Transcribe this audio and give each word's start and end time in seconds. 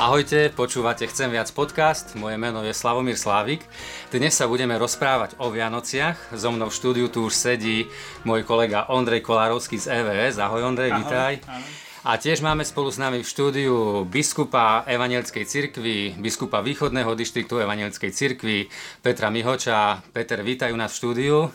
Ahojte, 0.00 0.48
počúvate 0.48 1.04
Chcem 1.04 1.28
viac 1.28 1.52
podcast, 1.52 2.16
moje 2.16 2.40
meno 2.40 2.64
je 2.64 2.72
Slavomír 2.72 3.20
Slávik. 3.20 3.60
Dnes 4.08 4.32
sa 4.32 4.48
budeme 4.48 4.72
rozprávať 4.80 5.36
o 5.36 5.52
Vianociach. 5.52 6.32
So 6.32 6.48
mnou 6.48 6.72
v 6.72 6.78
štúdiu 6.80 7.06
tu 7.12 7.28
už 7.28 7.36
sedí 7.36 7.84
môj 8.24 8.48
kolega 8.48 8.88
Ondrej 8.88 9.20
Kolárovský 9.20 9.76
z 9.76 9.92
EVS. 9.92 10.40
Ahoj 10.40 10.72
Ondrej, 10.72 10.96
ahoj, 10.96 11.04
vítaj. 11.04 11.32
Ahoj. 11.44 11.64
A 12.08 12.16
tiež 12.16 12.40
máme 12.40 12.64
spolu 12.64 12.88
s 12.88 12.96
nami 12.96 13.20
v 13.20 13.28
štúdiu 13.28 14.08
biskupa 14.08 14.88
Evanielskej 14.88 15.44
cirkvi, 15.44 16.16
biskupa 16.16 16.64
východného 16.64 17.12
dištriktu 17.12 17.60
Evanielskej 17.60 18.08
cirkvi, 18.08 18.72
Petra 19.04 19.28
Mihoča. 19.28 20.00
Peter, 20.16 20.40
vítajú 20.40 20.80
nás 20.80 20.96
v 20.96 21.00
štúdiu. 21.04 21.52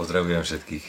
Pozdravujem 0.00 0.40
všetkých. 0.40 0.84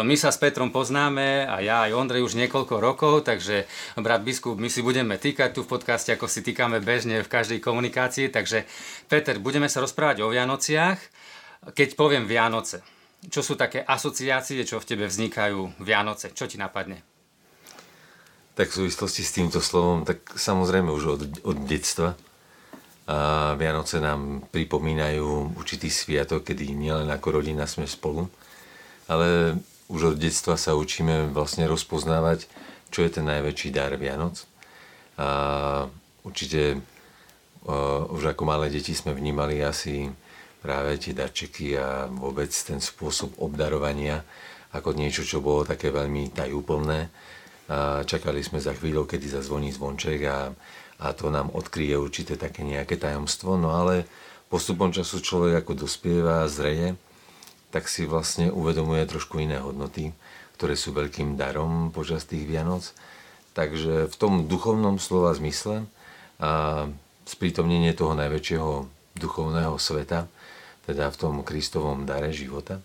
My 0.00 0.16
sa 0.16 0.32
s 0.32 0.40
Petrom 0.40 0.72
poznáme 0.72 1.44
a 1.44 1.60
ja 1.60 1.84
aj 1.84 1.92
Ondrej 1.92 2.24
už 2.24 2.40
niekoľko 2.40 2.80
rokov, 2.80 3.28
takže 3.28 3.68
brat 4.00 4.24
biskup, 4.24 4.56
my 4.56 4.72
si 4.72 4.80
budeme 4.80 5.20
týkať 5.20 5.52
tu 5.52 5.60
v 5.60 5.68
podcaste, 5.68 6.08
ako 6.08 6.24
si 6.24 6.40
týkame 6.40 6.80
bežne 6.80 7.20
v 7.20 7.28
každej 7.28 7.60
komunikácii. 7.60 8.32
Takže 8.32 8.64
Peter, 9.12 9.36
budeme 9.36 9.68
sa 9.68 9.84
rozprávať 9.84 10.24
o 10.24 10.32
Vianociach. 10.32 10.96
Keď 11.76 12.00
poviem 12.00 12.24
Vianoce, 12.24 12.80
čo 13.28 13.44
sú 13.44 13.60
také 13.60 13.84
asociácie, 13.84 14.64
čo 14.64 14.80
v 14.80 14.88
tebe 14.88 15.04
vznikajú 15.04 15.84
Vianoce? 15.84 16.32
Čo 16.32 16.48
ti 16.48 16.56
napadne? 16.56 17.04
Tak 18.56 18.72
v 18.72 18.88
súvislosti 18.88 19.20
s 19.20 19.36
týmto 19.36 19.60
slovom, 19.60 20.08
tak 20.08 20.32
samozrejme 20.32 20.88
už 20.88 21.04
od, 21.12 21.20
od 21.44 21.58
detstva 21.68 22.16
Vianoce 23.60 24.00
nám 24.00 24.48
pripomínajú 24.48 25.60
určitý 25.60 25.92
sviatok, 25.92 26.48
kedy 26.48 26.72
nielen 26.72 27.12
ako 27.12 27.40
rodina 27.40 27.68
sme 27.68 27.84
spolu, 27.84 28.24
ale 29.04 29.60
už 29.92 30.12
od 30.12 30.16
detstva 30.16 30.56
sa 30.56 30.72
učíme 30.72 31.28
vlastne 31.28 31.68
rozpoznávať, 31.68 32.48
čo 32.88 33.04
je 33.04 33.12
ten 33.12 33.28
najväčší 33.28 33.68
dar 33.76 33.92
Vianoc. 34.00 34.48
A 35.20 35.28
určite 36.24 36.80
už 38.08 38.22
ako 38.24 38.42
malé 38.48 38.72
deti 38.72 38.96
sme 38.96 39.12
vnímali 39.12 39.60
asi 39.60 40.08
práve 40.64 40.96
tie 40.96 41.12
darčeky 41.12 41.76
a 41.76 42.08
vôbec 42.08 42.48
ten 42.48 42.80
spôsob 42.80 43.36
obdarovania 43.36 44.24
ako 44.72 44.96
niečo, 44.96 45.28
čo 45.28 45.44
bolo 45.44 45.68
také 45.68 45.92
veľmi 45.92 46.32
tajúplné. 46.32 47.12
A 47.68 48.00
čakali 48.08 48.40
sme 48.40 48.60
za 48.60 48.72
chvíľu, 48.72 49.04
kedy 49.04 49.28
zazvoní 49.28 49.72
zvonček 49.72 50.20
a 50.24 50.52
a 51.00 51.10
to 51.12 51.30
nám 51.30 51.50
odkryje 51.50 51.98
určité 51.98 52.38
také 52.38 52.62
nejaké 52.62 52.94
tajomstvo, 52.94 53.58
no 53.58 53.74
ale 53.74 54.06
postupom 54.52 54.94
času 54.94 55.18
človek 55.18 55.64
ako 55.64 55.86
dospieva 55.86 56.46
a 56.46 56.50
zreje, 56.50 56.94
tak 57.74 57.90
si 57.90 58.06
vlastne 58.06 58.54
uvedomuje 58.54 59.02
trošku 59.10 59.42
iné 59.42 59.58
hodnoty, 59.58 60.14
ktoré 60.54 60.78
sú 60.78 60.94
veľkým 60.94 61.34
darom 61.34 61.90
počas 61.90 62.22
tých 62.22 62.46
Vianoc. 62.46 62.94
Takže 63.58 64.06
v 64.06 64.14
tom 64.14 64.46
duchovnom 64.46 65.02
slova 65.02 65.34
zmysle 65.34 65.86
a 66.38 66.86
sprítomnenie 67.26 67.94
toho 67.94 68.14
najväčšieho 68.14 68.86
duchovného 69.18 69.74
sveta, 69.78 70.30
teda 70.86 71.10
v 71.10 71.16
tom 71.18 71.34
Kristovom 71.42 72.06
dare 72.06 72.30
života. 72.30 72.78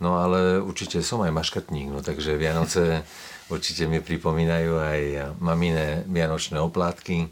No 0.00 0.18
ale 0.18 0.58
určite 0.58 1.04
som 1.04 1.20
aj 1.22 1.32
maškatník, 1.32 1.92
no 1.92 2.00
takže 2.00 2.40
Vianoce 2.40 3.04
určite 3.48 3.88
mi 3.88 3.98
pripomínajú 3.98 4.72
aj 4.78 5.00
mamine 5.42 6.06
vianočné 6.06 6.60
oplátky 6.60 7.30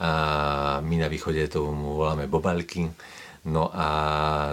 a 0.00 0.12
my 0.80 0.96
na 0.96 1.08
východe 1.12 1.44
tomu 1.52 2.00
voláme 2.00 2.24
bobalky, 2.24 2.88
no 3.48 3.68
a 3.72 3.88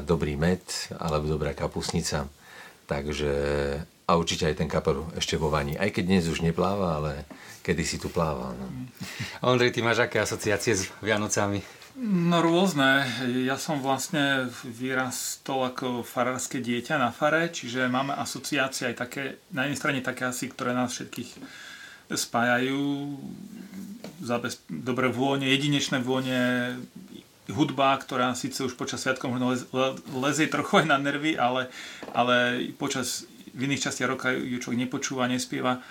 dobrý 0.03 0.35
med 0.35 0.63
alebo 1.00 1.28
dobrá 1.28 1.55
kapusnica, 1.55 2.28
takže 2.88 3.31
a 4.08 4.16
určite 4.16 4.47
aj 4.47 4.55
ten 4.63 4.72
kapor 4.72 5.03
ešte 5.19 5.35
vo 5.35 5.52
vani. 5.52 5.75
Aj 5.75 5.91
keď 5.91 6.03
dnes 6.08 6.31
už 6.31 6.39
nepláva, 6.39 7.03
ale 7.03 7.28
kedy 7.59 7.83
si 7.83 8.00
tu 8.00 8.08
plával. 8.08 8.55
No. 8.55 8.67
Ondrej, 9.44 9.75
ty 9.75 9.83
máš 9.83 10.08
aké 10.08 10.23
asociácie 10.23 10.72
s 10.72 10.88
Vianocami? 11.03 11.59
No 11.98 12.45
rôzne. 12.45 13.09
Ja 13.41 13.58
som 13.58 13.81
vlastne 13.81 14.53
vyrastol 14.62 15.74
ako 15.74 16.06
farárske 16.06 16.62
dieťa 16.62 17.02
na 17.02 17.09
fare, 17.09 17.50
čiže 17.50 17.90
máme 17.90 18.13
asociácie 18.13 18.94
aj 18.94 18.96
také, 19.02 19.41
na 19.50 19.66
jednej 19.66 19.81
strane 19.81 20.00
také 20.06 20.30
asi, 20.30 20.46
ktoré 20.46 20.78
nás 20.78 20.94
všetkých 20.94 21.41
spájajú. 22.13 23.18
Zabez, 24.22 24.62
dobré 24.69 25.09
vône, 25.09 25.50
jedinečné 25.50 25.97
vône, 25.97 26.78
hudba, 27.50 27.97
ktorá 27.97 28.38
síce 28.38 28.62
už 28.62 28.78
počas 28.78 29.02
sviatkov 29.02 29.34
možno 29.34 29.57
lezie 30.22 30.46
trochu 30.53 30.84
aj 30.84 30.94
na 30.94 31.02
nervy, 31.02 31.34
ale, 31.34 31.74
ale 32.13 32.69
počas 32.78 33.25
v 33.57 33.66
iných 33.66 33.90
častiach 33.90 34.13
roka 34.13 34.30
ju 34.30 34.62
človek 34.62 34.86
nepočúva, 34.86 35.25
nespieva. 35.25 35.81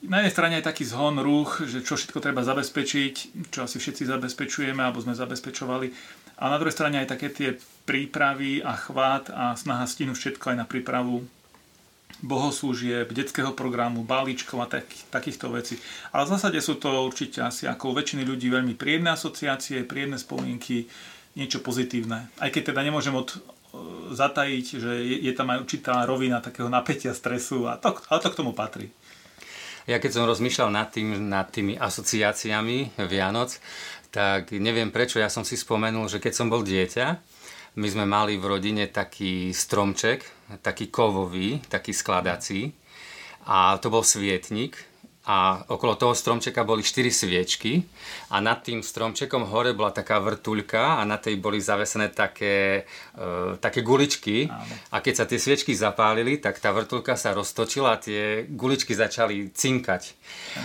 Na 0.00 0.24
jednej 0.24 0.32
strane 0.32 0.54
je 0.56 0.68
taký 0.68 0.88
zhon, 0.88 1.20
ruch, 1.20 1.60
že 1.68 1.84
čo 1.84 1.92
všetko 1.92 2.24
treba 2.24 2.40
zabezpečiť, 2.40 3.14
čo 3.52 3.68
asi 3.68 3.76
všetci 3.76 4.08
zabezpečujeme, 4.08 4.80
alebo 4.80 5.04
sme 5.04 5.12
zabezpečovali. 5.12 5.92
A 6.40 6.48
na 6.48 6.56
druhej 6.56 6.72
strane 6.72 7.04
aj 7.04 7.12
také 7.12 7.28
tie 7.28 7.60
prípravy 7.84 8.64
a 8.64 8.72
chvát 8.80 9.28
a 9.28 9.52
snaha 9.60 9.84
stihnúť 9.84 10.16
všetko 10.16 10.44
aj 10.52 10.56
na 10.56 10.64
prípravu 10.64 11.28
bohoslúžieb, 12.24 13.12
detského 13.12 13.52
programu, 13.52 14.04
balíčkov 14.04 14.64
a 14.64 14.68
tak, 14.68 14.88
takýchto 15.12 15.52
vecí. 15.52 15.76
Ale 16.12 16.28
v 16.28 16.32
zásade 16.36 16.60
sú 16.60 16.76
to 16.76 16.88
určite 17.04 17.40
asi 17.40 17.64
ako 17.68 17.96
väčšiny 17.96 18.24
ľudí 18.24 18.48
veľmi 18.52 18.76
príjemné 18.76 19.12
asociácie, 19.12 19.88
príjemné 19.88 20.20
spomienky, 20.20 20.88
niečo 21.36 21.60
pozitívne. 21.64 22.28
Aj 22.40 22.48
keď 22.52 22.72
teda 22.72 22.80
nemôžem 22.84 23.14
od, 23.16 23.36
zatajiť, 24.12 24.66
že 24.80 24.92
je, 25.00 25.16
je 25.28 25.32
tam 25.32 25.48
aj 25.54 25.62
určitá 25.64 26.02
rovina 26.04 26.42
takého 26.44 26.68
napätia, 26.68 27.16
stresu, 27.16 27.70
a 27.70 27.80
to, 27.80 27.96
ale 28.10 28.20
to 28.20 28.28
k 28.32 28.38
tomu 28.38 28.52
patrí. 28.52 28.92
Ja 29.88 29.96
keď 30.02 30.10
som 30.12 30.28
rozmýšľal 30.28 30.68
nad, 30.68 30.88
tým, 30.92 31.30
nad 31.30 31.48
tými 31.48 31.78
asociáciami 31.78 33.00
Vianoc, 33.08 33.56
tak 34.10 34.50
neviem 34.52 34.90
prečo, 34.90 35.22
ja 35.22 35.30
som 35.30 35.46
si 35.46 35.54
spomenul, 35.54 36.10
že 36.10 36.18
keď 36.18 36.32
som 36.34 36.50
bol 36.50 36.66
dieťa, 36.66 37.06
my 37.78 37.86
sme 37.86 38.02
mali 38.02 38.34
v 38.34 38.50
rodine 38.50 38.90
taký 38.90 39.54
stromček, 39.54 40.26
taký 40.58 40.90
kovový, 40.90 41.62
taký 41.70 41.94
skladací 41.94 42.74
a 43.46 43.78
to 43.78 43.88
bol 43.88 44.02
svietnik 44.02 44.89
a 45.30 45.62
okolo 45.70 45.94
toho 45.94 46.10
stromčeka 46.10 46.66
boli 46.66 46.82
4 46.82 47.06
sviečky 47.06 47.86
a 48.34 48.42
nad 48.42 48.66
tým 48.66 48.82
stromčekom 48.82 49.46
hore 49.46 49.78
bola 49.78 49.94
taká 49.94 50.18
vrtuľka 50.18 50.98
a 50.98 51.06
na 51.06 51.22
tej 51.22 51.38
boli 51.38 51.62
zavesené 51.62 52.10
také, 52.10 52.82
e, 53.14 53.54
také 53.62 53.86
guličky 53.86 54.50
Áno. 54.50 54.74
a 54.90 54.98
keď 54.98 55.14
sa 55.14 55.24
tie 55.30 55.38
sviečky 55.38 55.70
zapálili, 55.70 56.42
tak 56.42 56.58
tá 56.58 56.74
vrtuľka 56.74 57.14
sa 57.14 57.30
roztočila 57.30 57.94
a 57.94 58.02
tie 58.02 58.42
guličky 58.50 58.90
začali 58.90 59.54
cinkať. 59.54 60.18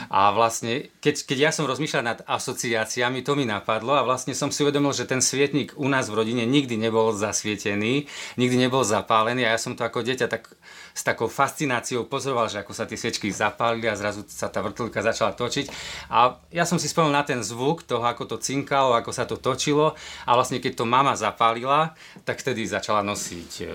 A 0.10 0.34
vlastne, 0.34 0.90
keď, 0.98 1.30
keď 1.30 1.38
ja 1.38 1.52
som 1.54 1.70
rozmýšľal 1.70 2.02
nad 2.02 2.20
asociáciami, 2.26 3.22
to 3.22 3.38
mi 3.38 3.46
napadlo 3.46 3.94
a 3.94 4.02
vlastne 4.02 4.34
som 4.34 4.50
si 4.50 4.66
uvedomil, 4.66 4.98
že 4.98 5.06
ten 5.06 5.22
svietnik 5.22 5.78
u 5.78 5.86
nás 5.86 6.10
v 6.10 6.18
rodine 6.26 6.42
nikdy 6.50 6.74
nebol 6.74 7.14
zasvietený, 7.14 8.10
nikdy 8.42 8.58
nebol 8.58 8.82
zapálený 8.82 9.46
a 9.46 9.54
ja 9.54 9.60
som 9.62 9.78
to 9.78 9.86
ako 9.86 10.02
dieťa 10.02 10.26
tak 10.26 10.50
s 10.96 11.04
takou 11.04 11.28
fascináciou 11.28 12.08
pozoroval, 12.08 12.48
že 12.48 12.64
ako 12.64 12.72
sa 12.72 12.88
tie 12.88 12.96
sviečky 12.96 13.28
zapálili 13.28 13.92
a 13.92 14.00
zrazu 14.00 14.24
sa 14.32 14.48
tá 14.56 14.64
vrtulka 14.64 15.04
začala 15.04 15.36
točiť. 15.36 15.68
A 16.08 16.40
ja 16.56 16.64
som 16.64 16.80
si 16.80 16.88
spomenul 16.88 17.12
na 17.12 17.28
ten 17.28 17.44
zvuk 17.44 17.84
toho, 17.84 18.08
ako 18.08 18.24
to 18.24 18.38
cinkalo, 18.40 18.96
ako 18.96 19.12
sa 19.12 19.28
to 19.28 19.36
točilo 19.36 20.00
a 20.24 20.32
vlastne 20.32 20.64
keď 20.64 20.80
to 20.80 20.86
mama 20.88 21.20
zapálila, 21.20 21.92
tak 22.24 22.40
vtedy 22.40 22.64
začala 22.64 23.04
nosiť 23.04 23.52
e, 23.60 23.66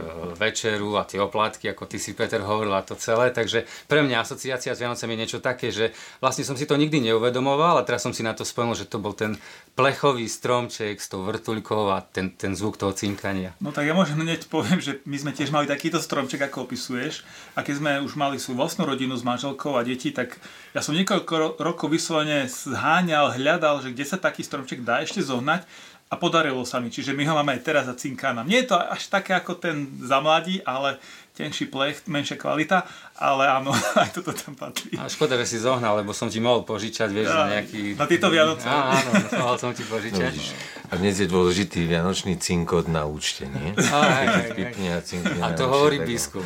večeru 0.40 0.96
a 0.96 1.04
tie 1.04 1.20
oplátky, 1.20 1.68
ako 1.68 1.84
ty 1.84 2.00
si 2.00 2.16
Peter 2.16 2.40
hovoril 2.40 2.72
a 2.72 2.80
to 2.80 2.96
celé. 2.96 3.28
Takže 3.28 3.68
pre 3.84 4.00
mňa 4.00 4.24
asociácia 4.24 4.72
s 4.72 4.80
Vianocem 4.80 5.12
je 5.12 5.20
niečo 5.20 5.44
také, 5.44 5.68
že 5.68 5.92
vlastne 6.24 6.48
som 6.48 6.56
si 6.56 6.64
to 6.64 6.80
nikdy 6.80 7.04
neuvedomoval 7.04 7.76
a 7.76 7.84
teraz 7.84 8.00
som 8.00 8.16
si 8.16 8.24
na 8.24 8.32
to 8.32 8.48
spomenul, 8.48 8.78
že 8.78 8.88
to 8.88 8.96
bol 8.96 9.12
ten 9.12 9.36
plechový 9.76 10.24
stromček 10.24 10.96
s 10.96 11.12
tou 11.12 11.26
vrtuľkou 11.26 11.92
a 11.92 12.00
ten, 12.00 12.32
ten 12.32 12.56
zvuk 12.56 12.80
toho 12.80 12.96
cinkania. 12.96 13.52
No 13.60 13.74
tak 13.74 13.84
ja 13.84 13.92
môžem 13.92 14.20
hneď 14.20 14.48
poviem, 14.48 14.80
že 14.80 15.04
my 15.04 15.16
sme 15.20 15.32
tiež 15.36 15.52
mali 15.52 15.68
takýto 15.68 16.00
stromček, 16.00 16.40
ako 16.48 16.70
opisuješ. 16.70 17.26
A 17.58 17.66
keď 17.66 17.74
sme 17.80 17.92
už 18.04 18.12
mali 18.14 18.36
svoju 18.38 18.56
vlastnú 18.60 18.86
rodinu 18.86 19.16
s 19.18 19.26
manželkou 19.26 19.74
a 19.74 19.82
deti, 19.82 20.14
tak 20.14 20.38
ja 20.70 20.80
som 20.80 20.94
niekoľko 20.94 21.58
rokov 21.58 21.90
vyslovene 21.90 22.46
zháňal, 22.46 23.34
hľadal, 23.34 23.82
že 23.82 23.90
kde 23.90 24.04
sa 24.06 24.18
taký 24.18 24.46
stromček 24.46 24.86
dá 24.86 25.02
ešte 25.02 25.18
zohnať 25.18 25.66
a 26.10 26.14
podarilo 26.18 26.62
sa 26.66 26.82
mi. 26.82 26.90
Čiže 26.90 27.14
my 27.14 27.22
ho 27.26 27.34
máme 27.38 27.54
aj 27.58 27.62
teraz 27.62 27.84
za 27.86 27.94
cinkána. 27.94 28.42
Nie 28.42 28.66
je 28.66 28.74
to 28.74 28.76
až 28.78 29.10
také 29.10 29.34
ako 29.34 29.58
ten 29.58 29.86
za 30.02 30.18
mladí, 30.18 30.58
ale 30.62 30.98
tenší 31.40 31.72
plech, 31.72 32.04
menšia 32.04 32.36
kvalita, 32.36 32.84
ale 33.16 33.48
áno, 33.48 33.72
aj 34.02 34.12
toto 34.12 34.36
tam 34.36 34.52
patrí. 34.52 34.92
A 35.00 35.08
škoda, 35.08 35.40
že 35.40 35.56
si 35.56 35.58
zohnal, 35.58 36.04
lebo 36.04 36.12
som 36.12 36.28
ti 36.28 36.36
mohol 36.36 36.68
požičať, 36.68 37.08
vieš, 37.08 37.32
na 37.32 37.58
nejaký... 37.58 37.96
Na 37.96 38.04
tieto 38.04 38.28
Vianoce. 38.28 38.68
Á, 38.68 39.00
áno, 39.00 39.10
mohol 39.40 39.56
som 39.56 39.72
ti 39.72 39.80
požičať. 39.88 40.36
No, 40.36 40.44
a 40.90 40.98
dnes 40.98 41.22
je 41.22 41.30
dôležitý 41.30 41.86
vianočný 41.86 42.34
cinkot 42.36 42.90
na 42.90 43.06
účte, 43.06 43.46
nie? 43.46 43.72
A, 43.78 43.96
aj, 44.02 44.26
aj, 44.26 44.98
a, 45.38 45.46
a 45.46 45.48
to 45.54 45.70
hovorí 45.70 46.02
biskup. 46.02 46.42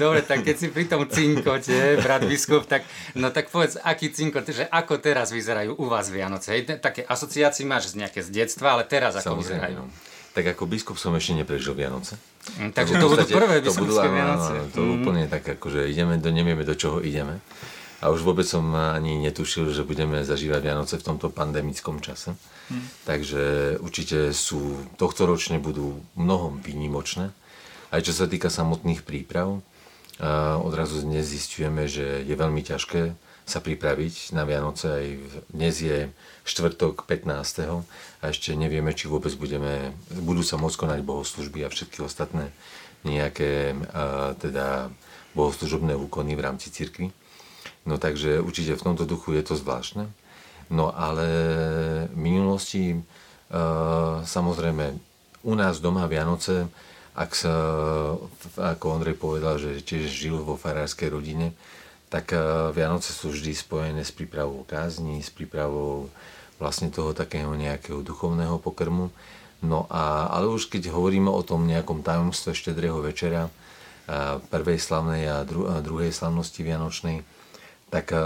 Dobre, 0.00 0.24
tak 0.24 0.40
keď 0.40 0.56
si 0.56 0.66
pri 0.72 0.88
tom 0.88 1.04
cinkote, 1.04 2.00
brat 2.00 2.24
biskup, 2.24 2.64
tak, 2.64 2.88
no 3.12 3.28
tak 3.28 3.52
povedz, 3.52 3.76
aký 3.76 4.08
cinkot, 4.08 4.48
že 4.48 4.64
ako 4.66 4.98
teraz 4.98 5.30
vyzerajú 5.30 5.76
u 5.76 5.84
vás 5.86 6.08
Vianoce? 6.08 6.56
Také 6.80 7.04
asociácie 7.04 7.68
máš 7.68 7.92
z 7.92 8.00
nejaké 8.00 8.24
z 8.24 8.32
detstva, 8.32 8.80
ale 8.80 8.88
teraz 8.88 9.20
ako 9.20 9.36
Samozrejme. 9.38 9.44
vyzerajú? 9.44 10.07
Tak 10.38 10.54
ako 10.54 10.70
biskup 10.70 10.94
som 11.02 11.10
ešte 11.18 11.34
neprežil 11.34 11.74
Vianoce. 11.74 12.14
Mm, 12.62 12.70
takže 12.70 12.94
to, 12.94 13.10
budú 13.10 13.26
prvé 13.26 13.58
to 13.58 13.74
budú, 13.74 13.98
Vianoce. 13.98 14.70
to 14.70 14.86
mm. 14.86 14.94
úplne 15.02 15.22
tak, 15.26 15.42
akože 15.58 15.90
ideme 15.90 16.14
do, 16.22 16.30
nevieme 16.30 16.62
do 16.62 16.78
čoho 16.78 17.02
ideme. 17.02 17.42
A 17.98 18.14
už 18.14 18.22
vôbec 18.22 18.46
som 18.46 18.62
ani 18.70 19.18
netušil, 19.18 19.74
že 19.74 19.82
budeme 19.82 20.22
zažívať 20.22 20.62
Vianoce 20.62 20.94
v 21.02 21.06
tomto 21.10 21.34
pandemickom 21.34 21.98
čase. 21.98 22.38
Hmm. 22.70 22.86
Takže 23.02 23.74
určite 23.82 24.30
sú, 24.30 24.78
tohto 24.94 25.26
ročne 25.26 25.58
budú 25.58 25.98
mnohom 26.14 26.62
výnimočné. 26.62 27.34
Aj 27.90 27.98
čo 27.98 28.14
sa 28.14 28.30
týka 28.30 28.54
samotných 28.54 29.02
príprav, 29.02 29.58
odrazu 30.62 31.02
dnes 31.02 31.26
zistujeme, 31.26 31.90
že 31.90 32.22
je 32.22 32.34
veľmi 32.38 32.62
ťažké 32.62 33.18
sa 33.48 33.58
pripraviť 33.64 34.36
na 34.36 34.44
Vianoce. 34.44 34.86
Aj 34.86 35.06
dnes 35.50 35.74
je 35.82 36.12
štvrtok 36.48 37.04
15. 37.04 37.84
a 38.20 38.24
ešte 38.24 38.56
nevieme, 38.56 38.96
či 38.96 39.06
vôbec 39.06 39.30
budeme, 39.36 39.92
budú 40.24 40.40
sa 40.40 40.56
môcť 40.56 40.80
konať 40.80 41.00
bohoslužby 41.04 41.62
a 41.62 41.72
všetky 41.72 42.00
ostatné 42.00 42.50
nejaké 43.06 43.78
teda 44.42 44.90
bohoslužobné 45.38 45.94
úkony 45.94 46.34
v 46.34 46.42
rámci 46.42 46.72
cirkvi. 46.74 47.14
No 47.86 47.96
takže 47.96 48.42
určite 48.42 48.74
v 48.74 48.84
tomto 48.84 49.04
duchu 49.06 49.38
je 49.38 49.42
to 49.46 49.54
zvláštne. 49.54 50.10
No 50.68 50.92
ale 50.92 51.26
v 52.12 52.18
minulosti 52.18 52.92
e, 52.92 52.98
samozrejme 54.28 55.00
u 55.48 55.54
nás 55.56 55.80
doma 55.80 56.04
Vianoce, 56.04 56.68
ak 57.16 57.32
sa, 57.32 57.54
ako 58.54 58.84
Ondrej 59.00 59.16
povedal, 59.16 59.56
že 59.56 59.80
tiež 59.80 60.06
žil 60.06 60.36
vo 60.38 60.60
farárskej 60.60 61.08
rodine, 61.08 61.56
tak 62.08 62.32
e, 62.32 62.40
Vianoce 62.72 63.12
sú 63.12 63.32
vždy 63.32 63.52
spojené 63.54 64.02
s 64.04 64.12
prípravou 64.12 64.64
kázni, 64.64 65.20
s 65.20 65.30
prípravou 65.32 66.08
vlastne 66.58 66.90
toho 66.90 67.14
takého 67.14 67.54
nejakého 67.54 68.02
duchovného 68.02 68.58
pokrmu. 68.58 69.12
No 69.62 69.86
a, 69.90 70.28
ale 70.32 70.50
už 70.50 70.70
keď 70.70 70.90
hovoríme 70.90 71.30
o 71.30 71.42
tom 71.46 71.66
nejakom 71.66 72.02
tajomstve 72.02 72.54
štedrého 72.54 72.98
večera, 73.02 73.50
prvej 74.48 74.80
slavnej 74.80 75.28
a, 75.28 75.44
a 75.44 75.74
druhej 75.84 76.10
slavnosti 76.16 76.56
Vianočnej, 76.56 77.20
tak 77.92 78.12
e, 78.12 78.20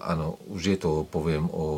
áno, 0.00 0.40
už 0.52 0.62
je 0.76 0.78
to, 0.80 1.04
poviem, 1.08 1.48
o, 1.52 1.68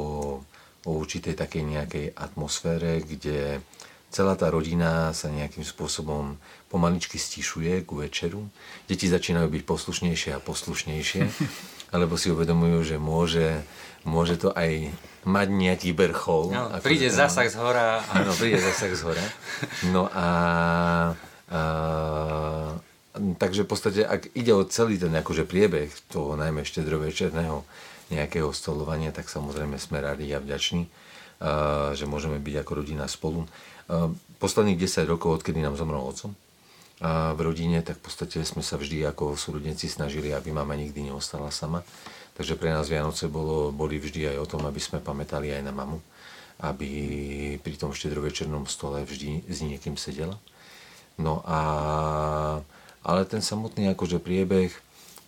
o 0.86 0.90
určitej 0.98 1.34
takej 1.34 1.62
nejakej 1.66 2.06
atmosfére, 2.14 3.02
kde 3.02 3.62
celá 4.08 4.34
tá 4.34 4.48
rodina 4.48 5.12
sa 5.12 5.28
nejakým 5.28 5.64
spôsobom 5.64 6.40
pomaličky 6.72 7.16
stišuje 7.16 7.84
ku 7.84 8.00
večeru. 8.00 8.48
Deti 8.88 9.08
začínajú 9.08 9.48
byť 9.48 9.62
poslušnejšie 9.64 10.30
a 10.36 10.42
poslušnejšie, 10.42 11.22
alebo 11.94 12.16
si 12.16 12.32
uvedomujú, 12.32 12.94
že 12.94 12.96
môže, 12.96 13.64
môže 14.04 14.40
to 14.40 14.52
aj 14.52 14.92
mať 15.28 15.48
nejaký 15.52 15.90
vrchol. 15.92 16.52
No, 16.52 16.72
príde 16.80 17.12
zasah 17.12 17.48
z 17.48 17.56
hora. 17.60 18.00
Áno, 18.12 18.32
príde 18.32 18.60
zasah 18.60 18.92
z 18.92 19.02
hora. 19.04 19.24
No 19.92 20.08
a, 20.08 20.28
a 21.52 21.60
takže 23.36 23.66
v 23.66 23.68
podstate, 23.68 24.00
ak 24.06 24.32
ide 24.32 24.56
o 24.56 24.64
celý 24.64 24.96
ten 24.96 25.12
akože 25.12 25.44
priebeh 25.44 25.90
toho 26.08 26.38
najmä 26.38 26.64
štedrovečerného 26.64 27.66
nejakého 28.08 28.48
stolovania, 28.56 29.12
tak 29.12 29.28
samozrejme 29.28 29.76
sme 29.76 30.00
radi 30.00 30.32
a 30.32 30.40
vďační, 30.40 30.88
že 31.92 32.04
môžeme 32.08 32.40
byť 32.40 32.54
ako 32.64 32.72
rodina 32.72 33.04
spolu. 33.04 33.44
Posledných 34.38 34.78
10 34.78 35.08
rokov, 35.08 35.40
odkedy 35.42 35.64
nám 35.64 35.80
zomrel 35.80 35.98
otcom 35.98 36.36
v 36.98 37.40
rodine, 37.40 37.78
tak 37.80 38.02
v 38.02 38.10
podstate 38.10 38.42
sme 38.42 38.60
sa 38.60 38.74
vždy 38.74 39.06
ako 39.06 39.38
súrodenci 39.38 39.86
snažili, 39.86 40.34
aby 40.34 40.50
mama 40.50 40.74
nikdy 40.74 41.08
neostala 41.08 41.54
sama. 41.54 41.86
Takže 42.34 42.58
pre 42.58 42.70
nás 42.70 42.90
Vianoce 42.90 43.30
bolo, 43.30 43.70
boli 43.70 43.98
vždy 43.98 44.34
aj 44.34 44.36
o 44.38 44.46
tom, 44.46 44.62
aby 44.66 44.78
sme 44.82 45.02
pamätali 45.02 45.50
aj 45.54 45.62
na 45.62 45.74
mamu, 45.74 45.98
aby 46.62 46.90
pri 47.62 47.74
tom 47.78 47.94
štedrovečernom 47.94 48.66
stole 48.66 49.02
vždy 49.06 49.46
s 49.46 49.58
niekým 49.62 49.94
sedela. 49.94 50.38
No 51.18 51.42
a 51.46 51.58
ale 53.02 53.24
ten 53.26 53.42
samotný 53.42 53.94
akože 53.94 54.18
priebeh, 54.22 54.70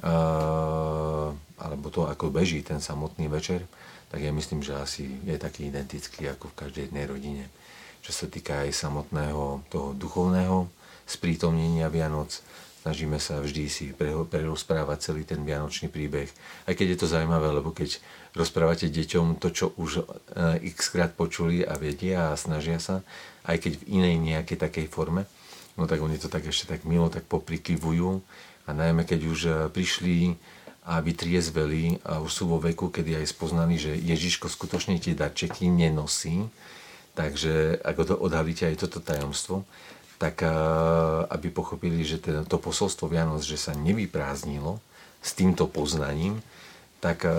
uh, 0.05 1.31
alebo 1.59 1.87
to 1.91 2.07
ako 2.07 2.31
beží 2.35 2.63
ten 2.63 2.83
samotný 2.83 3.31
večer, 3.31 3.65
tak 4.11 4.27
ja 4.27 4.35
myslím, 4.35 4.63
že 4.63 4.75
asi 4.75 5.07
je 5.23 5.39
taký 5.39 5.71
identický 5.71 6.31
ako 6.31 6.51
v 6.51 6.59
každej 6.67 6.83
jednej 6.91 7.07
rodine. 7.07 7.45
Čo 8.01 8.13
sa 8.13 8.27
týka 8.27 8.65
aj 8.65 8.73
samotného 8.73 9.65
toho 9.69 9.93
duchovného 9.93 10.69
sprítomnenia 11.05 11.93
Vianoc, 11.93 12.41
snažíme 12.81 13.21
sa 13.21 13.45
vždy 13.45 13.65
si 13.69 13.93
prerozprávať 14.31 15.13
celý 15.13 15.23
ten 15.29 15.45
vianočný 15.45 15.93
príbeh. 15.93 16.33
Aj 16.65 16.73
keď 16.73 16.97
je 16.97 16.99
to 17.05 17.13
zaujímavé, 17.13 17.53
lebo 17.53 17.77
keď 17.77 18.01
rozprávate 18.33 18.89
deťom 18.89 19.37
to, 19.37 19.53
čo 19.53 19.67
už 19.77 20.07
x 20.65 20.95
krát 20.95 21.13
počuli 21.13 21.61
a 21.61 21.77
vedia 21.77 22.33
a 22.33 22.41
snažia 22.41 22.81
sa, 22.81 23.05
aj 23.45 23.69
keď 23.69 23.73
v 23.85 24.01
inej 24.01 24.17
nejakej 24.17 24.59
takej 24.65 24.87
forme, 24.89 25.29
no 25.77 25.85
tak 25.85 26.01
oni 26.01 26.17
to 26.17 26.33
tak 26.33 26.49
ešte 26.49 26.73
tak 26.73 26.89
milo 26.89 27.13
tak 27.13 27.29
poprikyvujú 27.29 28.23
a 28.65 28.71
najmä 28.73 29.05
keď 29.05 29.21
už 29.27 29.41
e, 29.45 29.53
prišli 29.73 30.37
a 30.87 31.01
vytriezveli 31.05 32.01
a 32.05 32.23
už 32.25 32.31
sú 32.33 32.45
vo 32.49 32.59
veku, 32.63 32.89
kedy 32.89 33.21
aj 33.21 33.33
spoznali, 33.33 33.77
že 33.77 33.93
Ježiško 33.97 34.49
skutočne 34.49 34.97
tie 34.97 35.13
darčeky 35.13 35.69
nenosí, 35.69 36.49
takže 37.15 37.81
ako 37.83 38.03
to 38.07 38.15
odhalíte 38.17 38.67
aj 38.67 38.87
toto 38.87 38.99
tajomstvo, 39.03 39.67
tak 40.21 40.45
e, 40.45 40.51
aby 41.33 41.49
pochopili, 41.49 42.05
že 42.05 42.21
to, 42.21 42.45
to 42.45 42.57
posolstvo 42.61 43.09
Vianoc, 43.09 43.41
že 43.41 43.57
sa 43.57 43.73
nevyprázdnilo 43.73 44.79
s 45.21 45.31
týmto 45.33 45.69
poznaním, 45.69 46.41
tak 47.01 47.25
e, 47.25 47.33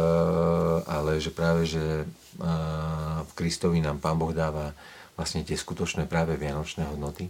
ale 0.85 1.21
že 1.21 1.29
práve, 1.29 1.69
že 1.69 2.05
v 3.21 3.31
Kristovi 3.35 3.83
nám 3.83 3.99
Pán 3.99 4.15
Boh 4.15 4.31
dáva 4.31 4.71
vlastne 5.19 5.43
tie 5.43 5.59
skutočné 5.59 6.07
práve 6.07 6.39
vianočné 6.39 6.87
hodnoty 6.87 7.27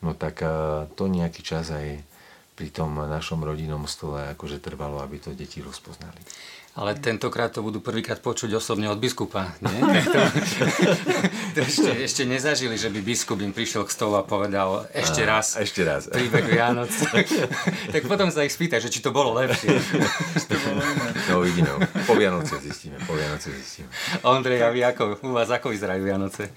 No 0.00 0.16
tak 0.16 0.40
to 0.96 1.04
nejaký 1.12 1.44
čas 1.44 1.68
aj 1.68 2.00
pri 2.60 2.68
tom 2.68 2.92
našom 2.92 3.40
rodinnom 3.40 3.88
stole 3.88 4.36
akože 4.36 4.60
trvalo, 4.60 5.00
aby 5.00 5.16
to 5.16 5.32
deti 5.32 5.64
rozpoznali. 5.64 6.20
Ale 6.76 6.92
tentokrát 6.92 7.50
to 7.50 7.64
budú 7.64 7.80
prvýkrát 7.80 8.20
počuť 8.20 8.60
osobne 8.60 8.92
od 8.92 9.00
biskupa, 9.00 9.56
nie? 9.64 9.80
to, 10.12 10.20
to 11.56 11.58
ešte, 11.64 11.90
ešte 12.04 12.22
nezažili, 12.28 12.76
že 12.76 12.92
by 12.92 13.00
biskup 13.00 13.40
im 13.40 13.56
prišiel 13.56 13.88
k 13.88 13.90
stolu 13.96 14.20
a 14.20 14.22
povedal 14.28 14.84
ešte 14.92 15.24
raz, 15.24 15.56
a, 15.56 15.64
ešte 15.64 15.88
raz. 15.88 16.12
príbeh 16.12 16.46
Vianoc. 16.46 16.92
tak 17.96 18.02
potom 18.04 18.28
sa 18.28 18.44
ich 18.44 18.52
spýta, 18.52 18.76
že 18.76 18.92
či 18.92 19.00
to 19.00 19.08
bolo 19.08 19.40
lepšie. 19.40 19.80
no 21.32 21.40
uvidíme, 21.40 21.74
po 22.04 22.12
Vianoce 22.12 22.60
zistíme, 22.60 23.00
po 23.08 23.16
Vianoce 23.16 23.50
zistíme. 23.56 23.88
Ondrej, 24.20 24.60
a 24.62 24.68
vy 24.68 24.84
ako, 24.84 25.24
u 25.26 25.32
vás 25.32 25.48
ako 25.48 25.72
vyzerajú 25.72 26.04
Vianoce? 26.04 26.52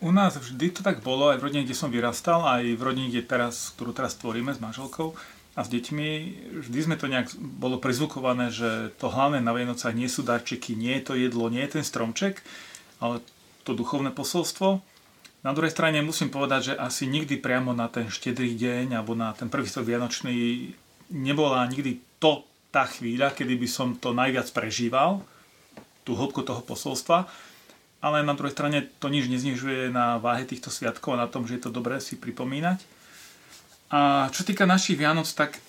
U 0.00 0.08
nás 0.16 0.32
vždy 0.32 0.72
to 0.72 0.80
tak 0.80 1.04
bolo, 1.04 1.28
aj 1.28 1.44
v 1.44 1.44
rodine, 1.44 1.62
kde 1.68 1.76
som 1.76 1.92
vyrastal, 1.92 2.40
aj 2.40 2.64
v 2.72 2.80
rodine, 2.80 3.12
kde 3.12 3.20
teraz, 3.20 3.76
ktorú 3.76 3.92
teraz 3.92 4.16
tvoríme 4.16 4.48
s 4.48 4.56
manželkou 4.56 5.12
a 5.52 5.60
s 5.60 5.68
deťmi. 5.68 6.08
Vždy 6.64 6.78
sme 6.80 6.96
to 6.96 7.04
nejak 7.04 7.36
bolo 7.36 7.76
prezvukované, 7.76 8.48
že 8.48 8.96
to 8.96 9.12
hlavné 9.12 9.44
na 9.44 9.52
Vienocách 9.52 9.92
nie 9.92 10.08
sú 10.08 10.24
darčeky, 10.24 10.72
nie 10.72 10.96
je 11.00 11.04
to 11.04 11.14
jedlo, 11.20 11.52
nie 11.52 11.60
je 11.68 11.76
ten 11.76 11.84
stromček, 11.84 12.40
ale 12.96 13.20
to 13.68 13.76
duchovné 13.76 14.08
posolstvo. 14.16 14.80
Na 15.44 15.52
druhej 15.52 15.72
strane 15.72 16.00
musím 16.00 16.32
povedať, 16.32 16.72
že 16.72 16.74
asi 16.80 17.04
nikdy 17.04 17.36
priamo 17.36 17.76
na 17.76 17.92
ten 17.92 18.08
štedrý 18.08 18.56
deň 18.56 18.96
alebo 18.96 19.12
na 19.12 19.36
ten 19.36 19.52
prvý 19.52 19.68
stok 19.68 19.84
Vianočný 19.84 20.72
nebola 21.12 21.68
nikdy 21.68 22.00
to 22.16 22.48
tá 22.72 22.88
chvíľa, 22.88 23.36
kedy 23.36 23.52
by 23.52 23.68
som 23.68 24.00
to 24.00 24.16
najviac 24.16 24.48
prežíval, 24.48 25.20
tú 26.08 26.16
hĺbku 26.16 26.40
toho 26.40 26.64
posolstva 26.64 27.28
ale 28.00 28.24
na 28.24 28.32
druhej 28.32 28.56
strane 28.56 28.88
to 28.98 29.12
nič 29.12 29.28
neznižuje 29.28 29.92
na 29.92 30.16
váhe 30.16 30.48
týchto 30.48 30.72
sviatkov 30.72 31.16
a 31.16 31.22
na 31.24 31.28
tom, 31.28 31.44
že 31.44 31.60
je 31.60 31.68
to 31.68 31.72
dobré 31.72 32.00
si 32.00 32.16
pripomínať. 32.16 32.80
A 33.92 34.32
čo 34.32 34.42
týka 34.46 34.64
našich 34.64 34.96
Vianoc, 34.96 35.28
tak 35.36 35.58
e, 35.58 35.60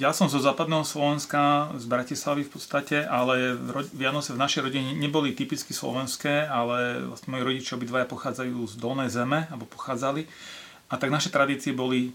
ja 0.00 0.10
som 0.10 0.26
zo 0.26 0.42
západného 0.42 0.82
Slovenska, 0.82 1.70
z 1.78 1.84
Bratislavy 1.86 2.42
v 2.48 2.52
podstate, 2.56 3.04
ale 3.04 3.54
Vianoce 3.94 4.34
v 4.34 4.42
našej 4.42 4.64
rodine 4.66 4.90
neboli 4.96 5.36
typicky 5.36 5.70
slovenské, 5.76 6.48
ale 6.48 7.06
vlastne 7.06 7.30
moji 7.30 7.46
rodičia 7.46 7.76
obidvaja 7.78 8.08
pochádzajú 8.08 8.58
z 8.66 8.74
Dolnej 8.80 9.12
zeme, 9.12 9.46
alebo 9.52 9.68
pochádzali. 9.68 10.26
A 10.90 10.98
tak 10.98 11.12
naše 11.14 11.30
tradície 11.30 11.70
boli 11.70 12.10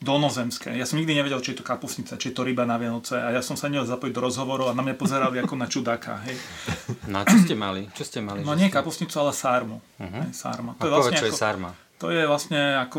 dolnozemské. 0.00 0.72
Ja 0.80 0.88
som 0.88 0.96
nikdy 0.96 1.12
nevedel, 1.12 1.44
či 1.44 1.52
je 1.52 1.60
to 1.60 1.64
kapusnica, 1.64 2.16
či 2.16 2.32
je 2.32 2.34
to 2.34 2.42
ryba 2.42 2.64
na 2.64 2.80
Vianoce 2.80 3.20
a 3.20 3.36
ja 3.36 3.44
som 3.44 3.52
sa 3.54 3.68
nedal 3.68 3.84
zapojiť 3.84 4.12
do 4.16 4.24
rozhovoru 4.24 4.72
a 4.72 4.76
na 4.76 4.80
mňa 4.80 4.96
pozerali 4.96 5.36
ako 5.44 5.54
na 5.60 5.68
čudáka. 5.68 6.24
Hej. 6.24 6.40
No 7.04 7.20
a 7.20 7.28
čo 7.28 7.36
ste 7.36 7.52
mali? 7.52 7.84
Čo 7.92 8.04
ste 8.08 8.18
mali 8.24 8.40
no 8.40 8.56
nie 8.56 8.72
ste... 8.72 8.80
kapusnicu, 8.80 9.12
ale 9.20 9.36
sármu. 9.36 9.76
Uh-huh. 10.00 10.24
Hej, 10.24 10.32
sárma. 10.32 10.72
To 10.80 10.84
a 10.84 10.88
je 10.88 10.92
vlastne 10.96 11.16
čo 11.20 11.26
ako, 11.28 11.30
je 11.30 11.36
sárma? 11.36 11.70
To 12.00 12.06
je 12.08 12.22
vlastne 12.24 12.60
ako 12.80 12.98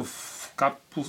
kapu, 0.53 1.01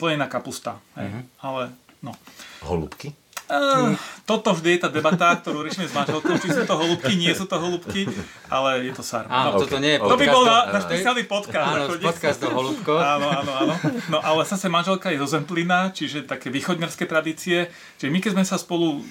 plnená 0.00 0.26
kapusta. 0.32 0.80
Hej. 0.96 1.08
Uh-huh. 1.12 1.22
Ale 1.44 1.62
no. 2.00 2.16
Holubky? 2.64 3.12
Uh, 3.50 3.98
toto 4.22 4.54
vždy 4.54 4.78
je 4.78 4.80
tá 4.86 4.88
debata, 4.88 5.34
ktorú 5.38 5.66
riešime 5.66 5.90
s 5.90 5.94
manželkou, 5.94 6.38
či 6.38 6.54
sú 6.54 6.62
to 6.62 6.74
holubky, 6.78 7.12
nie 7.18 7.32
sú 7.34 7.44
to 7.44 7.58
holubky, 7.58 8.06
ale 8.46 8.86
je 8.86 8.92
to 8.94 9.02
sarma. 9.04 9.28
Áno, 9.28 9.58
no, 9.58 9.66
toto 9.66 9.76
nie 9.82 9.96
je 9.96 9.98
podcast. 9.98 10.14
To 10.14 10.20
by 10.22 10.26
bol 10.30 10.44
náš 10.46 10.82
špeciálny 10.88 11.24
podcast. 11.26 11.68
Áno, 11.68 11.84
podcast 11.98 12.38
do 12.38 12.48
holubkov. 12.54 12.96
Áno, 12.96 13.26
áno, 13.28 13.52
áno. 13.52 13.74
No 14.08 14.18
ale 14.22 14.46
zase 14.46 14.70
manželka 14.70 15.10
je 15.10 15.18
zo 15.20 15.28
Zemplína, 15.28 15.90
čiže 15.92 16.24
také 16.24 16.48
východňarské 16.48 17.04
tradície. 17.04 17.68
Čiže 17.98 18.10
my 18.14 18.18
keď 18.22 18.30
sme 18.38 18.44
sa 18.46 18.56
spolu 18.56 19.02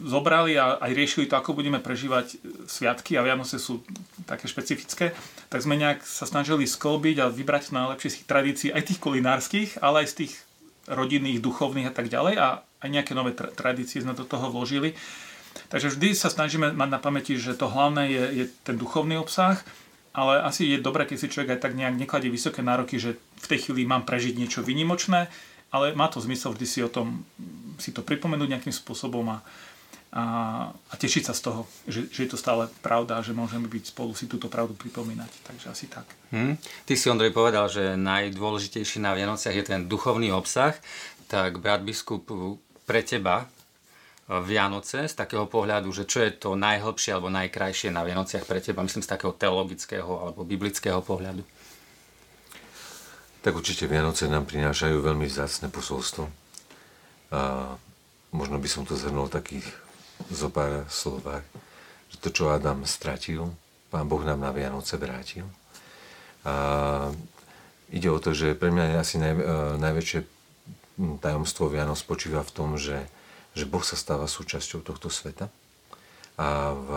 zobrali 0.00 0.56
a 0.56 0.80
aj 0.80 0.92
riešili 0.96 1.28
to, 1.28 1.36
ako 1.36 1.52
budeme 1.52 1.76
prežívať 1.76 2.40
sviatky 2.64 3.20
a 3.20 3.24
Vianoce 3.24 3.60
sú 3.60 3.84
také 4.24 4.48
špecifické, 4.48 5.12
tak 5.52 5.60
sme 5.60 5.76
nejak 5.76 6.00
sa 6.04 6.24
snažili 6.24 6.64
sklbiť 6.64 7.16
a 7.20 7.26
vybrať 7.28 7.76
najlepšie 7.76 8.08
z 8.08 8.16
tých 8.16 8.28
tradícií, 8.28 8.68
aj 8.72 8.86
tých 8.88 9.00
kulinárskych, 9.02 9.70
ale 9.84 10.04
aj 10.04 10.08
z 10.08 10.14
tých 10.24 10.32
rodinných, 10.88 11.44
duchovných 11.44 11.92
a 11.92 11.94
tak 11.94 12.08
ďalej 12.08 12.34
a 12.40 12.48
aj 12.80 12.88
nejaké 12.88 13.12
nové 13.12 13.36
tra- 13.36 13.52
tradície 13.52 14.00
sme 14.00 14.16
do 14.16 14.24
toho 14.24 14.48
vložili. 14.48 14.96
Takže 15.70 15.94
vždy 15.94 16.14
sa 16.14 16.30
snažíme 16.30 16.72
mať 16.74 16.88
na 16.90 17.00
pamäti, 17.02 17.34
že 17.34 17.58
to 17.58 17.70
hlavné 17.70 18.10
je, 18.10 18.24
je 18.42 18.44
ten 18.62 18.78
duchovný 18.78 19.18
obsah, 19.18 19.58
ale 20.10 20.42
asi 20.42 20.66
je 20.66 20.82
dobré, 20.82 21.06
keď 21.06 21.16
si 21.22 21.30
človek 21.30 21.58
aj 21.58 21.62
tak 21.62 21.78
nejak 21.78 21.94
nekladie 21.94 22.30
vysoké 22.30 22.62
nároky, 22.62 22.98
že 22.98 23.18
v 23.18 23.46
tej 23.46 23.58
chvíli 23.66 23.86
mám 23.86 24.02
prežiť 24.02 24.34
niečo 24.34 24.60
vynimočné, 24.62 25.30
ale 25.70 25.94
má 25.94 26.10
to 26.10 26.18
zmysel 26.18 26.54
vždy 26.54 26.66
si 26.66 26.80
o 26.82 26.90
tom, 26.90 27.22
si 27.78 27.94
to 27.94 28.02
pripomenúť 28.02 28.58
nejakým 28.58 28.74
spôsobom 28.74 29.22
a, 29.30 29.38
a, 30.10 30.22
a 30.74 30.94
tešiť 30.98 31.30
sa 31.30 31.34
z 31.34 31.42
toho, 31.46 31.60
že, 31.86 32.10
že 32.10 32.26
je 32.26 32.30
to 32.34 32.38
stále 32.38 32.66
pravda 32.82 33.22
a 33.22 33.24
že 33.24 33.30
môžeme 33.30 33.70
byť 33.70 33.94
spolu 33.94 34.10
si 34.18 34.26
túto 34.26 34.50
pravdu 34.50 34.74
pripomínať. 34.74 35.30
Takže 35.46 35.66
asi 35.70 35.86
tak. 35.86 36.06
Hmm. 36.34 36.58
Ty 36.58 36.94
si, 36.98 37.06
Ondrej, 37.06 37.30
povedal, 37.30 37.70
že 37.70 37.94
najdôležitejší 37.94 38.98
na 38.98 39.14
Vianociach 39.14 39.54
je 39.54 39.66
ten 39.66 39.86
duchovný 39.86 40.34
obsah, 40.34 40.74
tak 41.30 41.62
brat 41.62 41.86
biskup 41.86 42.26
pre 42.84 43.00
teba 43.04 43.48
Vianoce 44.30 45.10
z 45.10 45.14
takého 45.18 45.50
pohľadu, 45.50 45.90
že 45.90 46.06
čo 46.06 46.22
je 46.22 46.30
to 46.30 46.54
najhlbšie 46.54 47.10
alebo 47.18 47.34
najkrajšie 47.34 47.90
na 47.90 48.06
Vianociach 48.06 48.46
pre 48.46 48.62
teba, 48.62 48.86
myslím 48.86 49.02
z 49.02 49.10
takého 49.10 49.34
teologického 49.34 50.06
alebo 50.06 50.46
biblického 50.46 51.02
pohľadu? 51.02 51.42
Tak 53.42 53.52
určite 53.56 53.90
Vianoce 53.90 54.30
nám 54.30 54.46
prinášajú 54.46 55.02
veľmi 55.02 55.26
vzácne 55.26 55.66
posolstvo. 55.66 56.30
A 57.34 57.74
možno 58.30 58.62
by 58.62 58.68
som 58.70 58.86
to 58.86 58.94
zhrnul 58.94 59.26
takých 59.26 59.66
zo 60.30 60.46
pár 60.52 60.86
slovách, 60.86 61.42
že 62.12 62.16
to, 62.22 62.28
čo 62.30 62.54
Adam 62.54 62.86
stratil, 62.86 63.50
Pán 63.90 64.06
Boh 64.06 64.22
nám 64.22 64.38
na 64.46 64.54
Vianoce 64.54 64.94
vrátil. 64.94 65.42
A 66.46 67.10
ide 67.90 68.06
o 68.06 68.22
to, 68.22 68.30
že 68.30 68.54
pre 68.54 68.70
mňa 68.70 68.84
je 68.86 68.96
asi 69.02 69.16
naj, 69.18 69.34
najväčšie 69.82 70.20
tajomstvo 71.20 71.72
Vianoc 71.72 71.98
spočíva 71.98 72.44
v 72.44 72.54
tom, 72.54 72.76
že 72.76 73.08
že 73.54 73.66
Boh 73.66 73.82
sa 73.82 73.98
stáva 73.98 74.30
súčasťou 74.30 74.82
tohto 74.86 75.10
sveta 75.10 75.50
a 76.38 76.72
v 76.72 76.88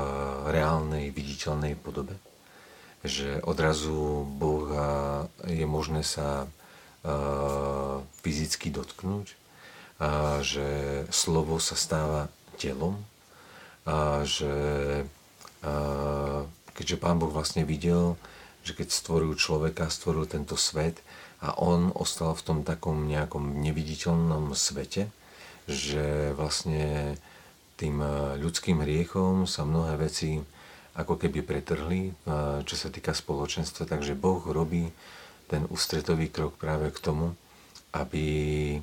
reálnej, 0.53 1.10
viditeľnej 1.10 1.75
podobe. 1.75 2.15
Že 3.03 3.43
odrazu 3.43 4.24
Boha 4.24 5.27
je 5.43 5.65
možné 5.67 6.05
sa 6.05 6.48
fyzicky 8.24 8.72
dotknúť, 8.72 9.36
a 10.00 10.39
že 10.39 10.63
slovo 11.12 11.60
sa 11.60 11.75
stáva 11.75 12.31
telom, 12.55 13.03
a 13.83 14.24
že 14.24 14.53
a 15.63 16.43
keďže 16.75 17.00
Pán 17.00 17.19
Boh 17.19 17.31
vlastne 17.31 17.63
videl, 17.63 18.19
že 18.63 18.72
keď 18.74 18.88
stvoril 18.89 19.36
človeka, 19.36 19.91
stvoril 19.91 20.24
tento 20.25 20.55
svet 20.55 21.03
a 21.43 21.51
on 21.60 21.91
ostal 21.91 22.32
v 22.34 22.46
tom 22.48 22.60
takom 22.63 23.05
nejakom 23.05 23.60
neviditeľnom 23.60 24.55
svete, 24.55 25.12
že 25.67 26.32
vlastne 26.36 27.15
tým 27.75 28.00
eh, 28.00 28.39
ľudským 28.39 28.79
hriechom 28.79 29.43
sa 29.43 29.67
mnohé 29.67 30.00
veci 30.00 30.39
ako 30.96 31.20
keby 31.20 31.43
pretrhli, 31.43 32.01
eh, 32.08 32.13
čo 32.63 32.75
sa 32.79 32.88
týka 32.88 33.12
spoločenstva, 33.12 33.84
takže 33.84 34.15
Boh 34.15 34.39
robí 34.48 34.88
ten 35.51 35.67
ústretový 35.67 36.32
krok 36.32 36.55
práve 36.55 36.89
k 36.96 37.03
tomu, 37.03 37.36
aby, 37.93 38.25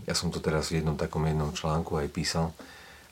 ja 0.06 0.14
som 0.14 0.30
to 0.30 0.38
teraz 0.38 0.70
v 0.70 0.84
jednom 0.84 0.94
takom 0.94 1.26
jednom 1.26 1.50
článku 1.50 1.99
aj 1.99 2.08
písal, 2.14 2.54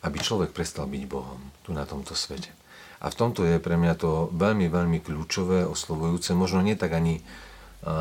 aby 0.06 0.22
človek 0.22 0.54
prestal 0.54 0.86
byť 0.86 1.02
Bohom 1.10 1.40
tu 1.66 1.74
na 1.74 1.82
tomto 1.82 2.14
svete. 2.14 2.57
A 2.98 3.06
v 3.10 3.18
tomto 3.18 3.46
je 3.46 3.62
pre 3.62 3.78
mňa 3.78 3.94
to 3.94 4.32
veľmi, 4.34 4.66
veľmi 4.66 4.98
kľúčové, 5.02 5.62
oslovujúce, 5.66 6.34
možno 6.34 6.62
nie 6.62 6.74
tak 6.74 6.98
ani 6.98 7.22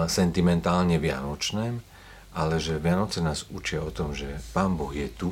sentimentálne 0.10 0.98
vianočné, 0.98 1.78
ale 2.34 2.58
že 2.58 2.82
Vianoce 2.82 3.22
nás 3.22 3.46
učia 3.54 3.86
o 3.86 3.94
tom, 3.94 4.18
že 4.18 4.42
Pán 4.54 4.74
Boh 4.74 4.90
je 4.90 5.06
tu, 5.10 5.30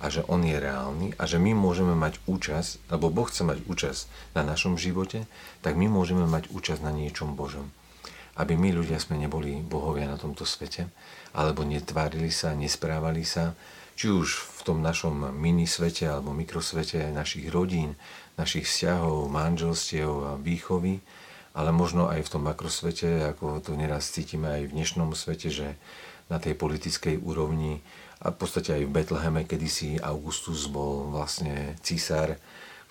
a 0.00 0.08
že 0.08 0.24
On 0.32 0.40
je 0.40 0.56
reálny 0.56 1.12
a 1.20 1.28
že 1.28 1.36
my 1.36 1.52
môžeme 1.52 1.92
mať 1.92 2.24
účasť, 2.24 2.88
lebo 2.88 3.12
Boh 3.12 3.28
chce 3.28 3.44
mať 3.44 3.60
účasť 3.68 4.32
na 4.32 4.42
našom 4.48 4.80
živote, 4.80 5.28
tak 5.60 5.76
my 5.76 5.92
môžeme 5.92 6.24
mať 6.24 6.48
účasť 6.48 6.80
na 6.80 6.88
niečom 6.88 7.36
Božom. 7.36 7.68
Aby 8.40 8.56
my 8.56 8.72
ľudia 8.72 8.96
sme 8.96 9.20
neboli 9.20 9.60
bohovia 9.60 10.08
na 10.08 10.16
tomto 10.16 10.48
svete, 10.48 10.88
alebo 11.36 11.68
netvárili 11.68 12.32
sa, 12.32 12.56
nesprávali 12.56 13.28
sa, 13.28 13.52
či 14.00 14.08
už 14.08 14.32
v 14.32 14.60
tom 14.64 14.78
našom 14.80 15.28
mini 15.36 15.68
svete 15.68 16.08
alebo 16.08 16.32
mikrosvete 16.32 17.12
našich 17.12 17.52
rodín, 17.52 18.00
našich 18.40 18.64
vzťahov, 18.64 19.28
manželstiev 19.28 20.08
a 20.24 20.32
výchovy, 20.40 21.04
ale 21.52 21.68
možno 21.68 22.08
aj 22.08 22.24
v 22.24 22.32
tom 22.32 22.48
makrosvete, 22.48 23.28
ako 23.28 23.60
to 23.60 23.76
neraz 23.76 24.08
cítime 24.08 24.48
aj 24.56 24.72
v 24.72 24.74
dnešnom 24.80 25.12
svete, 25.12 25.52
že 25.52 25.76
na 26.32 26.40
tej 26.40 26.56
politickej 26.56 27.20
úrovni 27.20 27.84
a 28.24 28.32
v 28.32 28.40
podstate 28.40 28.72
aj 28.72 28.88
v 28.88 28.94
Betleheme 29.04 29.44
kedysi 29.44 30.00
Augustus 30.00 30.64
bol 30.72 31.12
vlastne 31.12 31.76
císar, 31.84 32.40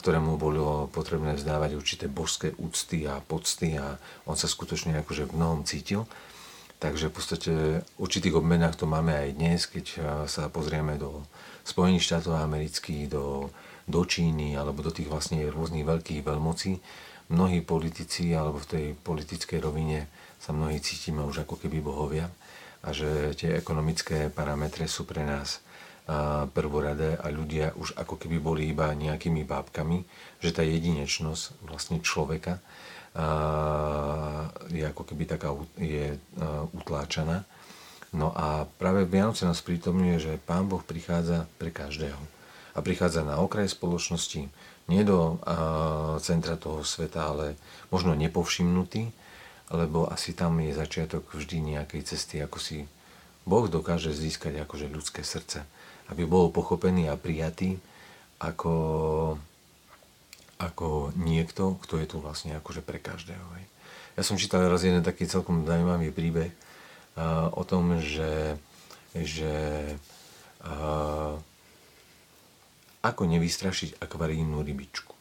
ktorému 0.05 0.37
bolo 0.37 0.93
potrebné 0.93 1.33
vzdávať 1.41 1.73
určité 1.73 2.05
božské 2.05 2.53
úcty 2.61 3.09
a 3.09 3.17
pocty 3.17 3.81
a 3.81 3.97
on 4.29 4.37
sa 4.37 4.45
skutočne 4.45 5.01
akože 5.01 5.25
v 5.25 5.41
mnohom 5.41 5.65
cítil. 5.65 6.05
Takže 6.79 7.11
v 7.11 7.13
podstate 7.13 7.51
v 7.83 7.97
určitých 7.99 8.39
obmenách 8.39 8.79
to 8.79 8.87
máme 8.87 9.11
aj 9.11 9.35
dnes, 9.35 9.67
keď 9.67 9.85
sa 10.31 10.47
pozrieme 10.47 10.95
do 10.95 11.27
Spojených 11.67 12.07
štátov 12.07 12.39
amerických, 12.39 13.11
do, 13.11 13.51
do 13.83 14.01
Číny 14.07 14.55
alebo 14.55 14.79
do 14.79 14.87
tých 14.87 15.11
vlastne 15.11 15.43
rôznych 15.51 15.83
veľkých 15.83 16.23
veľmocí. 16.23 16.79
Mnohí 17.35 17.59
politici 17.67 18.31
alebo 18.31 18.63
v 18.63 18.69
tej 18.71 18.85
politickej 18.95 19.59
rovine 19.59 20.07
sa 20.39 20.55
mnohí 20.55 20.79
cítime 20.79 21.19
už 21.27 21.43
ako 21.43 21.59
keby 21.59 21.83
bohovia 21.83 22.31
a 22.79 22.95
že 22.95 23.35
tie 23.35 23.59
ekonomické 23.59 24.31
parametre 24.31 24.87
sú 24.87 25.03
pre 25.03 25.27
nás 25.27 25.59
prvoradé 26.55 27.19
a 27.19 27.27
ľudia 27.29 27.75
už 27.75 27.93
ako 27.99 28.17
keby 28.17 28.39
boli 28.41 28.71
iba 28.71 28.89
nejakými 28.95 29.45
bábkami, 29.45 30.07
že 30.41 30.55
tá 30.55 30.63
jedinečnosť 30.65 31.59
vlastne 31.69 31.99
človeka 32.01 32.63
je 34.69 34.83
ako 34.85 35.03
keby 35.07 35.23
taká 35.25 35.53
je 35.77 36.17
utláčaná. 36.77 37.45
No 38.09 38.33
a 38.33 38.65
práve 38.81 39.05
Vianoce 39.05 39.45
nás 39.45 39.61
prítomňuje, 39.61 40.17
že 40.17 40.41
Pán 40.41 40.65
Boh 40.65 40.81
prichádza 40.81 41.45
pre 41.61 41.69
každého. 41.69 42.17
A 42.73 42.81
prichádza 42.81 43.21
na 43.21 43.37
okraj 43.41 43.69
spoločnosti, 43.69 44.49
nie 44.89 45.01
do 45.05 45.37
centra 46.21 46.57
toho 46.57 46.81
sveta, 46.81 47.29
ale 47.29 47.53
možno 47.93 48.17
nepovšimnutý, 48.17 49.13
lebo 49.69 50.09
asi 50.09 50.33
tam 50.33 50.57
je 50.57 50.73
začiatok 50.73 51.29
vždy 51.29 51.77
nejakej 51.77 52.01
cesty, 52.01 52.41
ako 52.41 52.57
si 52.57 52.89
Boh 53.45 53.69
dokáže 53.69 54.09
získať 54.09 54.65
akože 54.65 54.89
ľudské 54.89 55.21
srdce, 55.21 55.61
aby 56.09 56.25
bol 56.25 56.49
pochopený 56.49 57.05
a 57.09 57.17
prijatý 57.17 57.77
ako, 58.41 58.73
ako 60.59 61.15
niekto, 61.15 61.79
kto 61.79 62.03
je 62.03 62.07
tu 62.11 62.17
vlastne 62.19 62.51
akože 62.59 62.83
pre 62.83 62.99
každého. 62.99 63.47
Hej. 63.55 63.65
Ja 64.19 64.23
som 64.27 64.35
čítal 64.35 64.67
raz 64.67 64.83
jeden 64.83 64.99
taký 64.99 65.23
celkom 65.23 65.63
zaujímavý 65.63 66.11
príbeh 66.11 66.51
uh, 66.51 67.47
o 67.55 67.63
tom, 67.63 68.03
že, 68.03 68.59
že 69.15 69.55
uh, 70.67 71.39
ako 72.99 73.21
nevystrašiť 73.23 74.03
akvarijnú 74.03 74.59
rybičku. 74.59 75.15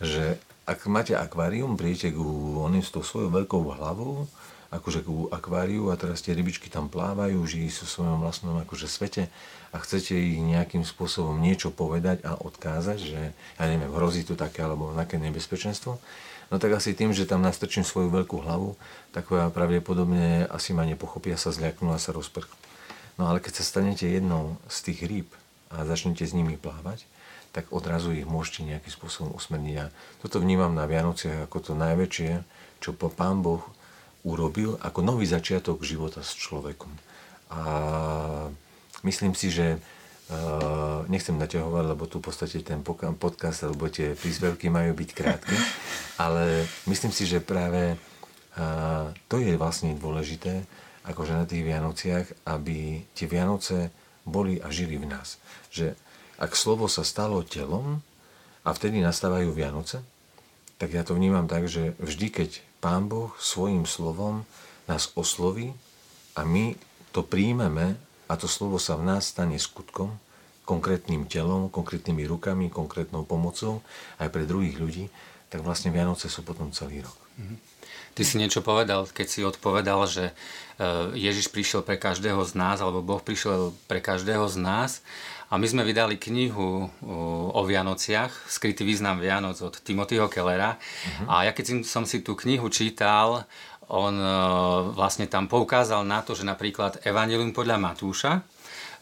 Že 0.00 0.40
ak 0.64 0.88
máte 0.88 1.12
akvárium, 1.12 1.76
príjete 1.76 2.16
ku 2.16 2.56
oným 2.64 2.80
s 2.80 2.88
tou 2.88 3.04
svojou 3.04 3.28
veľkou 3.28 3.60
hlavou, 3.76 4.24
akože 4.70 5.02
ku 5.02 5.26
akváriu 5.34 5.90
a 5.90 5.98
teraz 5.98 6.22
tie 6.22 6.30
rybičky 6.34 6.70
tam 6.70 6.86
plávajú, 6.86 7.42
žijú 7.42 7.70
so 7.74 7.86
svojom 7.90 8.22
vlastnom 8.22 8.54
akože 8.62 8.86
svete 8.86 9.26
a 9.74 9.76
chcete 9.82 10.14
ich 10.14 10.38
nejakým 10.38 10.86
spôsobom 10.86 11.38
niečo 11.42 11.74
povedať 11.74 12.22
a 12.22 12.38
odkázať, 12.38 12.98
že 12.98 13.20
ja 13.34 13.64
neviem, 13.66 13.90
hrozí 13.90 14.22
tu 14.22 14.38
také 14.38 14.62
alebo 14.62 14.94
také 14.94 15.18
nebezpečenstvo, 15.18 15.98
no 16.50 16.54
tak 16.62 16.70
asi 16.78 16.94
tým, 16.94 17.10
že 17.10 17.26
tam 17.26 17.42
nastrčím 17.42 17.82
svoju 17.82 18.14
veľkú 18.14 18.46
hlavu, 18.46 18.78
tak 19.10 19.30
pravdepodobne 19.30 20.46
asi 20.46 20.70
ma 20.70 20.86
nepochopia, 20.86 21.34
sa 21.34 21.50
zľaknú 21.50 21.90
a 21.90 21.98
sa 21.98 22.14
rozprchnú. 22.14 22.54
No 23.18 23.26
ale 23.26 23.42
keď 23.42 23.60
sa 23.60 23.64
stanete 23.66 24.06
jednou 24.06 24.56
z 24.70 24.78
tých 24.90 25.00
rýb 25.04 25.28
a 25.74 25.82
začnete 25.82 26.22
s 26.22 26.32
nimi 26.32 26.54
plávať, 26.54 27.04
tak 27.50 27.74
odrazu 27.74 28.14
ich 28.14 28.24
môžete 28.24 28.62
nejakým 28.62 28.94
spôsobom 28.94 29.34
usmerniť. 29.34 29.76
A 29.82 29.90
toto 30.22 30.38
vnímam 30.38 30.70
na 30.70 30.86
Vianociach 30.86 31.50
ako 31.50 31.58
to 31.58 31.72
najväčšie, 31.74 32.46
čo 32.78 32.94
Pán 32.94 33.42
Boh 33.42 33.66
urobil 34.26 34.76
ako 34.80 35.00
nový 35.00 35.24
začiatok 35.24 35.80
života 35.84 36.20
s 36.20 36.36
človekom. 36.36 36.92
A 37.50 37.60
myslím 39.04 39.34
si, 39.34 39.50
že 39.50 39.80
Uh, 40.30 41.02
nechcem 41.10 41.34
naťahovať, 41.34 41.84
lebo 41.90 42.06
tu 42.06 42.22
v 42.22 42.30
podstate 42.30 42.62
ten 42.62 42.86
podcast 42.86 43.66
alebo 43.66 43.90
tie 43.90 44.14
príspevky 44.14 44.70
majú 44.70 44.94
byť 44.94 45.10
krátke, 45.10 45.58
ale 46.22 46.70
myslím 46.86 47.10
si, 47.10 47.26
že 47.26 47.42
práve 47.42 47.98
uh, 47.98 49.10
to 49.26 49.42
je 49.42 49.58
vlastne 49.58 49.90
dôležité, 49.98 50.62
akože 51.02 51.34
na 51.34 51.50
tých 51.50 51.66
Vianociach, 51.66 52.46
aby 52.46 53.02
tie 53.10 53.26
Vianoce 53.26 53.90
boli 54.22 54.62
a 54.62 54.70
žili 54.70 55.02
v 55.02 55.10
nás. 55.10 55.42
Že 55.74 55.98
ak 56.38 56.54
slovo 56.54 56.86
sa 56.86 57.02
stalo 57.02 57.42
telom 57.42 57.98
a 58.62 58.70
vtedy 58.70 59.02
nastávajú 59.02 59.50
Vianoce, 59.50 59.98
tak 60.80 60.96
ja 60.96 61.04
to 61.04 61.12
vnímam 61.12 61.44
tak, 61.44 61.68
že 61.68 61.92
vždy, 62.00 62.26
keď 62.32 62.50
Pán 62.80 63.12
Boh 63.12 63.36
svojim 63.36 63.84
slovom 63.84 64.48
nás 64.88 65.12
osloví 65.12 65.76
a 66.32 66.48
my 66.48 66.72
to 67.12 67.20
príjmeme 67.20 68.00
a 68.24 68.32
to 68.40 68.48
slovo 68.48 68.80
sa 68.80 68.96
v 68.96 69.04
nás 69.12 69.28
stane 69.28 69.60
skutkom, 69.60 70.16
konkrétnym 70.64 71.28
telom, 71.28 71.68
konkrétnymi 71.68 72.24
rukami, 72.24 72.72
konkrétnou 72.72 73.28
pomocou 73.28 73.84
aj 74.16 74.32
pre 74.32 74.48
druhých 74.48 74.80
ľudí, 74.80 75.04
tak 75.50 75.66
vlastne 75.66 75.90
Vianoce 75.90 76.30
sú 76.30 76.46
potom 76.46 76.70
celý 76.70 77.02
rok. 77.02 77.18
Mm-hmm. 77.36 77.58
Ty 78.14 78.22
si 78.26 78.34
niečo 78.38 78.62
povedal, 78.62 79.06
keď 79.06 79.26
si 79.26 79.40
odpovedal, 79.46 80.00
že 80.06 80.30
e, 80.30 80.34
Ježiš 81.14 81.50
prišiel 81.50 81.86
pre 81.86 81.94
každého 81.98 82.42
z 82.42 82.52
nás, 82.58 82.82
alebo 82.82 83.02
Boh 83.02 83.22
prišiel 83.22 83.74
pre 83.86 84.02
každého 84.02 84.46
z 84.50 84.56
nás. 84.58 84.90
A 85.50 85.58
my 85.58 85.66
sme 85.66 85.82
vydali 85.82 86.14
knihu 86.14 86.86
o 87.50 87.60
Vianociach, 87.66 88.30
skrytý 88.46 88.86
význam 88.86 89.18
Vianoc 89.18 89.58
od 89.58 89.82
Timothyho 89.82 90.30
Kellera. 90.30 90.78
Uh-huh. 90.78 91.26
A 91.26 91.50
ja 91.50 91.50
keď 91.50 91.82
som 91.82 92.06
si 92.06 92.22
tú 92.22 92.38
knihu 92.38 92.70
čítal, 92.70 93.50
on 93.90 94.14
e, 94.14 94.34
vlastne 94.94 95.26
tam 95.26 95.50
poukázal 95.50 96.06
na 96.06 96.22
to, 96.22 96.38
že 96.38 96.46
napríklad 96.46 97.02
Evangelium 97.02 97.50
podľa 97.50 97.82
Matúša, 97.82 98.46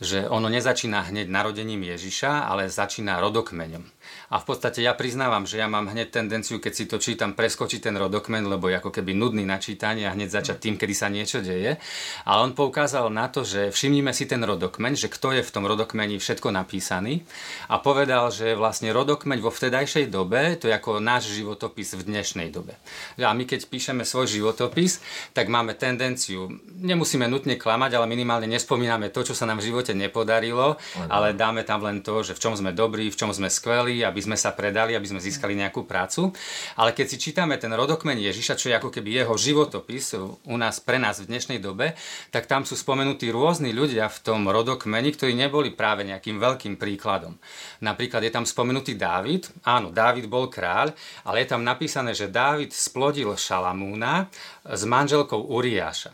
že 0.01 0.25
ono 0.25 0.49
nezačína 0.49 1.13
hneď 1.13 1.29
narodením 1.29 1.85
Ježiša, 1.85 2.49
ale 2.49 2.73
začína 2.73 3.21
rodokmeňom. 3.21 3.85
A 4.29 4.37
v 4.37 4.45
podstate 4.45 4.85
ja 4.85 4.93
priznávam, 4.93 5.49
že 5.49 5.57
ja 5.57 5.69
mám 5.73 5.89
hneď 5.89 6.13
tendenciu, 6.13 6.61
keď 6.61 6.73
si 6.77 6.85
to 6.85 7.01
čítam, 7.01 7.33
preskočiť 7.33 7.89
ten 7.89 7.97
rodokmen, 7.97 8.45
lebo 8.45 8.69
je 8.69 8.77
ako 8.77 8.93
keby 8.93 9.17
nudný 9.17 9.49
na 9.49 9.57
čítanie 9.57 10.05
a 10.05 10.13
hneď 10.13 10.29
začať 10.29 10.57
tým, 10.61 10.75
kedy 10.77 10.95
sa 10.95 11.09
niečo 11.09 11.41
deje. 11.41 11.81
Ale 12.29 12.39
on 12.45 12.53
poukázal 12.53 13.09
na 13.09 13.33
to, 13.33 13.43
že 13.43 13.73
všimnime 13.73 14.13
si 14.13 14.29
ten 14.29 14.45
rodokmeň, 14.45 15.01
že 15.01 15.09
kto 15.09 15.33
je 15.33 15.43
v 15.43 15.51
tom 15.53 15.65
rodokmeni 15.65 16.21
všetko 16.21 16.53
napísaný 16.53 17.25
a 17.73 17.81
povedal, 17.81 18.29
že 18.29 18.53
vlastne 18.53 18.93
rodokmeň 18.93 19.39
vo 19.41 19.49
vtedajšej 19.49 20.13
dobe, 20.13 20.61
to 20.61 20.69
je 20.69 20.77
ako 20.77 21.01
náš 21.01 21.33
životopis 21.33 21.97
v 21.97 22.05
dnešnej 22.05 22.53
dobe. 22.53 22.77
A 23.17 23.33
my 23.33 23.49
keď 23.49 23.65
píšeme 23.65 24.05
svoj 24.05 24.29
životopis, 24.29 25.01
tak 25.33 25.49
máme 25.49 25.73
tendenciu, 25.73 26.53
nemusíme 26.69 27.25
nutne 27.25 27.57
klamať, 27.57 27.97
ale 27.97 28.07
minimálne 28.09 28.45
nespomíname 28.45 29.09
to, 29.09 29.25
čo 29.25 29.33
sa 29.33 29.49
nám 29.49 29.65
v 29.65 29.73
živote 29.73 29.97
nepodarilo, 29.97 30.77
ale 31.09 31.33
dáme 31.33 31.65
tam 31.65 31.81
len 31.81 32.05
to, 32.05 32.21
že 32.21 32.37
v 32.37 32.43
čom 32.45 32.55
sme 32.55 32.77
dobrí, 32.77 33.09
v 33.09 33.19
čom 33.19 33.33
sme 33.33 33.49
skvelí, 33.49 33.98
aby 34.03 34.21
sme 34.21 34.37
sa 34.39 34.55
predali, 34.55 34.99
aby 34.99 35.07
sme 35.07 35.23
získali 35.23 35.55
nejakú 35.55 35.87
prácu. 35.87 36.35
Ale 36.75 36.95
keď 36.95 37.07
si 37.11 37.17
čítame 37.19 37.57
ten 37.57 37.71
rodokmen 37.71 38.19
Ježiša, 38.19 38.59
čo 38.59 38.71
je 38.71 38.79
ako 38.79 38.91
keby 38.91 39.23
jeho 39.23 39.35
životopis 39.35 40.19
u 40.45 40.57
nás, 40.59 40.83
pre 40.83 40.99
nás 40.99 41.23
v 41.23 41.31
dnešnej 41.31 41.59
dobe, 41.59 41.95
tak 42.35 42.51
tam 42.51 42.67
sú 42.67 42.75
spomenutí 42.75 43.31
rôzni 43.31 43.75
ľudia 43.75 44.11
v 44.11 44.19
tom 44.23 44.47
rodokmeni, 44.47 45.15
ktorí 45.15 45.33
neboli 45.35 45.73
práve 45.75 46.05
nejakým 46.07 46.39
veľkým 46.39 46.75
príkladom. 46.77 47.39
Napríklad 47.83 48.23
je 48.27 48.33
tam 48.35 48.45
spomenutý 48.45 48.99
Dávid. 48.99 49.49
Áno, 49.65 49.95
Dávid 49.95 50.27
bol 50.27 50.51
kráľ, 50.51 50.93
ale 51.25 51.45
je 51.45 51.49
tam 51.51 51.63
napísané, 51.65 52.13
že 52.13 52.31
Dávid 52.31 52.75
splodil 52.75 53.35
Šalamúna 53.35 54.29
s 54.67 54.83
manželkou 54.85 55.39
Uriáša. 55.49 56.13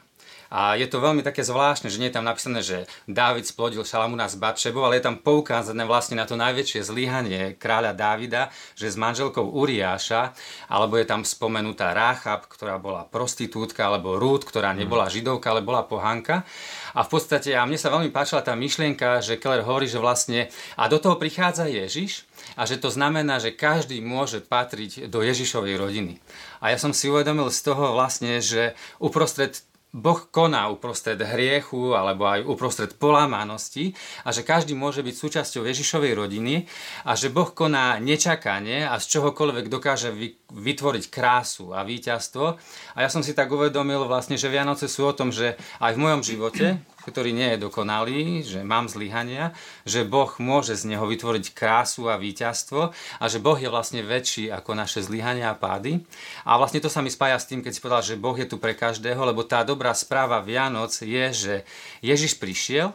A 0.54 0.78
je 0.78 0.86
to 0.86 1.02
veľmi 1.02 1.26
také 1.26 1.42
zvláštne, 1.42 1.90
že 1.90 1.98
nie 1.98 2.14
je 2.14 2.14
tam 2.14 2.30
napísané, 2.30 2.62
že 2.62 2.86
Dávid 3.10 3.42
splodil 3.42 3.82
Šalamúna 3.82 4.30
s 4.30 4.38
Batšebou, 4.38 4.86
ale 4.86 5.02
je 5.02 5.10
tam 5.10 5.18
poukázané 5.18 5.82
vlastne 5.82 6.14
na 6.14 6.30
to 6.30 6.38
najväčšie 6.38 6.86
zlyhanie 6.86 7.58
kráľa 7.58 7.90
Dávida, 7.90 8.54
že 8.78 8.86
s 8.86 8.94
manželkou 8.94 9.42
Uriáša, 9.42 10.30
alebo 10.70 10.94
je 10.94 11.10
tam 11.10 11.26
spomenutá 11.26 11.90
Ráchab, 11.90 12.46
ktorá 12.46 12.78
bola 12.78 13.02
prostitútka, 13.02 13.90
alebo 13.90 14.14
Rúd, 14.14 14.46
ktorá 14.46 14.70
mhm. 14.70 14.86
nebola 14.86 15.10
židovka, 15.10 15.50
ale 15.50 15.66
bola 15.66 15.82
pohanka. 15.82 16.46
A 16.94 17.02
v 17.02 17.10
podstate, 17.10 17.58
a 17.58 17.66
mne 17.66 17.74
sa 17.74 17.90
veľmi 17.90 18.14
páčila 18.14 18.38
tá 18.38 18.54
myšlienka, 18.54 19.26
že 19.26 19.42
Keller 19.42 19.66
hovorí, 19.66 19.90
že 19.90 19.98
vlastne, 19.98 20.54
a 20.78 20.86
do 20.86 21.02
toho 21.02 21.18
prichádza 21.18 21.66
Ježiš, 21.66 22.30
a 22.54 22.62
že 22.62 22.78
to 22.78 22.94
znamená, 22.94 23.42
že 23.42 23.50
každý 23.50 23.98
môže 23.98 24.38
patriť 24.38 25.10
do 25.10 25.18
Ježišovej 25.18 25.74
rodiny. 25.74 26.22
A 26.62 26.70
ja 26.70 26.78
som 26.78 26.94
si 26.94 27.10
uvedomil 27.10 27.50
z 27.50 27.60
toho 27.66 27.98
vlastne, 27.98 28.38
že 28.38 28.78
uprostred 29.02 29.58
Boh 29.94 30.26
koná 30.34 30.66
uprostred 30.74 31.22
hriechu 31.22 31.94
alebo 31.94 32.26
aj 32.26 32.42
uprostred 32.42 32.98
polámanosti 32.98 33.94
a 34.26 34.34
že 34.34 34.42
každý 34.42 34.74
môže 34.74 35.06
byť 35.06 35.14
súčasťou 35.14 35.62
Ježišovej 35.62 36.12
rodiny 36.18 36.66
a 37.06 37.14
že 37.14 37.30
Boh 37.30 37.46
koná 37.54 38.02
nečakanie 38.02 38.82
a 38.82 38.98
z 38.98 39.06
čohokoľvek 39.14 39.70
dokáže 39.70 40.10
vytvoriť 40.50 41.04
krásu 41.14 41.70
a 41.70 41.86
víťazstvo. 41.86 42.58
A 42.94 42.98
ja 42.98 43.08
som 43.08 43.22
si 43.22 43.38
tak 43.38 43.54
uvedomil 43.54 44.02
vlastne, 44.10 44.34
že 44.34 44.50
Vianoce 44.50 44.90
sú 44.90 45.06
o 45.06 45.14
tom, 45.14 45.30
že 45.30 45.54
aj 45.78 45.94
v 45.94 46.02
mojom 46.02 46.22
živote 46.26 46.82
ktorý 47.06 47.30
nie 47.30 47.54
je 47.54 47.62
dokonalý, 47.64 48.42
že 48.42 48.66
mám 48.66 48.90
zlyhania, 48.90 49.54
že 49.86 50.02
Boh 50.02 50.28
môže 50.42 50.74
z 50.74 50.90
neho 50.90 51.06
vytvoriť 51.06 51.54
krásu 51.54 52.10
a 52.10 52.18
víťazstvo 52.18 52.90
a 52.92 53.24
že 53.30 53.38
Boh 53.38 53.56
je 53.56 53.70
vlastne 53.70 54.02
väčší 54.02 54.50
ako 54.50 54.74
naše 54.74 55.00
zlyhania 55.00 55.54
a 55.54 55.58
pády. 55.58 56.02
A 56.42 56.58
vlastne 56.58 56.82
to 56.82 56.90
sa 56.90 56.98
mi 57.00 57.08
spája 57.08 57.38
s 57.38 57.48
tým, 57.48 57.62
keď 57.62 57.72
si 57.72 57.80
povedal, 57.80 58.02
že 58.02 58.20
Boh 58.20 58.34
je 58.34 58.50
tu 58.50 58.58
pre 58.58 58.74
každého, 58.74 59.22
lebo 59.22 59.46
tá 59.46 59.62
dobrá 59.62 59.94
správa 59.94 60.42
Vianoc 60.42 60.90
je, 60.98 61.24
že 61.30 61.54
Ježiš 62.02 62.36
prišiel 62.42 62.90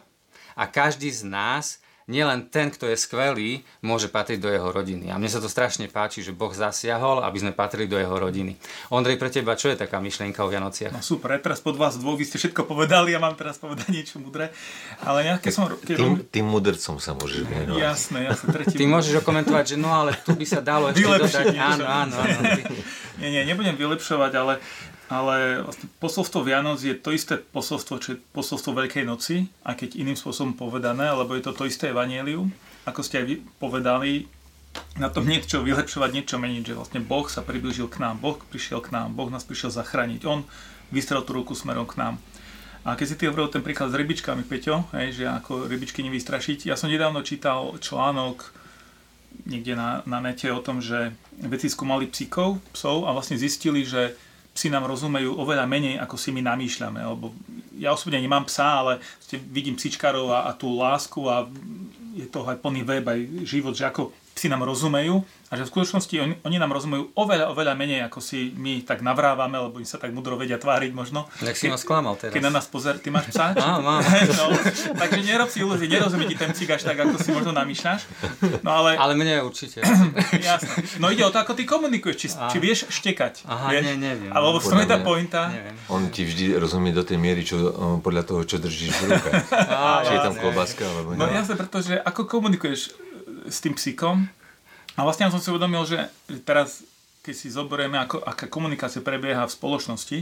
a 0.60 0.68
každý 0.68 1.08
z 1.08 1.24
nás 1.24 1.79
nielen 2.10 2.50
ten, 2.50 2.74
kto 2.74 2.90
je 2.90 2.98
skvelý, 2.98 3.62
môže 3.86 4.10
patriť 4.10 4.42
do 4.42 4.50
jeho 4.50 4.74
rodiny. 4.74 5.14
A 5.14 5.16
mne 5.16 5.30
sa 5.30 5.38
to 5.38 5.46
strašne 5.46 5.86
páči, 5.86 6.26
že 6.26 6.34
Boh 6.34 6.50
zasiahol, 6.50 7.22
aby 7.22 7.38
sme 7.38 7.52
patrili 7.54 7.86
do 7.86 7.94
jeho 7.94 8.12
rodiny. 8.18 8.58
Ondrej, 8.90 9.16
pre 9.16 9.30
teba 9.30 9.54
čo 9.54 9.70
je 9.70 9.78
taká 9.78 10.02
myšlienka 10.02 10.42
o 10.42 10.50
Vianociach? 10.50 10.90
No 10.90 11.00
super, 11.06 11.38
teraz 11.38 11.62
pod 11.62 11.78
vás 11.78 11.94
dvoch, 11.94 12.18
vy 12.18 12.26
ste 12.26 12.42
všetko 12.42 12.66
povedali, 12.66 13.14
ja 13.14 13.22
mám 13.22 13.38
teraz 13.38 13.62
povedať 13.62 13.86
niečo 13.94 14.18
mudré. 14.18 14.50
Ale 15.06 15.22
nejaké 15.22 15.54
som... 15.54 15.70
Keď 15.70 15.96
tým, 15.96 16.14
tým 16.26 16.46
mudrcom 16.50 16.98
sa 16.98 17.14
môžeš 17.14 17.46
venovať. 17.46 17.78
Jasné, 17.78 18.18
jasné. 18.26 18.46
Tretí 18.50 18.74
Ty 18.74 18.84
môžeš 18.90 19.14
okomentovať, 19.22 19.64
že 19.72 19.76
no 19.78 19.94
ale 19.94 20.18
tu 20.26 20.34
by 20.34 20.46
sa 20.48 20.58
dalo 20.58 20.90
ešte 20.90 21.06
dodať. 21.06 21.54
Áno, 21.54 21.86
áno, 21.86 22.14
áno. 22.18 22.42
nie, 23.22 23.28
nie, 23.30 23.42
nebudem 23.46 23.78
vylepšovať, 23.78 24.32
ale 24.34 24.58
ale 25.10 25.66
vlastne 25.66 25.90
posolstvo 25.98 26.46
Vianoc 26.46 26.78
je 26.78 26.94
to 26.94 27.10
isté 27.10 27.34
posolstvo, 27.34 27.98
čo 27.98 28.08
je 28.14 28.22
posolstvo 28.30 28.78
Veľkej 28.78 29.02
noci, 29.02 29.50
a 29.66 29.74
keď 29.74 29.98
iným 29.98 30.14
spôsobom 30.14 30.54
povedané, 30.54 31.10
lebo 31.10 31.34
je 31.34 31.42
to 31.42 31.52
to 31.52 31.66
isté 31.66 31.90
evanielium, 31.90 32.54
ako 32.86 33.02
ste 33.02 33.18
aj 33.18 33.26
vy 33.26 33.34
povedali, 33.58 34.30
na 35.02 35.10
tom 35.10 35.26
niečo 35.26 35.66
vylepšovať, 35.66 36.10
niečo 36.14 36.38
meniť, 36.38 36.62
že 36.62 36.78
vlastne 36.78 37.02
Boh 37.02 37.26
sa 37.26 37.42
priblížil 37.42 37.90
k 37.90 37.98
nám, 37.98 38.22
Boh 38.22 38.38
prišiel 38.38 38.78
k 38.78 38.94
nám, 38.94 39.18
Boh 39.18 39.26
nás 39.26 39.42
prišiel 39.42 39.74
zachrániť, 39.74 40.22
On 40.30 40.46
vystrel 40.94 41.26
tú 41.26 41.34
ruku 41.34 41.58
smerom 41.58 41.90
k 41.90 41.98
nám. 41.98 42.14
A 42.86 42.96
keď 42.96 43.06
si 43.10 43.18
ty 43.18 43.26
hovoril 43.28 43.52
ten 43.52 43.66
príklad 43.66 43.92
s 43.92 43.98
rybičkami, 43.98 44.46
Peťo, 44.46 44.88
hej, 44.96 45.20
že 45.20 45.24
ako 45.26 45.66
rybičky 45.68 46.00
nevystrašiť, 46.06 46.70
ja 46.70 46.78
som 46.78 46.88
nedávno 46.88 47.20
čítal 47.26 47.76
článok 47.82 48.56
niekde 49.44 49.74
na, 49.76 50.00
na 50.08 50.22
nete 50.22 50.48
o 50.48 50.62
tom, 50.64 50.80
že 50.80 51.12
vedci 51.42 51.68
skúmali 51.68 52.08
psíkov, 52.08 52.62
psov 52.72 53.04
a 53.04 53.12
vlastne 53.12 53.36
zistili, 53.36 53.84
že 53.84 54.16
psi 54.54 54.68
nám 54.70 54.86
rozumejú 54.86 55.38
oveľa 55.38 55.66
menej, 55.66 55.96
ako 56.02 56.16
si 56.18 56.34
my 56.34 56.42
namýšľame. 56.42 57.00
Lebo 57.00 57.32
ja 57.78 57.94
osobne 57.94 58.20
nemám 58.20 58.44
psa, 58.44 58.84
ale 58.84 58.92
vidím 59.48 59.78
psičkárov 59.78 60.28
a, 60.30 60.38
a 60.48 60.52
tú 60.52 60.76
lásku 60.76 61.20
a 61.30 61.48
je 62.18 62.26
to 62.26 62.42
aj 62.44 62.58
plný 62.58 62.82
web, 62.82 63.04
aj 63.06 63.20
život, 63.46 63.72
že 63.72 63.86
ako 63.86 64.10
psi 64.34 64.46
nám 64.48 64.64
rozumejú 64.64 65.22
a 65.50 65.58
že 65.58 65.66
v 65.66 65.70
skutočnosti 65.74 66.14
oni, 66.14 66.34
oni 66.46 66.56
nám 66.62 66.70
rozumejú 66.70 67.10
oveľa, 67.18 67.50
oveľa 67.50 67.74
menej, 67.74 68.06
ako 68.06 68.22
si 68.22 68.54
my 68.54 68.86
tak 68.86 69.02
navrávame, 69.02 69.58
lebo 69.58 69.82
im 69.82 69.88
sa 69.88 69.98
tak 69.98 70.14
mudro 70.14 70.38
vedia 70.38 70.62
tváriť 70.62 70.94
možno. 70.94 71.26
Jak 71.42 71.58
si 71.58 71.66
ma 71.66 71.74
sklamal 71.74 72.14
teraz. 72.14 72.30
Keď 72.30 72.42
na 72.46 72.54
nás 72.54 72.70
pozer, 72.70 73.02
ty 73.02 73.10
máš 73.10 73.34
psa? 73.34 73.50
Áno, 73.58 73.82
mám. 73.82 73.98
no, 74.38 74.54
takže 74.94 75.26
nerob 75.26 75.50
si 75.50 75.66
ilúzie, 75.66 75.90
nerozumie 75.90 76.30
ti 76.30 76.38
ten 76.38 76.54
psík 76.54 76.70
až 76.70 76.86
tak, 76.86 77.02
ako 77.02 77.18
si 77.18 77.34
možno 77.34 77.50
namýšľaš. 77.50 78.06
No, 78.62 78.70
ale... 78.78 78.94
ale 78.94 79.18
mne 79.18 79.42
určite. 79.42 79.82
Jasné. 80.38 81.02
No 81.02 81.10
ide 81.10 81.26
o 81.26 81.34
to, 81.34 81.42
ako 81.42 81.58
ty 81.58 81.66
komunikuješ, 81.66 82.14
či, 82.14 82.28
či 82.30 82.58
vieš 82.62 82.86
štekať. 82.86 83.50
Aha, 83.50 83.74
vieš? 83.74 83.90
nie, 83.90 84.06
neviem. 84.06 84.30
Alebo 84.30 84.62
v 84.62 84.86
tá 84.86 85.02
pointa. 85.02 85.50
Neviem. 85.50 85.74
On 85.90 86.06
ti 86.14 86.22
vždy 86.22 86.54
rozumie 86.62 86.94
do 86.94 87.02
tej 87.02 87.18
miery, 87.18 87.42
čo, 87.42 87.74
podľa 87.98 88.22
toho, 88.22 88.46
čo 88.46 88.62
držíš 88.62 88.94
v 89.02 89.18
rukách. 89.18 89.42
či 90.06 90.12
je 90.14 90.20
tam 90.22 90.34
klobaska, 90.38 90.86
alebo 90.86 91.18
no 91.18 91.26
nie. 91.26 91.34
No 91.34 91.42
jasné, 91.42 91.58
pretože 91.58 91.98
ako 91.98 92.30
komunikuješ 92.30 93.09
s 93.50 93.58
tým 93.58 93.74
psíkom, 93.74 94.30
a 94.98 95.06
vlastne 95.06 95.26
ja 95.28 95.32
som 95.32 95.40
si 95.40 95.48
uvedomil, 95.48 95.86
že 95.86 96.10
teraz, 96.42 96.82
keď 97.22 97.34
si 97.34 97.48
zoberieme, 97.48 97.96
ako, 98.00 98.20
aká 98.20 98.50
komunikácia 98.50 99.00
prebieha 99.00 99.46
v 99.46 99.54
spoločnosti 99.54 100.18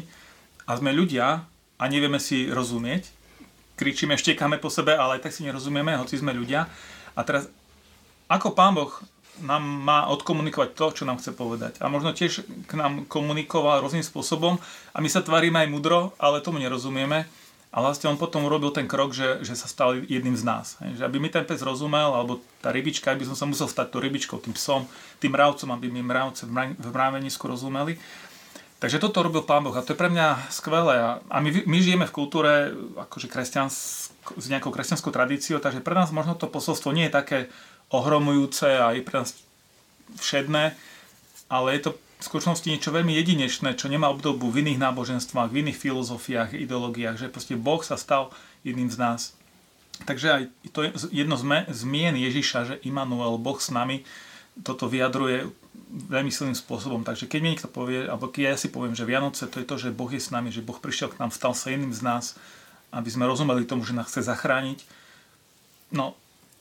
a 0.69 0.77
sme 0.77 0.93
ľudia 0.93 1.43
a 1.81 1.85
nevieme 1.89 2.21
si 2.21 2.47
rozumieť, 2.47 3.09
kričíme, 3.75 4.19
štekáme 4.19 4.63
po 4.63 4.69
sebe, 4.69 4.93
ale 4.95 5.19
aj 5.19 5.27
tak 5.27 5.33
si 5.35 5.43
nerozumieme, 5.47 5.99
hoci 5.99 6.21
sme 6.21 6.31
ľudia. 6.31 6.71
A 7.17 7.21
teraz, 7.27 7.51
ako 8.31 8.53
Pán 8.53 8.79
Boh 8.79 8.93
nám 9.39 9.63
má 9.63 10.11
odkomunikovať 10.11 10.75
to, 10.75 10.87
čo 11.03 11.05
nám 11.07 11.23
chce 11.23 11.31
povedať. 11.31 11.79
A 11.79 11.87
možno 11.87 12.11
tiež 12.11 12.43
k 12.67 12.73
nám 12.75 13.07
komunikoval 13.07 13.83
rôznym 13.83 14.03
spôsobom 14.03 14.59
a 14.91 14.99
my 14.99 15.07
sa 15.07 15.23
tvárime 15.23 15.63
aj 15.63 15.71
mudro, 15.71 16.15
ale 16.19 16.43
tomu 16.43 16.59
nerozumieme. 16.59 17.27
A 17.69 17.85
vlastne 17.85 18.09
on 18.09 18.17
potom 18.17 18.49
urobil 18.49 18.73
ten 18.73 18.89
krok, 18.89 19.13
že, 19.13 19.45
že 19.45 19.53
sa 19.53 19.69
stal 19.69 20.01
jedným 20.01 20.33
z 20.33 20.45
nás. 20.45 20.81
Že 20.81 21.05
aby 21.05 21.17
mi 21.21 21.29
ten 21.29 21.45
pes 21.45 21.61
rozumel, 21.61 22.17
alebo 22.17 22.41
tá 22.65 22.73
rybička, 22.73 23.13
aby 23.13 23.29
som 23.29 23.37
sa 23.37 23.45
musel 23.45 23.69
stať 23.69 23.93
tou 23.93 24.01
rybičkou, 24.01 24.41
tým 24.41 24.57
psom, 24.57 24.89
tým 25.21 25.37
mravcom, 25.37 25.69
aby 25.77 25.93
mi 25.93 26.01
mravce 26.01 26.49
v 26.49 26.89
mravenisku 26.89 27.45
rozumeli. 27.45 28.01
Takže 28.79 29.03
toto 29.03 29.21
robil 29.27 29.43
Pán 29.43 29.67
Boh 29.67 29.75
a 29.75 29.83
to 29.83 29.93
je 29.93 30.01
pre 30.01 30.09
mňa 30.09 30.49
skvelé. 30.55 31.21
A 31.29 31.37
my, 31.43 31.67
my 31.67 31.79
žijeme 31.83 32.07
v 32.07 32.15
kultúre 32.15 32.73
akože 32.95 33.27
s 34.39 34.47
nejakou 34.49 34.71
kresťanskou 34.71 35.11
tradíciou, 35.11 35.59
takže 35.59 35.83
pre 35.83 35.99
nás 35.99 36.15
možno 36.15 36.39
to 36.39 36.47
posolstvo 36.47 36.95
nie 36.95 37.11
je 37.11 37.17
také 37.17 37.39
ohromujúce 37.91 38.65
a 38.65 38.95
je 38.95 39.03
pre 39.03 39.25
nás 39.25 39.35
všedné, 40.17 40.79
ale 41.51 41.69
je 41.75 41.81
to 41.85 41.91
v 42.19 42.27
skutočnosti 42.27 42.67
niečo 42.67 42.91
veľmi 42.91 43.15
jedinečné, 43.15 43.79
čo 43.79 43.87
nemá 43.87 44.11
obdobu 44.11 44.51
v 44.51 44.67
iných 44.67 44.83
náboženstvách, 44.83 45.55
v 45.55 45.59
iných 45.63 45.79
filozofiách, 45.79 46.59
ideológiách, 46.59 47.15
že 47.15 47.31
proste 47.31 47.55
Boh 47.55 47.79
sa 47.87 47.95
stal 47.95 48.35
jedným 48.67 48.91
z 48.91 48.99
nás. 48.99 49.21
Takže 50.03 50.27
aj 50.27 50.43
to 50.75 50.83
je 50.87 50.91
jedno 51.15 51.39
z 51.39 51.47
zmien 51.71 52.15
Ježiša, 52.19 52.59
že 52.67 52.75
Immanuel, 52.87 53.39
Boh 53.39 53.59
s 53.59 53.71
nami, 53.71 54.03
toto 54.67 54.91
vyjadruje 54.91 55.47
veľmi 55.89 56.31
silným 56.35 56.59
spôsobom. 56.59 57.07
Takže 57.07 57.31
keď 57.31 57.39
mi 57.39 57.51
niekto 57.55 57.71
povie, 57.71 58.11
alebo 58.11 58.27
keď 58.27 58.55
ja 58.55 58.59
si 58.59 58.69
poviem, 58.69 58.99
že 58.99 59.07
Vianoce 59.07 59.47
to 59.47 59.63
je 59.63 59.67
to, 59.67 59.77
že 59.79 59.95
Boh 59.95 60.11
je 60.11 60.19
s 60.19 60.35
nami, 60.35 60.51
že 60.51 60.63
Boh 60.63 60.77
prišiel 60.77 61.15
k 61.15 61.23
nám, 61.23 61.31
stal 61.31 61.55
sa 61.55 61.71
jedným 61.71 61.95
z 61.95 62.03
nás, 62.03 62.35
aby 62.91 63.09
sme 63.09 63.31
rozumeli 63.31 63.63
tomu, 63.63 63.87
že 63.87 63.95
nás 63.95 64.11
chce 64.11 64.27
zachrániť, 64.27 64.83
no 65.95 66.19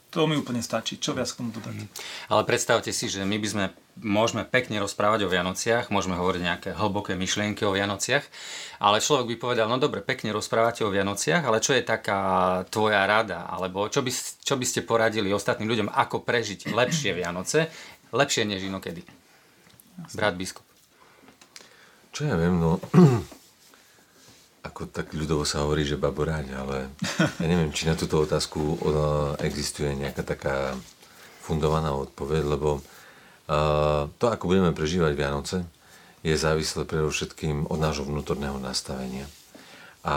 to 0.07 0.23
mi 0.25 0.39
úplne 0.39 0.63
stačí. 0.63 0.97
Čo 0.97 1.13
viac 1.13 1.27
k 1.27 1.39
tomu 1.43 1.51
dodať? 1.51 1.75
Mhm. 1.83 1.87
Ale 2.31 2.41
predstavte 2.47 2.95
si, 2.95 3.11
že 3.11 3.27
my 3.27 3.37
by 3.37 3.47
sme 3.47 3.65
môžeme 3.97 4.45
pekne 4.45 4.77
rozprávať 4.79 5.25
o 5.25 5.31
Vianociach, 5.31 5.89
môžeme 5.89 6.15
hovoriť 6.15 6.41
nejaké 6.41 6.69
hlboké 6.77 7.17
myšlienky 7.17 7.65
o 7.65 7.73
Vianociach, 7.73 8.23
ale 8.77 9.01
človek 9.01 9.33
by 9.33 9.35
povedal, 9.41 9.65
no 9.65 9.81
dobre, 9.81 10.05
pekne 10.05 10.29
rozprávate 10.31 10.85
o 10.85 10.93
Vianociach, 10.93 11.41
ale 11.41 11.59
čo 11.59 11.73
je 11.73 11.81
taká 11.81 12.61
tvoja 12.69 13.03
rada, 13.09 13.49
alebo 13.49 13.89
čo 13.89 14.05
by, 14.05 14.11
čo 14.41 14.55
by 14.55 14.65
ste 14.69 14.85
poradili 14.85 15.33
ostatným 15.33 15.67
ľuďom, 15.67 15.89
ako 15.89 16.21
prežiť 16.21 16.69
lepšie 16.69 17.17
Vianoce, 17.17 17.73
lepšie 18.13 18.45
než 18.45 18.69
inokedy? 18.69 19.01
Brat 20.13 20.37
biskup. 20.37 20.65
Čo 22.13 22.29
ja 22.29 22.37
viem, 22.37 22.61
no 22.61 22.77
ako 24.77 24.93
tak 24.93 25.09
ľudovo 25.17 25.41
sa 25.41 25.65
hovorí, 25.65 25.89
že 25.89 25.97
baboráň, 25.97 26.53
ale 26.53 26.93
ja 27.17 27.47
neviem, 27.49 27.73
či 27.73 27.89
na 27.89 27.97
túto 27.97 28.21
otázku 28.21 28.77
existuje 29.41 29.89
nejaká 29.97 30.21
taká 30.21 30.77
fundovaná 31.41 31.97
odpoveď, 31.97 32.45
lebo 32.45 32.85
to, 34.21 34.25
ako 34.29 34.45
budeme 34.45 34.77
prežívať 34.77 35.17
Vianoce, 35.17 35.65
je 36.21 36.37
závislé 36.37 36.85
predovšetkým 36.85 37.73
od 37.73 37.79
nášho 37.81 38.05
vnútorného 38.05 38.61
nastavenia. 38.61 39.25
A 40.05 40.15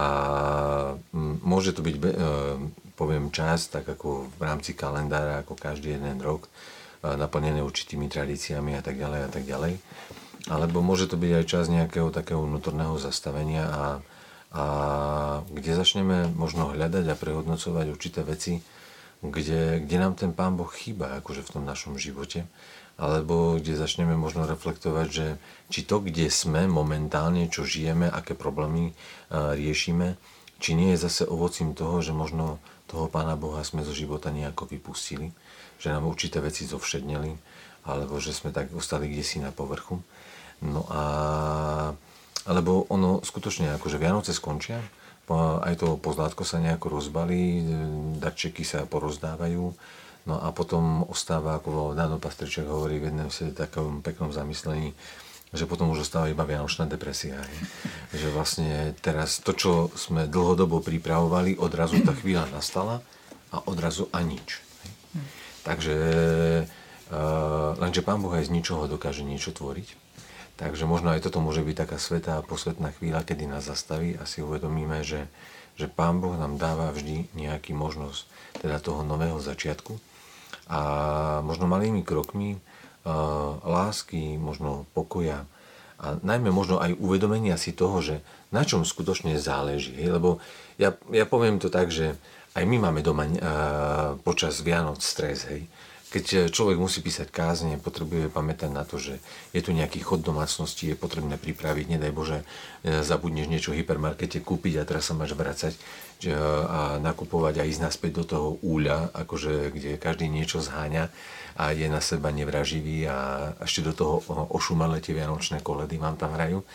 môže 1.41 1.73
to 1.73 1.81
byť, 1.81 1.97
uh, 1.97 2.61
poviem, 3.01 3.33
čas, 3.33 3.73
tak 3.73 3.89
ako 3.89 4.29
v 4.29 4.43
rámci 4.45 4.77
kalendára, 4.77 5.41
ako 5.41 5.57
každý 5.57 5.97
jeden 5.97 6.21
rok, 6.21 6.47
uh, 6.47 7.17
naplnené 7.17 7.65
určitými 7.65 8.13
tradíciami 8.13 8.77
a 8.77 8.85
tak 8.85 9.01
ďalej 9.01 9.21
a 9.25 9.31
tak 9.33 9.45
ďalej. 9.49 9.81
Alebo 10.53 10.85
môže 10.85 11.09
to 11.09 11.17
byť 11.17 11.33
aj 11.33 11.45
čas 11.49 11.65
nejakého 11.73 12.13
takého 12.13 12.45
vnútorného 12.45 13.01
zastavenia 13.01 13.67
a 13.67 13.85
a 14.51 14.65
kde 15.47 15.79
začneme 15.79 16.27
možno 16.35 16.75
hľadať 16.75 17.07
a 17.07 17.15
prehodnocovať 17.15 17.87
určité 17.95 18.27
veci, 18.27 18.59
kde, 19.23 19.85
kde 19.85 19.97
nám 20.01 20.19
ten 20.19 20.35
Pán 20.35 20.59
Boh 20.59 20.69
chýba 20.69 21.21
akože 21.23 21.47
v 21.47 21.53
tom 21.55 21.63
našom 21.63 22.01
živote, 22.01 22.49
alebo 23.01 23.57
kde 23.57 23.79
začneme 23.79 24.13
možno 24.19 24.45
reflektovať, 24.45 25.07
že 25.09 25.27
či 25.73 25.87
to, 25.87 26.03
kde 26.03 26.29
sme 26.29 26.67
momentálne, 26.67 27.49
čo 27.49 27.65
žijeme, 27.65 28.11
aké 28.11 28.35
problémy 28.35 28.93
riešime, 29.33 30.21
či 30.61 30.77
nie 30.77 30.93
je 30.93 31.05
zase 31.09 31.25
ovocím 31.25 31.73
toho, 31.73 32.05
že 32.05 32.13
možno 32.13 32.61
toho 32.91 33.07
Pána 33.09 33.39
Boha 33.39 33.63
sme 33.65 33.87
zo 33.87 33.95
života 33.95 34.35
nejako 34.35 34.67
vypustili, 34.67 35.33
že 35.79 35.95
nám 35.95 36.11
určité 36.11 36.43
veci 36.43 36.67
zovšedneli, 36.67 37.33
alebo 37.89 38.21
že 38.21 38.37
sme 38.37 38.53
tak 38.53 38.75
ostali 38.77 39.09
kde 39.09 39.25
si 39.25 39.39
na 39.41 39.55
povrchu. 39.55 40.03
No 40.61 40.85
a 40.93 41.03
lebo 42.51 42.87
ono 42.91 43.23
skutočne, 43.23 43.71
akože 43.79 43.97
Vianoce 43.97 44.35
skončia, 44.35 44.83
aj 45.39 45.75
to 45.79 45.95
pozlátko 45.95 46.43
sa 46.43 46.59
nejako 46.59 46.99
rozbalí, 46.99 47.63
darčeky 48.19 48.67
sa 48.67 48.83
porozdávajú, 48.83 49.65
no 50.27 50.35
a 50.43 50.51
potom 50.51 51.07
ostáva, 51.07 51.63
ako 51.63 51.95
Dano 51.95 52.19
Pastriček 52.19 52.67
hovorí 52.67 52.99
v 52.99 53.15
jednom 53.15 53.31
si 53.31 53.55
takom 53.55 54.03
peknom 54.03 54.35
zamyslení, 54.35 54.91
že 55.51 55.67
potom 55.67 55.91
už 55.91 56.07
ostáva 56.07 56.31
iba 56.31 56.47
vianočná 56.47 56.87
depresia. 56.87 57.43
Hej. 57.43 57.59
Že 58.23 58.29
vlastne 58.31 58.71
teraz 59.03 59.43
to, 59.43 59.51
čo 59.51 59.91
sme 59.99 60.31
dlhodobo 60.31 60.79
pripravovali, 60.79 61.59
odrazu 61.59 62.03
tá 62.07 62.15
chvíľa 62.15 62.47
nastala 62.55 63.03
a 63.51 63.59
odrazu 63.67 64.07
a 64.15 64.23
nič. 64.23 64.63
Hej. 64.63 64.91
Takže 65.67 65.97
uh, 67.11 67.75
lenže 67.83 68.07
Pán 68.07 68.23
Boh 68.23 68.31
aj 68.31 68.47
z 68.47 68.55
ničoho 68.55 68.87
dokáže 68.87 69.27
niečo 69.27 69.51
tvoriť. 69.51 70.10
Takže 70.61 70.85
možno 70.85 71.17
aj 71.17 71.25
toto 71.25 71.41
môže 71.41 71.65
byť 71.65 71.89
taká 71.89 71.97
svetá 71.97 72.37
a 72.37 72.45
posvetná 72.45 72.93
chvíľa, 72.93 73.25
kedy 73.25 73.49
nás 73.49 73.65
zastaví 73.65 74.13
a 74.21 74.29
si 74.29 74.45
uvedomíme, 74.45 75.01
že, 75.01 75.25
že 75.81 75.89
Pán 75.89 76.21
Boh 76.21 76.37
nám 76.37 76.61
dáva 76.61 76.93
vždy 76.93 77.33
nejaký 77.33 77.73
možnosť 77.73 78.29
teda 78.61 78.77
toho 78.77 79.01
nového 79.01 79.41
začiatku. 79.41 79.97
A 80.69 80.81
možno 81.41 81.65
malými 81.65 82.05
krokmi 82.05 82.61
uh, 82.61 82.61
lásky, 83.65 84.37
možno 84.37 84.85
pokoja 84.93 85.49
a 85.97 86.21
najmä 86.21 86.53
možno 86.53 86.77
aj 86.77 86.93
uvedomenia 87.01 87.57
si 87.57 87.73
toho, 87.73 88.05
že 88.05 88.21
na 88.53 88.61
čom 88.61 88.85
skutočne 88.85 89.41
záleží. 89.41 89.97
Hej? 89.97 90.21
Lebo 90.21 90.45
ja, 90.77 90.93
ja 91.09 91.25
poviem 91.25 91.57
to 91.57 91.73
tak, 91.73 91.89
že 91.89 92.21
aj 92.53 92.69
my 92.69 92.77
máme 92.85 93.01
doma 93.01 93.25
uh, 93.25 93.33
počas 94.21 94.61
Vianoc 94.61 95.01
stres, 95.01 95.49
hej 95.49 95.65
keď 96.11 96.25
e, 96.27 96.39
človek 96.51 96.77
musí 96.77 97.01
písať 97.01 97.31
kázne, 97.31 97.79
potrebuje 97.79 98.35
pamätať 98.35 98.71
na 98.75 98.83
to, 98.83 98.99
že 98.99 99.23
je 99.55 99.63
tu 99.63 99.71
nejaký 99.71 100.03
chod 100.03 100.27
domácnosti, 100.27 100.91
je 100.91 100.99
potrebné 100.99 101.39
pripraviť, 101.39 101.87
nedaj 101.87 102.13
Bože, 102.13 102.39
e, 102.83 103.01
zabudneš 103.07 103.47
niečo 103.47 103.71
v 103.71 103.87
hypermarkete 103.87 104.43
kúpiť 104.43 104.83
a 104.83 104.87
teraz 104.87 105.07
sa 105.07 105.15
máš 105.15 105.39
vracať 105.39 105.73
e, 105.73 105.81
a 106.67 106.99
nakupovať 106.99 107.63
a 107.63 107.67
ísť 107.67 107.87
naspäť 107.87 108.13
do 108.21 108.25
toho 108.27 108.49
úľa, 108.67 109.15
akože, 109.15 109.71
kde 109.71 109.91
každý 110.03 110.27
niečo 110.27 110.59
zháňa 110.59 111.09
a 111.55 111.71
je 111.71 111.87
na 111.87 112.03
seba 112.03 112.35
nevraživý 112.35 113.07
a 113.07 113.19
ešte 113.63 113.87
do 113.87 113.95
toho 113.95 114.19
ošumalé 114.51 114.99
tie 114.99 115.15
vianočné 115.15 115.63
koledy 115.63 115.95
vám 115.95 116.19
tam 116.19 116.35
hrajú. 116.35 116.67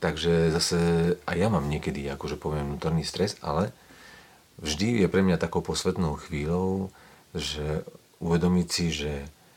Takže 0.00 0.48
zase 0.56 0.76
aj 1.28 1.36
ja 1.36 1.48
mám 1.52 1.68
niekedy, 1.68 2.08
akože 2.08 2.40
poviem, 2.40 2.72
vnútorný 2.72 3.04
stres, 3.04 3.36
ale 3.44 3.68
vždy 4.64 5.04
je 5.04 5.08
pre 5.12 5.20
mňa 5.20 5.36
takou 5.36 5.60
posvetnou 5.60 6.16
chvíľou, 6.16 6.88
že 7.36 7.84
uvedomiť 8.20 8.68
si, 8.68 8.86
že, 8.92 9.14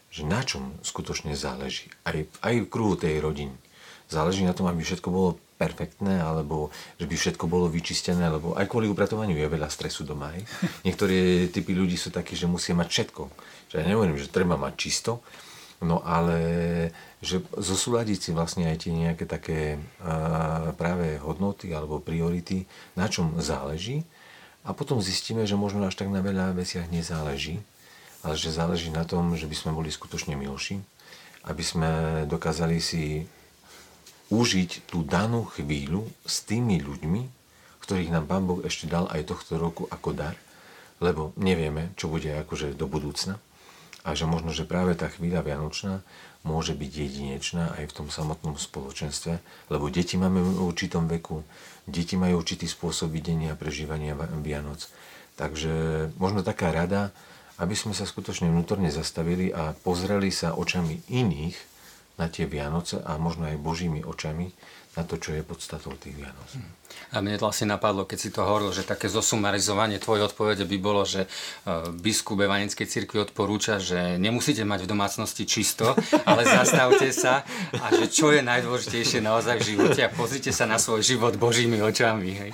že 0.10 0.24
na 0.24 0.42
čom 0.42 0.74
skutočne 0.82 1.36
záleží. 1.36 1.92
Aj, 2.08 2.16
aj 2.42 2.54
v 2.64 2.72
kruhu 2.72 2.96
tej 2.96 3.20
rodiny. 3.20 3.56
Záleží 4.08 4.44
na 4.44 4.56
tom, 4.56 4.68
aby 4.72 4.84
všetko 4.84 5.10
bolo 5.12 5.40
perfektné, 5.60 6.20
alebo 6.20 6.74
že 7.00 7.08
by 7.08 7.16
všetko 7.16 7.46
bolo 7.48 7.72
vyčistené, 7.72 8.28
lebo 8.28 8.56
aj 8.56 8.68
kvôli 8.68 8.92
upratovaniu 8.92 9.38
je 9.38 9.48
veľa 9.48 9.70
stresu 9.72 10.04
doma. 10.04 10.36
Hej. 10.36 10.44
Niektorí 10.88 11.48
typy 11.52 11.72
ľudí 11.76 11.96
sú 11.96 12.12
takí, 12.12 12.36
že 12.36 12.50
musia 12.50 12.76
mať 12.76 12.90
všetko. 12.90 13.22
Že 13.72 13.76
ja 13.80 13.86
nehovorím, 13.88 14.20
že 14.20 14.32
treba 14.32 14.60
mať 14.60 14.74
čisto, 14.76 15.24
no 15.84 16.00
ale 16.04 16.40
že 17.24 17.44
zosúľadiť 17.56 18.20
si 18.20 18.30
vlastne 18.36 18.68
aj 18.72 18.88
tie 18.88 18.92
nejaké 18.92 19.24
také 19.28 19.60
uh, 19.76 20.76
práve 20.76 21.20
hodnoty 21.20 21.72
alebo 21.72 22.04
priority, 22.04 22.68
na 23.00 23.08
čom 23.08 23.40
záleží 23.40 24.04
a 24.64 24.72
potom 24.72 25.04
zistíme, 25.04 25.44
že 25.44 25.60
možno 25.60 25.84
až 25.84 26.00
tak 26.00 26.08
na 26.08 26.24
veľa 26.24 26.56
veciach 26.56 26.88
nezáleží 26.88 27.60
ale 28.24 28.40
že 28.40 28.56
záleží 28.56 28.90
na 28.90 29.04
tom, 29.04 29.36
že 29.36 29.46
by 29.46 29.56
sme 29.56 29.72
boli 29.76 29.92
skutočne 29.92 30.40
milší, 30.40 30.80
aby 31.44 31.64
sme 31.64 31.90
dokázali 32.26 32.80
si 32.80 33.28
užiť 34.32 34.88
tú 34.88 35.04
danú 35.04 35.44
chvíľu 35.46 36.08
s 36.24 36.42
tými 36.48 36.80
ľuďmi, 36.80 37.22
ktorých 37.84 38.16
nám 38.16 38.26
Pán 38.32 38.48
Boh 38.48 38.64
ešte 38.64 38.88
dal 38.88 39.12
aj 39.12 39.28
tohto 39.28 39.60
roku 39.60 39.84
ako 39.92 40.16
dar, 40.16 40.40
lebo 41.04 41.36
nevieme, 41.36 41.92
čo 42.00 42.08
bude 42.08 42.32
akože 42.32 42.80
do 42.80 42.88
budúcna 42.88 43.38
a 44.04 44.16
že 44.16 44.28
možno, 44.28 44.52
že 44.52 44.68
práve 44.68 44.96
tá 44.96 45.08
chvíľa 45.08 45.44
Vianočná 45.44 46.04
môže 46.44 46.76
byť 46.76 46.92
jedinečná 46.92 47.76
aj 47.80 47.88
v 47.88 47.96
tom 47.96 48.08
samotnom 48.12 48.60
spoločenstve, 48.60 49.40
lebo 49.72 49.88
deti 49.88 50.20
máme 50.20 50.44
v 50.44 50.60
určitom 50.64 51.08
veku, 51.08 51.44
deti 51.88 52.20
majú 52.20 52.44
určitý 52.44 52.68
spôsob 52.68 53.16
videnia 53.16 53.56
a 53.56 53.60
prežívania 53.60 54.16
Vianoc. 54.44 54.92
Takže 55.40 55.72
možno 56.20 56.44
taká 56.44 56.76
rada, 56.76 57.16
aby 57.62 57.76
sme 57.78 57.94
sa 57.94 58.08
skutočne 58.08 58.50
vnútorne 58.50 58.90
zastavili 58.90 59.54
a 59.54 59.76
pozreli 59.78 60.34
sa 60.34 60.58
očami 60.58 61.06
iných 61.12 61.73
na 62.18 62.30
tie 62.30 62.46
Vianoce 62.46 63.02
a 63.02 63.18
možno 63.18 63.50
aj 63.50 63.58
Božími 63.58 64.06
očami 64.06 64.54
na 64.94 65.02
to, 65.02 65.18
čo 65.18 65.34
je 65.34 65.42
podstatou 65.42 65.98
tých 65.98 66.14
Vianoc. 66.14 66.50
A 67.14 67.22
mne 67.22 67.38
vlastne 67.38 67.70
napadlo, 67.70 68.06
keď 68.06 68.18
si 68.18 68.30
to 68.30 68.42
hovoril, 68.42 68.74
že 68.74 68.86
také 68.86 69.10
zosumarizovanie 69.10 70.02
tvojej 70.02 70.30
odpovede 70.30 70.66
by 70.66 70.78
bolo, 70.82 71.06
že 71.06 71.26
e, 71.26 71.28
biskup 71.94 72.42
Evanickej 72.42 72.86
cirkvi 72.90 73.22
odporúča, 73.22 73.78
že 73.78 74.18
nemusíte 74.18 74.66
mať 74.66 74.86
v 74.86 74.92
domácnosti 74.94 75.46
čisto, 75.46 75.94
ale 76.30 76.46
zastavte 76.46 77.10
sa 77.14 77.46
a 77.78 77.86
že 77.94 78.10
čo 78.10 78.34
je 78.34 78.42
najdôležitejšie 78.42 79.22
naozaj 79.26 79.62
v 79.62 79.66
živote 79.74 80.02
a 80.06 80.10
pozrite 80.10 80.50
sa 80.50 80.66
na 80.66 80.82
svoj 80.82 81.06
život 81.06 81.38
Božími 81.38 81.82
očami. 81.82 82.30
Hej. 82.34 82.52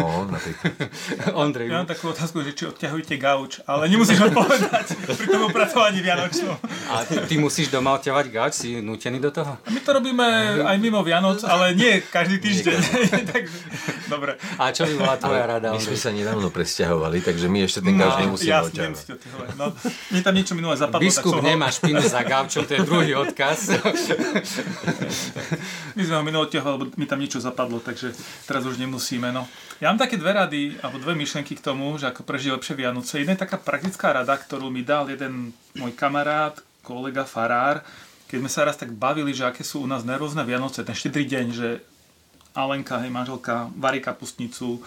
No, 0.00 0.24
napríklad. 0.28 0.72
Ondrej. 1.44 1.68
Ja 1.68 1.84
mám 1.84 1.88
takú 1.88 2.12
otázku, 2.12 2.40
že 2.44 2.56
či 2.56 2.64
odťahujete 2.68 3.16
gauč, 3.20 3.60
ale 3.68 3.92
nemusíš 3.92 4.20
odpovedať 4.24 5.00
pri 5.04 5.26
tom 5.28 5.42
upracovaní 5.52 6.00
Vianočnom. 6.00 6.56
A 6.92 7.04
ty, 7.04 7.20
ty 7.28 7.34
musíš 7.36 7.68
doma 7.72 7.96
odťahovať 7.96 8.26
gauč, 8.32 8.52
si 8.56 8.80
nutený 9.08 9.24
do 9.24 9.32
toho? 9.32 9.52
A 9.64 9.68
my 9.72 9.80
to 9.80 9.90
robíme 9.96 10.26
aj 10.68 10.76
mimo 10.76 11.00
Vianoc, 11.00 11.40
ale 11.48 11.72
nie 11.72 12.04
každý 12.12 12.36
týždeň. 12.38 12.78
takže, 13.32 13.58
dobre. 14.12 14.36
A 14.60 14.68
čo 14.70 14.84
by 14.84 14.94
bola 15.00 15.16
tvoja 15.16 15.44
rada? 15.48 15.72
My 15.72 15.80
sme 15.80 15.96
sa 15.96 16.12
nedávno 16.12 16.52
presťahovali, 16.52 17.24
takže 17.24 17.48
my 17.48 17.58
ešte 17.64 17.80
ten 17.80 17.96
gauč 17.96 18.14
no, 18.14 18.20
nemusíme 18.28 18.52
ja, 18.52 18.60
oťahovať. 18.60 19.06
No, 19.56 19.72
mne 20.12 20.20
tam 20.20 20.34
niečo 20.36 20.52
minulé 20.52 20.76
zapadlo. 20.76 21.02
Biskup 21.02 21.40
tak 21.40 21.48
nemá 21.48 21.68
špinu 21.72 22.04
za 22.04 22.20
gaučom, 22.20 22.62
to 22.68 22.72
je 22.76 22.80
druhý 22.84 23.16
odkaz. 23.16 23.80
my 25.96 26.02
sme 26.04 26.14
ho 26.20 26.22
minulé 26.22 26.44
odťahovali, 26.52 26.74
lebo 26.76 26.84
mi 27.00 27.06
tam 27.08 27.18
niečo 27.18 27.40
zapadlo, 27.40 27.80
takže 27.80 28.12
teraz 28.44 28.62
už 28.68 28.76
nemusíme. 28.76 29.32
No. 29.32 29.48
Ja 29.80 29.88
mám 29.88 29.98
také 29.98 30.20
dve 30.20 30.36
rady, 30.36 30.76
alebo 30.84 31.00
dve 31.00 31.16
myšlenky 31.16 31.56
k 31.56 31.64
tomu, 31.64 31.96
že 31.96 32.12
ako 32.12 32.26
prežiť 32.26 32.50
lepšie 32.60 32.74
Vianoce. 32.76 33.22
Jedna 33.22 33.38
je 33.38 33.44
taká 33.46 33.56
praktická 33.56 34.12
rada, 34.12 34.34
ktorú 34.36 34.68
mi 34.68 34.84
dal 34.84 35.08
jeden 35.08 35.54
môj 35.78 35.94
kamarát, 35.94 36.58
kolega 36.82 37.22
Farár, 37.22 37.84
keď 38.28 38.38
sme 38.44 38.50
sa 38.52 38.68
raz 38.68 38.76
tak 38.76 38.92
bavili, 38.92 39.32
že 39.32 39.48
aké 39.48 39.64
sú 39.64 39.82
u 39.82 39.88
nás 39.88 40.04
nervózne 40.04 40.44
Vianoce, 40.44 40.84
ten 40.84 40.94
štedrý 40.94 41.24
deň, 41.24 41.46
že 41.50 41.68
Alenka, 42.52 43.00
hej, 43.00 43.08
manželka, 43.08 43.72
varí 43.74 44.04
kapustnicu, 44.04 44.84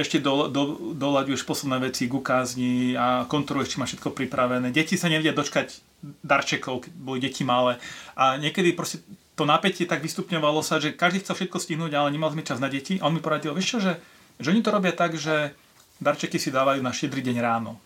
ešte 0.00 0.22
do, 0.22 0.48
do, 0.48 0.94
doľaďuješ 0.96 1.42
posledné 1.44 1.90
veci 1.90 2.06
k 2.08 2.14
ukázni 2.14 2.94
a 2.94 3.26
kontroluješ, 3.26 3.74
či 3.74 3.78
má 3.82 3.86
všetko 3.90 4.14
pripravené. 4.14 4.70
Deti 4.72 4.94
sa 4.94 5.10
nevedia 5.10 5.34
dočkať 5.34 5.82
darčekov, 6.24 6.88
keď 6.88 6.92
boli 6.96 7.18
deti 7.20 7.44
malé. 7.44 7.76
A 8.16 8.40
niekedy 8.40 8.72
proste 8.72 9.04
to 9.36 9.44
napätie 9.44 9.84
tak 9.84 10.00
vystupňovalo 10.00 10.62
sa, 10.64 10.80
že 10.80 10.96
každý 10.96 11.20
chcel 11.20 11.36
všetko 11.36 11.58
stihnúť, 11.58 11.92
ale 11.92 12.14
nemal 12.14 12.32
sme 12.32 12.46
čas 12.46 12.62
na 12.62 12.72
deti. 12.72 12.96
A 13.02 13.10
on 13.10 13.14
mi 13.18 13.20
poradil, 13.20 13.52
vieš 13.52 13.76
čo, 13.76 13.78
že, 13.82 13.92
že 14.38 14.48
oni 14.54 14.64
to 14.64 14.72
robia 14.72 14.94
tak, 14.94 15.18
že 15.18 15.52
darčeky 16.00 16.38
si 16.38 16.54
dávajú 16.54 16.80
na 16.80 16.94
štedrý 16.94 17.20
deň 17.20 17.36
ráno. 17.42 17.76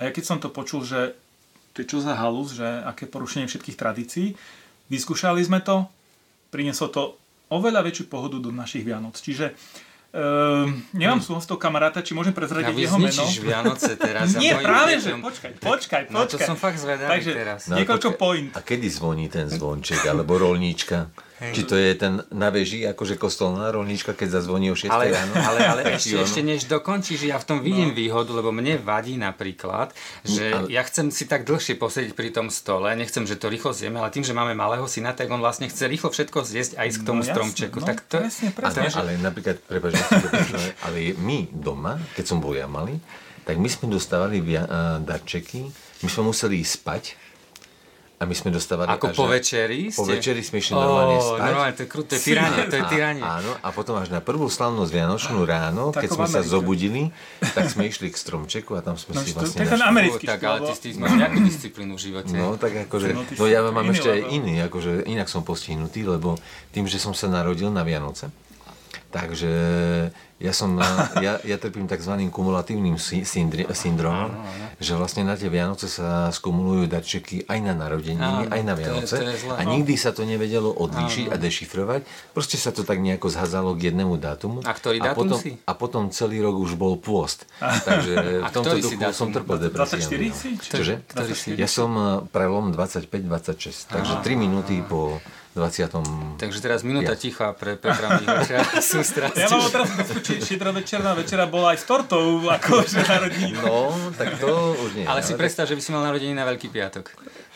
A 0.00 0.08
ja 0.08 0.10
keď 0.14 0.24
som 0.24 0.38
to 0.40 0.48
počul, 0.48 0.86
že 0.86 1.18
to 1.72 1.82
je 1.82 1.88
čo 1.88 1.98
za 2.04 2.12
halus, 2.16 2.56
že 2.56 2.64
aké 2.64 3.08
porušenie 3.08 3.48
všetkých 3.48 3.80
tradícií. 3.80 4.36
Vyskúšali 4.92 5.40
sme 5.40 5.64
to, 5.64 5.88
prinieslo 6.52 6.92
to 6.92 7.16
oveľa 7.48 7.84
väčšiu 7.84 8.12
pohodu 8.12 8.36
do 8.40 8.52
našich 8.52 8.84
Vianoc. 8.84 9.16
Čiže 9.16 9.56
Uh, 10.12 10.68
nemám 10.92 11.24
hmm. 11.24 11.40
z 11.40 11.46
toho 11.48 11.56
kamaráta, 11.56 12.04
či 12.04 12.12
môžem 12.12 12.36
prezradiť 12.36 12.76
ja, 12.76 12.84
jeho 12.84 13.00
meno. 13.00 13.24
Vianoce 13.24 13.96
teraz. 13.96 14.36
Nie, 14.44 14.60
práve, 14.60 15.00
že 15.00 15.16
počkaj, 15.16 15.56
počkaj, 15.56 15.62
počkaj. 15.64 16.02
No 16.12 16.28
to 16.28 16.36
som 16.36 16.52
fakt 16.52 16.76
zvedavý 16.76 17.16
Takže, 17.16 17.32
teraz. 17.32 17.60
No, 17.72 17.80
niekoľko 17.80 18.20
point. 18.20 18.52
A 18.52 18.60
kedy 18.60 18.92
zvoní 18.92 19.32
ten 19.32 19.48
zvonček, 19.48 20.04
alebo 20.04 20.36
rolníčka? 20.36 21.08
Hej. 21.42 21.58
Či 21.58 21.62
to 21.66 21.74
je 21.74 21.90
ten 21.98 22.22
na 22.30 22.54
veži, 22.54 22.86
akože 22.86 23.18
kostolná 23.18 23.66
rolníčka, 23.74 24.14
keď 24.14 24.38
zazvoní 24.38 24.70
o 24.70 24.78
6 24.78 24.86
ale, 24.94 25.10
ráno? 25.10 25.34
Ale, 25.34 25.58
ale 25.66 25.80
ešte, 25.98 26.14
ešte 26.14 26.38
než 26.38 26.70
dokončíš, 26.70 27.26
ja 27.26 27.42
v 27.42 27.46
tom 27.50 27.58
vidím 27.66 27.90
no. 27.90 27.98
výhodu, 27.98 28.30
lebo 28.30 28.54
mne 28.54 28.78
vadí 28.78 29.18
napríklad, 29.18 29.90
že 30.22 30.54
ale... 30.54 30.70
ja 30.70 30.86
chcem 30.86 31.10
si 31.10 31.26
tak 31.26 31.42
dlhšie 31.42 31.74
posediť 31.82 32.14
pri 32.14 32.30
tom 32.30 32.46
stole, 32.46 32.94
nechcem, 32.94 33.26
že 33.26 33.34
to 33.34 33.50
rýchlo 33.50 33.74
zjeme, 33.74 33.98
ale 33.98 34.14
tým, 34.14 34.22
že 34.22 34.30
máme 34.30 34.54
malého 34.54 34.86
syna, 34.86 35.18
tak 35.18 35.26
on 35.34 35.42
vlastne 35.42 35.66
chce 35.66 35.90
rýchlo 35.90 36.14
všetko 36.14 36.46
zjesť 36.46 36.78
aj 36.78 36.88
k 36.94 37.02
tomu 37.02 37.26
no, 37.26 37.26
stromčeku. 37.26 37.82
No, 37.82 37.90
tak 37.90 38.06
to, 38.06 38.22
presne, 38.22 38.54
presne. 38.54 38.86
Ale, 38.94 38.94
ale 38.94 39.10
napríklad, 39.18 39.58
prepáč, 39.66 39.98
ale 40.86 41.18
my 41.18 41.50
doma, 41.50 41.98
keď 42.14 42.24
som 42.30 42.38
bol 42.38 42.54
ja 42.54 42.70
malý, 42.70 43.02
tak 43.42 43.58
my 43.58 43.66
sme 43.66 43.90
dostávali 43.90 44.38
darčeky, 45.02 45.66
my 46.06 46.08
sme 46.08 46.30
museli 46.30 46.62
ísť 46.62 46.74
spať 46.78 47.02
a 48.22 48.24
my 48.24 48.34
sme 48.38 48.54
dostávali... 48.54 48.86
Ako 48.94 49.10
po 49.18 49.26
večeri? 49.26 49.90
Po 49.90 50.06
večeri 50.06 50.46
sme 50.46 50.62
išli 50.62 50.78
normálne 50.78 51.18
spať. 51.18 51.40
Normálne, 51.42 51.74
to 51.74 51.82
je 51.82 51.88
je 51.90 52.20
tyranie, 52.22 52.62
to 52.70 52.76
je 52.78 52.84
tyranie. 52.86 53.22
Áno, 53.26 53.50
a 53.58 53.68
potom 53.74 53.98
až 53.98 54.14
na 54.14 54.22
prvú 54.22 54.46
slavnosť 54.46 54.90
Vianočnú 54.94 55.42
ráno, 55.42 55.90
keď 55.90 56.06
sme 56.14 56.26
sa 56.30 56.46
zobudili, 56.46 57.10
tak 57.42 57.66
sme 57.66 57.90
išli 57.90 58.14
k 58.14 58.16
stromčeku 58.16 58.78
a 58.78 58.80
tam 58.86 58.94
sme 58.94 59.18
no, 59.18 59.26
si 59.26 59.34
vlastne... 59.34 59.58
To 59.58 59.64
je 59.66 59.74
ten 59.74 59.82
americký 59.82 60.24
Tak, 60.30 60.38
ale 60.46 60.70
ty, 60.70 60.72
ty 60.78 60.88
máš 60.94 61.18
nejakú 61.18 61.38
disciplínu 61.42 61.98
v 61.98 62.00
živote. 62.06 62.34
No, 62.38 62.54
tak 62.54 62.86
akože... 62.86 63.34
No 63.34 63.44
ja 63.50 63.66
mám 63.66 63.90
ešte 63.90 64.14
aj 64.14 64.20
iný, 64.30 64.62
akože 64.70 65.02
inak 65.10 65.26
som 65.26 65.42
postihnutý, 65.42 66.06
lebo 66.06 66.38
tým, 66.70 66.86
že 66.86 67.02
som 67.02 67.10
sa 67.10 67.26
narodil 67.26 67.74
na 67.74 67.82
Vianoce, 67.82 68.30
takže 69.12 69.52
ja, 70.42 70.50
som, 70.50 70.74
ja, 71.22 71.38
ja 71.44 71.56
trpím 71.60 71.86
tzv. 71.86 72.18
kumulatívnym 72.32 72.98
syndromom, 73.70 74.32
že 74.82 74.98
vlastne 74.98 75.22
na 75.22 75.38
tie 75.38 75.46
Vianoce 75.46 75.86
sa 75.86 76.34
skumulujú 76.34 76.90
darčeky 76.90 77.46
aj 77.46 77.58
na 77.62 77.78
narodeniny, 77.78 78.50
aj 78.50 78.62
na 78.66 78.74
Vianoce. 78.74 79.22
To 79.22 79.22
je, 79.22 79.38
to 79.38 79.46
je 79.46 79.54
a 79.54 79.62
nikdy 79.62 79.94
sa 79.94 80.10
to 80.10 80.26
nevedelo 80.26 80.74
odlíšiť 80.74 81.30
áno. 81.30 81.34
a 81.36 81.36
dešifrovať. 81.38 82.00
Proste 82.34 82.58
sa 82.58 82.74
to 82.74 82.82
tak 82.82 82.98
nejako 82.98 83.30
zhazalo 83.30 83.78
k 83.78 83.94
jednému 83.94 84.18
dátumu. 84.18 84.66
A 84.66 84.72
ktorý 84.74 84.98
dátum 84.98 85.14
a 85.14 85.14
potom, 85.14 85.38
si? 85.38 85.50
A 85.62 85.72
potom 85.78 86.02
celý 86.10 86.42
rok 86.42 86.58
už 86.58 86.74
bol 86.74 86.98
pôst. 86.98 87.46
Takže 87.62 88.12
v 88.48 88.50
tomto 88.50 88.76
duchu 88.82 88.98
som 89.14 89.30
trpel 89.30 89.70
depresiami. 89.70 90.34
24 90.34 90.34
si? 90.34 90.50
Čože? 90.58 90.94
Ja 91.54 91.70
som 91.70 91.90
eh, 91.94 92.04
prelom 92.34 92.74
25-26, 92.74 93.94
takže 93.94 94.14
3 94.26 94.34
minúty 94.34 94.82
po 94.82 95.22
20. 95.52 96.40
Takže 96.40 96.58
teraz 96.64 96.80
minúta 96.80 97.12
ticha 97.12 97.52
pre 97.52 97.76
Petra 97.76 98.16
Mihoča. 98.16 98.64
Ja 99.36 99.48
mám 99.52 99.68
teraz 99.68 99.92
či 100.24 100.40
šedra 100.40 100.72
večerná 100.72 101.12
večera 101.12 101.44
bola 101.44 101.76
aj 101.76 101.78
s 101.80 101.84
tortou, 101.84 102.40
akože 102.40 103.04
narodení. 103.04 103.52
No, 103.60 103.92
tak 104.16 104.40
to 104.40 104.72
už 104.80 104.96
nie. 104.96 105.04
Ale 105.04 105.20
si 105.20 105.36
predstav, 105.36 105.68
že 105.68 105.76
by 105.76 105.82
si 105.84 105.90
mal 105.92 106.08
narodení 106.08 106.32
na 106.32 106.48
Veľký 106.48 106.72
piatok. 106.72 107.12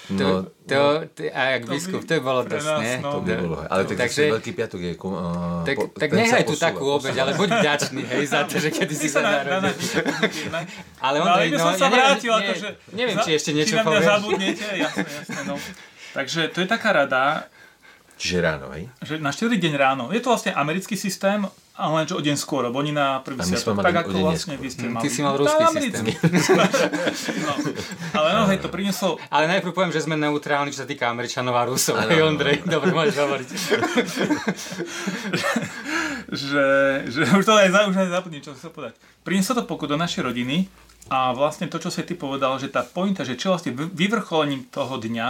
To, 0.06 0.12
no, 0.14 0.28
to, 0.70 1.02
to, 1.18 1.26
a 1.34 1.58
jak 1.58 1.66
biskup, 1.66 2.06
to 2.06 2.14
by 2.14 2.22
bolo 2.22 2.46
dosť, 2.46 2.70
nie? 2.78 2.94
No. 3.02 3.18
To 3.18 3.18
by 3.26 3.32
bolo, 3.42 3.58
ale 3.66 3.82
tak 3.90 4.06
Takže, 4.06 4.38
Veľký 4.38 4.52
piatok 4.54 4.80
je... 4.86 4.92
Uh, 5.02 5.66
tak, 5.66 5.76
po, 5.82 5.84
tak 5.98 6.10
nechaj 6.14 6.42
tu 6.46 6.54
takú 6.54 6.84
obeď, 6.94 7.26
ale 7.26 7.34
buď 7.34 7.48
vďačný, 7.58 8.02
hej, 8.06 8.24
za 8.30 8.46
to, 8.46 8.54
že 8.62 8.70
kedy 8.70 8.94
si 8.94 9.10
sa 9.10 9.26
narodil. 9.26 9.66
Ale 11.02 11.16
on, 11.18 11.26
no, 11.26 11.32
ale 11.34 11.50
no, 11.50 11.58
som 11.58 11.74
sa 11.74 11.90
vrátil, 11.90 12.30
akože... 12.30 12.68
Neviem, 12.94 13.18
či 13.18 13.30
ešte 13.34 13.50
niečo 13.50 13.82
povieš. 13.82 13.82
Či 13.82 13.82
na 13.82 13.90
mňa 13.90 14.02
zabudnete, 14.06 14.66
jasné, 14.78 15.08
jasné, 15.10 15.40
no. 15.42 15.56
Takže 16.14 16.40
to 16.54 16.58
je 16.62 16.68
taká 16.70 16.90
rada, 16.94 17.50
Čiže 18.16 18.38
ráno, 18.40 18.72
hej? 18.72 18.88
Že 19.04 19.20
na 19.20 19.28
4 19.28 19.52
deň 19.60 19.72
ráno. 19.76 20.04
Je 20.08 20.24
to 20.24 20.32
vlastne 20.32 20.56
americký 20.56 20.96
systém, 20.96 21.44
ale 21.76 21.90
len 22.00 22.08
o 22.08 22.22
deň 22.24 22.36
skôr, 22.40 22.64
lebo 22.64 22.80
oni 22.80 22.88
na 22.88 23.20
prvý 23.20 23.44
sviatok, 23.44 23.84
tak 23.84 24.08
ako 24.08 24.24
vlastne 24.24 24.56
vy 24.56 24.68
ste 24.72 24.88
mali. 24.88 25.04
Ty 25.04 25.08
si 25.12 25.20
mal 25.20 25.36
ruský 25.36 25.64
systém. 25.76 26.04
no. 27.44 27.52
Ale 28.16 28.28
no, 28.32 28.48
hej, 28.48 28.64
to 28.64 28.72
prinieslo... 28.72 29.20
Ale 29.28 29.44
najprv 29.52 29.76
poviem, 29.76 29.92
že 29.92 30.08
sme 30.08 30.16
neutrálni, 30.16 30.72
čo 30.72 30.80
sa 30.80 30.88
týka 30.88 31.12
Američanov 31.12 31.52
a 31.52 31.68
Rusov. 31.68 32.00
Hej, 32.08 32.24
Ondrej, 32.24 32.64
dobre, 32.64 32.96
môžeš 32.96 33.16
hovoriť. 33.20 33.48
že, 36.32 36.66
že, 37.12 37.20
už 37.36 37.44
to 37.44 37.52
aj, 37.52 37.68
už 37.92 37.96
aj 38.00 38.08
zabudnem, 38.08 38.40
čo 38.40 38.56
chcel 38.56 38.72
povedať. 38.72 38.96
Prinieslo 39.20 39.60
to 39.60 39.68
pokut 39.68 39.92
do 39.92 40.00
našej 40.00 40.24
rodiny 40.24 40.72
a 41.12 41.36
vlastne 41.36 41.68
to, 41.68 41.76
čo 41.76 41.92
si 41.92 42.00
ty 42.08 42.16
povedal, 42.16 42.56
že 42.56 42.72
tá 42.72 42.80
pointa, 42.82 43.22
že 43.22 43.36
čo 43.36 43.52
vlastne 43.52 43.76
vyvrcholením 43.76 44.72
toho 44.72 44.96
dňa 44.96 45.28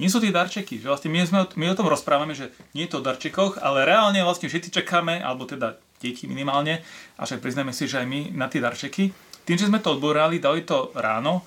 nie 0.00 0.10
sú 0.10 0.18
tie 0.18 0.34
darčeky. 0.34 0.82
Že 0.82 0.90
vlastne 0.90 1.10
my, 1.10 1.18
sme, 1.24 1.40
my 1.54 1.64
o 1.70 1.78
tom 1.78 1.86
rozprávame, 1.86 2.34
že 2.34 2.50
nie 2.74 2.86
je 2.86 2.94
to 2.94 2.98
o 3.00 3.06
darčekoch, 3.06 3.62
ale 3.62 3.86
reálne 3.86 4.20
vlastne 4.26 4.50
všetci 4.50 4.82
čakáme, 4.82 5.22
alebo 5.22 5.46
teda 5.46 5.78
deti 6.02 6.26
minimálne, 6.26 6.82
a 7.16 7.22
však 7.24 7.40
priznáme 7.40 7.70
si, 7.70 7.86
že 7.86 8.02
aj 8.02 8.06
my 8.06 8.20
na 8.34 8.50
tie 8.50 8.60
darčeky. 8.60 9.14
Tým, 9.44 9.56
že 9.60 9.68
sme 9.68 9.78
to 9.78 9.94
odborali, 9.94 10.40
dali 10.40 10.64
to 10.64 10.90
ráno, 10.96 11.44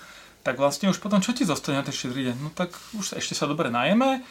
tak 0.48 0.56
vlastne 0.62 0.88
už 0.88 1.04
potom 1.04 1.20
čo 1.20 1.36
ti 1.36 1.44
zostane 1.44 1.82
na 1.82 1.86
ten 1.86 1.92
štedrý 1.92 2.32
deň? 2.32 2.38
No 2.40 2.50
tak 2.56 2.72
už 2.96 3.20
ešte 3.20 3.36
sa 3.36 3.50
dobre 3.50 3.68
najeme 3.68 4.24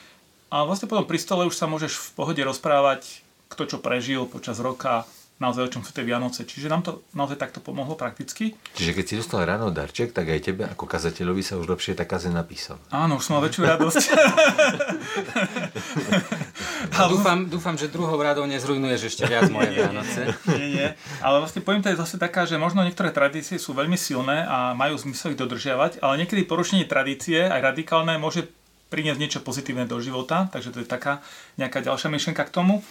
a 0.48 0.56
vlastne 0.64 0.88
potom 0.88 1.04
pri 1.04 1.20
stole 1.20 1.44
už 1.44 1.52
sa 1.52 1.68
môžeš 1.68 1.92
v 1.92 2.08
pohode 2.16 2.40
rozprávať, 2.40 3.20
kto 3.52 3.62
čo 3.68 3.76
prežil 3.82 4.24
počas 4.24 4.56
roka, 4.62 5.04
naozaj 5.36 5.68
o 5.68 5.72
čom 5.72 5.82
sú 5.84 5.92
tie 5.92 6.00
Vianoce. 6.00 6.48
Čiže 6.48 6.72
nám 6.72 6.80
to 6.80 7.04
naozaj 7.12 7.36
takto 7.36 7.60
pomohlo 7.60 7.92
prakticky. 7.92 8.56
Čiže 8.72 8.96
keď 8.96 9.04
si 9.04 9.14
dostal 9.20 9.44
ráno 9.44 9.68
darček, 9.68 10.16
tak 10.16 10.32
aj 10.32 10.40
tebe 10.40 10.64
ako 10.64 10.88
kazateľovi 10.88 11.44
sa 11.44 11.60
už 11.60 11.68
lepšie 11.76 11.92
tá 11.92 12.08
kaze 12.08 12.32
napísal. 12.32 12.80
Áno, 12.88 13.20
už 13.20 13.28
som 13.28 13.36
mal 13.36 13.44
väčšiu 13.44 13.68
radosť. 13.68 14.04
no, 16.96 17.02
dúfam, 17.12 17.38
dúfam, 17.52 17.76
že 17.76 17.92
druhou 17.92 18.16
radou 18.16 18.48
nezrujnuješ 18.48 19.12
ešte 19.12 19.28
viac 19.28 19.52
moje 19.54 19.76
Vianoce. 19.76 20.32
nie, 20.56 20.80
nie. 20.80 20.88
Ale 21.20 21.44
vlastne 21.44 21.60
to 21.60 21.88
je 21.92 22.00
zase 22.00 22.16
taká, 22.16 22.48
že 22.48 22.56
možno 22.56 22.80
niektoré 22.80 23.12
tradície 23.12 23.60
sú 23.60 23.76
veľmi 23.76 24.00
silné 24.00 24.48
a 24.48 24.72
majú 24.72 24.96
zmysel 24.96 25.36
ich 25.36 25.40
dodržiavať, 25.40 26.00
ale 26.00 26.24
niekedy 26.24 26.48
porušenie 26.48 26.88
tradície, 26.88 27.44
aj 27.44 27.60
radikálne, 27.60 28.16
môže 28.16 28.48
priniesť 28.88 29.20
niečo 29.20 29.40
pozitívne 29.42 29.84
do 29.84 29.98
života, 29.98 30.46
takže 30.48 30.72
to 30.72 30.80
je 30.80 30.88
taká 30.88 31.20
nejaká 31.58 31.82
ďalšia 31.82 32.08
myšlienka 32.08 32.46
k 32.46 32.54
tomu. 32.54 32.86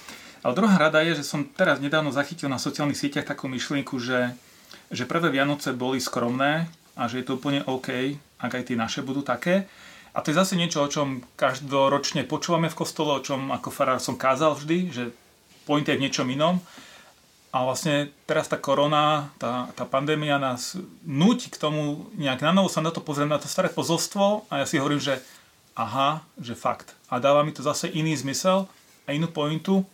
Ale 0.45 0.53
druhá 0.53 0.77
rada 0.77 1.01
je, 1.01 1.17
že 1.17 1.25
som 1.25 1.41
teraz 1.41 1.81
nedávno 1.81 2.13
zachytil 2.13 2.53
na 2.53 2.61
sociálnych 2.61 3.01
sieťach 3.01 3.25
takú 3.25 3.49
myšlienku, 3.49 3.97
že, 3.97 4.29
že 4.93 5.09
prvé 5.09 5.33
Vianoce 5.33 5.73
boli 5.73 5.97
skromné 5.97 6.69
a 6.93 7.09
že 7.09 7.17
je 7.17 7.25
to 7.25 7.41
úplne 7.41 7.65
OK, 7.65 8.13
ak 8.37 8.53
aj 8.53 8.63
tie 8.69 8.77
naše 8.77 9.01
budú 9.01 9.25
také. 9.25 9.65
A 10.13 10.21
to 10.21 10.29
je 10.29 10.37
zase 10.37 10.53
niečo, 10.53 10.85
o 10.85 10.91
čom 10.93 11.25
každoročne 11.33 12.29
počúvame 12.29 12.69
v 12.69 12.77
kostole, 12.77 13.17
o 13.17 13.25
čom 13.25 13.49
ako 13.49 13.73
farár 13.73 13.97
som 13.97 14.21
kázal 14.21 14.53
vždy, 14.53 14.93
že 14.93 15.03
point 15.65 15.81
je 15.81 15.97
v 15.97 16.03
niečom 16.05 16.29
inom. 16.29 16.61
A 17.49 17.65
vlastne 17.65 18.13
teraz 18.29 18.45
tá 18.45 18.61
korona, 18.61 19.33
tá, 19.41 19.73
tá 19.73 19.81
pandémia 19.89 20.37
nás 20.37 20.77
núti 21.01 21.49
k 21.49 21.57
tomu 21.57 22.05
nejak 22.21 22.45
na 22.45 22.53
novo 22.53 22.69
sa 22.69 22.85
na 22.85 22.93
to 22.93 23.01
pozrieť, 23.01 23.33
na 23.33 23.41
to 23.41 23.49
staré 23.49 23.73
pozolstvo 23.73 24.45
a 24.53 24.61
ja 24.61 24.65
si 24.69 24.77
hovorím, 24.77 25.01
že 25.01 25.17
aha, 25.73 26.21
že 26.37 26.53
fakt. 26.53 26.93
A 27.09 27.17
dáva 27.17 27.41
mi 27.41 27.49
to 27.49 27.65
zase 27.65 27.89
iný 27.89 28.13
zmysel 28.13 28.69
a 29.09 29.15
inú 29.15 29.25
pointu, 29.33 29.89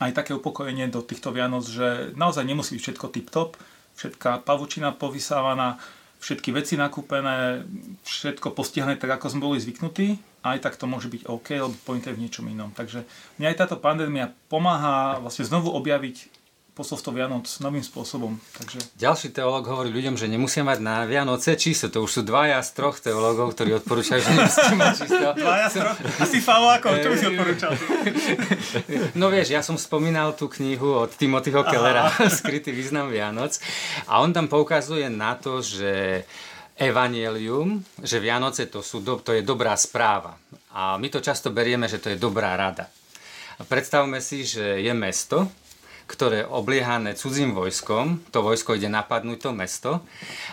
aj 0.00 0.10
také 0.16 0.32
upokojenie 0.32 0.88
do 0.88 1.04
týchto 1.04 1.30
Vianoc, 1.30 1.68
že 1.68 2.16
naozaj 2.16 2.48
nemusí 2.48 2.74
byť 2.74 2.82
všetko 2.82 3.06
tip-top, 3.12 3.60
všetká 4.00 4.42
pavučina 4.48 4.96
povysávaná, 4.96 5.76
všetky 6.20 6.52
veci 6.56 6.80
nakúpené, 6.80 7.64
všetko 8.04 8.56
postihné 8.56 8.96
tak, 8.96 9.20
ako 9.20 9.26
sme 9.28 9.44
boli 9.44 9.58
zvyknutí, 9.60 10.16
aj 10.40 10.64
tak 10.64 10.80
to 10.80 10.88
môže 10.88 11.12
byť 11.12 11.28
OK, 11.28 11.48
lebo 11.60 11.76
point 11.84 12.00
je 12.00 12.16
v 12.16 12.20
niečom 12.24 12.48
inom. 12.48 12.72
Takže 12.72 13.04
mňa 13.36 13.46
aj 13.52 13.58
táto 13.60 13.76
pandémia 13.76 14.32
pomáha 14.48 15.20
vlastne 15.20 15.44
znovu 15.44 15.68
objaviť 15.76 16.39
posolstvo 16.80 17.12
Vianoc 17.12 17.44
novým 17.60 17.84
spôsobom. 17.84 18.40
Takže... 18.56 18.80
Ďalší 18.96 19.36
teológ 19.36 19.68
hovorí 19.68 19.92
ľuďom, 19.92 20.16
že 20.16 20.32
nemusia 20.32 20.64
mať 20.64 20.80
na 20.80 21.04
Vianoce 21.04 21.52
čisto. 21.60 21.92
To 21.92 22.08
už 22.08 22.10
sú 22.10 22.20
dvaja 22.24 22.56
z 22.64 22.72
troch 22.72 22.96
teológov, 22.96 23.52
ktorí 23.52 23.76
odporúčajú, 23.84 24.24
že 24.24 24.30
nemusíte 24.32 24.74
mať 24.80 24.92
čisto. 25.04 25.26
Dvaja 25.36 25.66
z 25.68 25.74
troch? 25.84 25.96
Asi 26.24 26.40
Falákov, 26.40 27.04
čo 27.04 27.08
by 27.12 27.16
si 27.20 27.26
odporúčal? 27.28 27.70
No 29.20 29.28
vieš, 29.28 29.52
ja 29.52 29.60
som 29.60 29.76
spomínal 29.76 30.32
tú 30.32 30.48
knihu 30.48 31.04
od 31.04 31.12
Timothyho 31.12 31.60
Kellera, 31.68 32.08
Skrytý 32.40 32.72
význam 32.72 33.12
Vianoc. 33.12 33.60
A 34.08 34.24
on 34.24 34.32
tam 34.32 34.48
poukazuje 34.48 35.12
na 35.12 35.36
to, 35.36 35.60
že 35.60 36.24
evanielium, 36.80 37.84
že 38.00 38.24
Vianoce 38.24 38.72
to, 38.72 38.80
sú, 38.80 39.04
to 39.04 39.36
je 39.36 39.44
dobrá 39.44 39.76
správa. 39.76 40.40
A 40.72 40.96
my 40.96 41.12
to 41.12 41.20
často 41.20 41.52
berieme, 41.52 41.84
že 41.90 42.00
to 42.00 42.08
je 42.08 42.16
dobrá 42.16 42.56
rada. 42.56 42.88
Predstavme 43.60 44.24
si, 44.24 44.48
že 44.48 44.80
je 44.80 44.92
mesto, 44.96 45.44
ktoré 46.10 46.42
je 46.42 46.50
obliehané 46.50 47.14
cudzím 47.14 47.54
vojskom. 47.54 48.18
To 48.34 48.42
vojsko 48.42 48.74
ide 48.74 48.90
napadnúť 48.90 49.38
to 49.46 49.50
mesto 49.54 49.92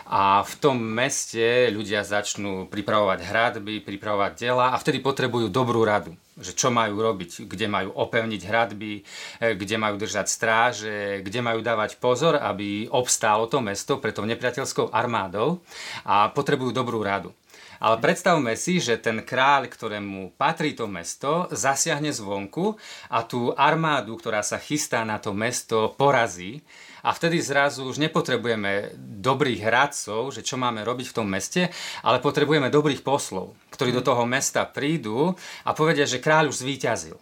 a 0.06 0.46
v 0.46 0.54
tom 0.62 0.78
meste 0.78 1.74
ľudia 1.74 2.06
začnú 2.06 2.70
pripravovať 2.70 3.20
hradby, 3.26 3.82
pripravovať 3.82 4.32
dela 4.38 4.78
a 4.78 4.78
vtedy 4.78 5.02
potrebujú 5.02 5.50
dobrú 5.50 5.82
radu 5.82 6.14
že 6.38 6.54
čo 6.54 6.70
majú 6.70 7.02
robiť, 7.02 7.50
kde 7.50 7.66
majú 7.66 7.90
opevniť 7.98 8.42
hradby, 8.46 9.02
eh, 9.02 9.58
kde 9.58 9.76
majú 9.82 9.98
držať 9.98 10.28
stráže, 10.30 10.98
kde 11.26 11.42
majú 11.42 11.66
dávať 11.66 11.98
pozor, 11.98 12.38
aby 12.38 12.86
obstálo 12.94 13.50
to 13.50 13.58
mesto 13.58 13.98
pred 13.98 14.14
tou 14.14 14.22
nepriateľskou 14.30 14.94
armádou 14.94 15.66
a 16.06 16.30
potrebujú 16.30 16.70
dobrú 16.70 17.02
radu. 17.02 17.34
Ale 17.78 18.02
predstavme 18.02 18.58
si, 18.58 18.82
že 18.82 18.98
ten 18.98 19.22
kráľ, 19.22 19.70
ktorému 19.70 20.34
patrí 20.34 20.74
to 20.74 20.90
mesto, 20.90 21.46
zasiahne 21.54 22.10
zvonku 22.10 22.74
a 23.14 23.22
tú 23.22 23.54
armádu, 23.54 24.18
ktorá 24.18 24.42
sa 24.42 24.58
chystá 24.58 25.06
na 25.06 25.22
to 25.22 25.32
mesto, 25.32 25.94
porazí. 25.94 26.66
A 27.06 27.14
vtedy 27.14 27.40
zrazu 27.40 27.86
už 27.86 28.02
nepotrebujeme 28.02 28.98
dobrých 28.98 29.62
hradcov, 29.64 30.34
že 30.34 30.42
čo 30.42 30.58
máme 30.58 30.82
robiť 30.82 31.14
v 31.14 31.16
tom 31.16 31.30
meste, 31.30 31.70
ale 32.02 32.18
potrebujeme 32.18 32.74
dobrých 32.74 33.06
poslov, 33.06 33.54
ktorí 33.72 33.94
do 33.94 34.02
toho 34.02 34.26
mesta 34.26 34.66
prídu 34.66 35.38
a 35.64 35.72
povedia, 35.78 36.10
že 36.10 36.20
kráľ 36.20 36.50
už 36.50 36.66
zvíťazil. 36.66 37.16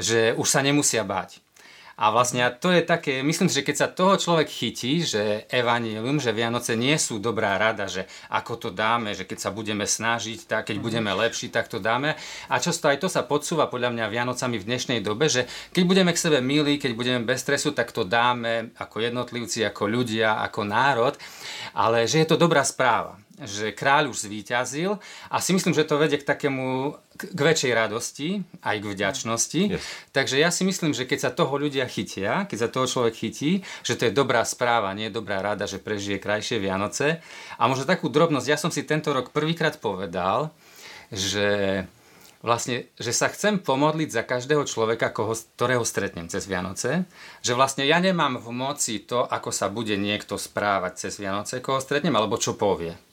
Že 0.00 0.34
už 0.34 0.48
sa 0.48 0.64
nemusia 0.64 1.06
báť. 1.06 1.43
A 1.94 2.10
vlastne 2.10 2.42
to 2.58 2.74
je 2.74 2.82
také, 2.82 3.22
myslím 3.22 3.46
si, 3.46 3.62
že 3.62 3.66
keď 3.66 3.76
sa 3.78 3.88
toho 3.92 4.18
človek 4.18 4.50
chytí, 4.50 5.06
že 5.06 5.46
evanílium, 5.46 6.18
že 6.18 6.34
Vianoce 6.34 6.74
nie 6.74 6.98
sú 6.98 7.22
dobrá 7.22 7.54
rada, 7.54 7.86
že 7.86 8.10
ako 8.30 8.58
to 8.58 8.68
dáme, 8.74 9.14
že 9.14 9.22
keď 9.22 9.38
sa 9.38 9.50
budeme 9.54 9.86
snažiť, 9.86 10.50
tak 10.50 10.74
keď 10.74 10.82
budeme 10.82 11.14
lepší, 11.14 11.54
tak 11.54 11.70
to 11.70 11.78
dáme. 11.78 12.18
A 12.50 12.54
často 12.58 12.90
aj 12.90 12.98
to 12.98 13.06
sa 13.06 13.22
podsúva 13.22 13.70
podľa 13.70 13.94
mňa 13.94 14.10
Vianocami 14.10 14.58
v 14.58 14.66
dnešnej 14.66 15.00
dobe, 15.06 15.30
že 15.30 15.46
keď 15.70 15.82
budeme 15.86 16.10
k 16.10 16.22
sebe 16.22 16.38
milí, 16.42 16.82
keď 16.82 16.92
budeme 16.98 17.20
bez 17.22 17.46
stresu, 17.46 17.70
tak 17.70 17.94
to 17.94 18.02
dáme 18.02 18.74
ako 18.74 18.98
jednotlivci, 18.98 19.62
ako 19.62 19.86
ľudia, 19.86 20.42
ako 20.42 20.66
národ. 20.66 21.14
Ale 21.78 22.10
že 22.10 22.26
je 22.26 22.28
to 22.28 22.40
dobrá 22.40 22.66
správa 22.66 23.22
že 23.42 23.74
kráľ 23.74 24.14
už 24.14 24.30
zvíťazil 24.30 25.02
a 25.26 25.36
si 25.42 25.50
myslím, 25.50 25.74
že 25.74 25.82
to 25.82 25.98
vedie 25.98 26.22
k 26.22 26.28
takému 26.28 26.94
k 27.14 27.38
väčšej 27.38 27.72
radosti, 27.74 28.42
aj 28.66 28.76
k 28.82 28.90
vďačnosti. 28.90 29.62
Yes. 29.78 29.82
Takže 30.10 30.36
ja 30.38 30.50
si 30.50 30.66
myslím, 30.66 30.90
že 30.90 31.06
keď 31.06 31.18
sa 31.18 31.30
toho 31.30 31.54
ľudia 31.54 31.86
chytia, 31.86 32.46
keď 32.50 32.58
sa 32.58 32.68
toho 32.74 32.90
človek 32.90 33.14
chytí, 33.14 33.62
že 33.86 33.94
to 33.94 34.10
je 34.10 34.12
dobrá 34.14 34.42
správa, 34.42 34.94
nie 34.98 35.06
je 35.10 35.18
dobrá 35.18 35.38
rada, 35.38 35.70
že 35.70 35.78
prežije 35.78 36.18
krajšie 36.18 36.58
Vianoce. 36.58 37.22
A 37.54 37.70
možno 37.70 37.86
takú 37.86 38.10
drobnosť, 38.10 38.50
ja 38.50 38.58
som 38.58 38.74
si 38.74 38.82
tento 38.82 39.14
rok 39.14 39.30
prvýkrát 39.30 39.78
povedal, 39.78 40.50
že 41.14 41.86
vlastne, 42.42 42.90
že 42.98 43.14
sa 43.14 43.30
chcem 43.30 43.62
pomodliť 43.62 44.10
za 44.10 44.22
každého 44.26 44.68
človeka, 44.68 45.14
koho, 45.14 45.32
ktorého 45.32 45.86
stretnem 45.86 46.26
cez 46.26 46.44
Vianoce, 46.50 47.08
že 47.40 47.56
vlastne 47.56 47.86
ja 47.86 48.02
nemám 48.02 48.42
v 48.42 48.50
moci 48.52 49.00
to, 49.00 49.22
ako 49.22 49.54
sa 49.54 49.70
bude 49.70 49.96
niekto 49.96 50.36
správať 50.36 51.08
cez 51.08 51.16
Vianoce, 51.16 51.62
koho 51.64 51.80
stretnem, 51.80 52.12
alebo 52.12 52.36
čo 52.36 52.58
povie. 52.58 53.03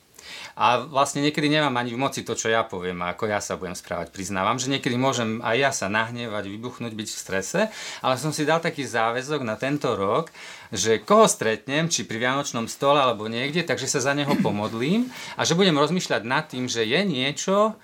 A 0.55 0.83
vlastne 0.83 1.23
niekedy 1.23 1.47
nemám 1.47 1.73
ani 1.79 1.95
v 1.95 2.01
moci 2.01 2.21
to, 2.21 2.35
čo 2.35 2.51
ja 2.51 2.63
poviem 2.67 2.99
a 3.03 3.13
ako 3.15 3.29
ja 3.31 3.39
sa 3.39 3.57
budem 3.57 3.75
správať. 3.77 4.11
Priznávam, 4.13 4.59
že 4.59 4.71
niekedy 4.71 4.95
môžem 4.99 5.39
aj 5.41 5.55
ja 5.57 5.71
sa 5.71 5.87
nahnevať, 5.87 6.47
vybuchnúť, 6.51 6.93
byť 6.93 7.09
v 7.09 7.21
strese, 7.21 7.61
ale 8.03 8.15
som 8.19 8.35
si 8.35 8.47
dal 8.47 8.59
taký 8.59 8.83
záväzok 8.83 9.41
na 9.41 9.55
tento 9.55 9.95
rok, 9.95 10.29
že 10.71 11.03
koho 11.03 11.27
stretnem, 11.27 11.91
či 11.91 12.07
pri 12.07 12.21
Vianočnom 12.23 12.67
stole 12.67 12.99
alebo 12.99 13.27
niekde, 13.27 13.63
takže 13.63 13.87
sa 13.87 13.99
za 13.99 14.13
neho 14.15 14.31
pomodlím 14.39 15.11
a 15.35 15.43
že 15.43 15.57
budem 15.57 15.75
rozmýšľať 15.75 16.21
nad 16.23 16.47
tým, 16.47 16.71
že 16.71 16.87
je 16.87 17.01
niečo, 17.03 17.75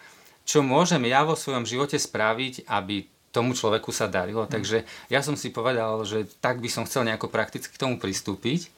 čo 0.48 0.64
môžem 0.64 1.04
ja 1.04 1.28
vo 1.28 1.36
svojom 1.36 1.68
živote 1.68 2.00
spraviť, 2.00 2.72
aby 2.72 3.18
tomu 3.36 3.54
človeku 3.54 3.92
sa 3.92 4.08
darilo. 4.08 4.48
Takže 4.48 4.88
ja 5.12 5.20
som 5.22 5.36
si 5.36 5.52
povedal, 5.52 6.02
že 6.08 6.26
tak 6.40 6.64
by 6.64 6.70
som 6.72 6.88
chcel 6.88 7.06
nejako 7.06 7.28
prakticky 7.30 7.70
k 7.70 7.82
tomu 7.82 8.00
pristúpiť. 8.00 8.72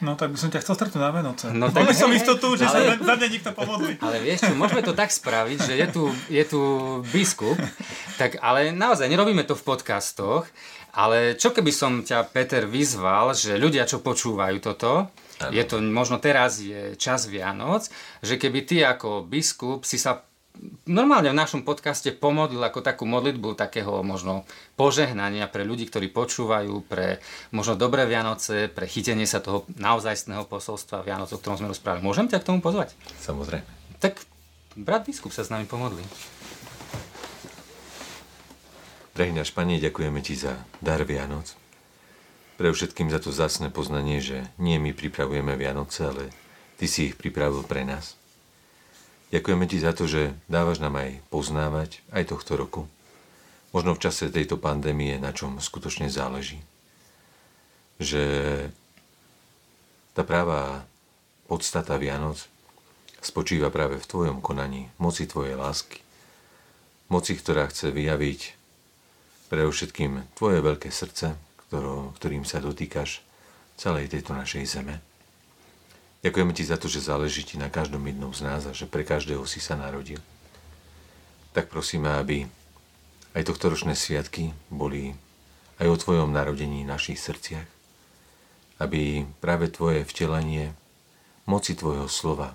No 0.00 0.16
tak 0.16 0.32
by 0.32 0.38
som 0.40 0.48
ťa 0.48 0.64
chcel 0.64 0.74
stretnúť 0.80 1.02
na 1.02 1.12
Vianoce. 1.12 1.52
No, 1.52 1.68
tak, 1.68 1.92
som 1.92 2.08
istotu, 2.08 2.56
že 2.56 2.64
ale, 2.64 2.96
sa 2.96 3.04
za 3.04 3.14
mňa 3.20 3.28
nikto 3.28 3.50
pomodlí. 3.52 4.00
Ale 4.00 4.16
vieš 4.24 4.48
čo, 4.48 4.56
môžeme 4.56 4.80
to 4.80 4.96
tak 4.96 5.12
spraviť, 5.12 5.58
že 5.60 5.74
je 5.76 5.86
tu, 5.92 6.04
je 6.32 6.44
tu 6.48 6.60
biskup, 7.12 7.60
tak 8.20 8.40
ale 8.40 8.72
naozaj 8.72 9.12
nerobíme 9.12 9.44
to 9.44 9.52
v 9.52 9.66
podcastoch, 9.76 10.48
ale 10.96 11.36
čo 11.36 11.52
keby 11.52 11.68
som 11.68 12.00
ťa, 12.00 12.32
Peter, 12.32 12.64
vyzval, 12.64 13.36
že 13.36 13.60
ľudia, 13.60 13.84
čo 13.84 14.00
počúvajú 14.00 14.56
toto, 14.64 15.12
ano. 15.40 15.52
je 15.52 15.64
to, 15.68 15.84
možno 15.84 16.16
teraz 16.16 16.64
je 16.64 16.96
čas 16.96 17.28
Vianoc, 17.28 17.86
že 18.24 18.40
keby 18.40 18.64
ty 18.64 18.80
ako 18.80 19.28
biskup 19.28 19.84
si 19.84 20.00
sa 20.00 20.24
normálne 20.84 21.32
v 21.32 21.40
našom 21.40 21.64
podcaste 21.64 22.12
pomodlil 22.12 22.60
ako 22.60 22.84
takú 22.84 23.08
modlitbu 23.08 23.56
takého 23.56 24.04
možno 24.04 24.44
požehnania 24.76 25.48
pre 25.48 25.64
ľudí, 25.64 25.88
ktorí 25.88 26.12
počúvajú, 26.12 26.84
pre 26.84 27.24
možno 27.54 27.80
dobré 27.80 28.04
Vianoce, 28.04 28.68
pre 28.68 28.84
chytenie 28.84 29.24
sa 29.24 29.40
toho 29.40 29.64
naozajstného 29.76 30.44
posolstva 30.44 31.06
Vianoc, 31.06 31.32
o 31.32 31.40
ktorom 31.40 31.56
sme 31.56 31.72
rozprávali. 31.72 32.04
Môžem 32.04 32.28
ťa 32.28 32.44
k 32.44 32.48
tomu 32.52 32.60
pozvať? 32.60 32.92
Samozrejme. 33.24 33.66
Tak 34.00 34.20
brat 34.76 35.08
biskup 35.08 35.32
sa 35.32 35.44
s 35.44 35.52
nami 35.52 35.64
pomodlí. 35.64 36.04
Drahý 39.16 39.32
náš 39.34 39.52
Pane, 39.52 39.80
ďakujeme 39.80 40.20
Ti 40.22 40.34
za 40.36 40.54
dar 40.80 41.02
Vianoc. 41.04 41.56
Pre 42.60 42.68
všetkým 42.68 43.08
za 43.08 43.20
to 43.20 43.32
zásne 43.32 43.72
poznanie, 43.72 44.20
že 44.20 44.44
nie 44.60 44.76
my 44.76 44.92
pripravujeme 44.92 45.56
Vianoce, 45.56 46.04
ale 46.04 46.22
Ty 46.76 46.86
si 46.88 47.12
ich 47.12 47.16
pripravil 47.16 47.64
pre 47.64 47.84
nás. 47.88 48.19
Ďakujeme 49.30 49.64
ti 49.70 49.78
za 49.78 49.94
to, 49.94 50.10
že 50.10 50.34
dávaš 50.50 50.82
nám 50.82 50.98
aj 50.98 51.22
poznávať 51.30 52.02
aj 52.10 52.34
tohto 52.34 52.58
roku. 52.58 52.82
Možno 53.70 53.94
v 53.94 54.02
čase 54.02 54.34
tejto 54.34 54.58
pandémie, 54.58 55.14
na 55.22 55.30
čom 55.30 55.62
skutočne 55.62 56.10
záleží. 56.10 56.58
Že 58.02 58.22
tá 60.18 60.26
práva 60.26 60.82
podstata 61.46 61.94
Vianoc 61.94 62.50
spočíva 63.22 63.70
práve 63.70 64.02
v 64.02 64.08
tvojom 64.10 64.42
konaní, 64.42 64.90
moci 64.98 65.30
tvojej 65.30 65.54
lásky. 65.54 66.02
Moci, 67.06 67.38
ktorá 67.38 67.70
chce 67.70 67.94
vyjaviť 67.94 68.58
predovšetkým 69.50 70.34
tvoje 70.34 70.58
veľké 70.58 70.90
srdce, 70.90 71.38
ktorým 72.18 72.42
sa 72.42 72.58
dotýkaš 72.58 73.22
celej 73.78 74.10
tejto 74.10 74.34
našej 74.34 74.66
zeme. 74.66 75.09
Ďakujeme 76.20 76.52
ti 76.52 76.68
za 76.68 76.76
to, 76.76 76.84
že 76.84 77.08
záleží 77.08 77.48
ti 77.48 77.56
na 77.56 77.72
každom 77.72 78.04
jednom 78.04 78.32
z 78.36 78.44
nás 78.44 78.68
a 78.68 78.76
že 78.76 78.84
pre 78.84 79.08
každého 79.08 79.40
si 79.48 79.56
sa 79.56 79.72
narodil. 79.72 80.20
Tak 81.56 81.72
prosíme, 81.72 82.12
aby 82.12 82.44
aj 83.32 83.48
tohto 83.48 83.72
ročné 83.72 83.96
sviatky 83.96 84.52
boli 84.68 85.16
aj 85.80 85.88
o 85.88 85.96
tvojom 85.96 86.28
narodení 86.28 86.84
v 86.84 86.92
našich 86.92 87.16
srdciach. 87.16 87.64
Aby 88.80 89.24
práve 89.40 89.72
tvoje 89.72 90.04
vtelenie 90.04 90.76
moci 91.48 91.72
tvojho 91.72 92.04
slova 92.06 92.52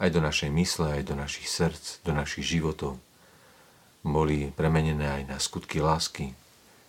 aj 0.00 0.08
do 0.08 0.20
našej 0.24 0.50
mysle, 0.50 0.96
aj 0.96 1.12
do 1.12 1.14
našich 1.14 1.46
srdc, 1.46 2.02
do 2.02 2.12
našich 2.16 2.42
životov 2.42 2.96
boli 4.02 4.50
premenené 4.50 5.22
aj 5.22 5.22
na 5.30 5.36
skutky 5.38 5.78
lásky, 5.78 6.34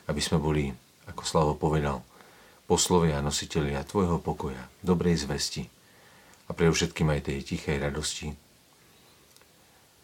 aby 0.10 0.22
sme 0.24 0.41
boli, 0.41 0.74
ako 1.06 1.22
Slavo 1.22 1.54
povedal, 1.54 2.02
poslovia 2.65 3.19
a 3.19 3.26
nositeľia 3.26 3.84
Tvojho 3.84 4.19
pokoja, 4.23 4.69
dobrej 4.80 5.28
zvesti 5.28 5.67
a 6.47 6.52
predovšetkým 6.52 7.08
aj 7.12 7.32
tej 7.32 7.39
tichej 7.43 7.78
radosti 7.80 8.36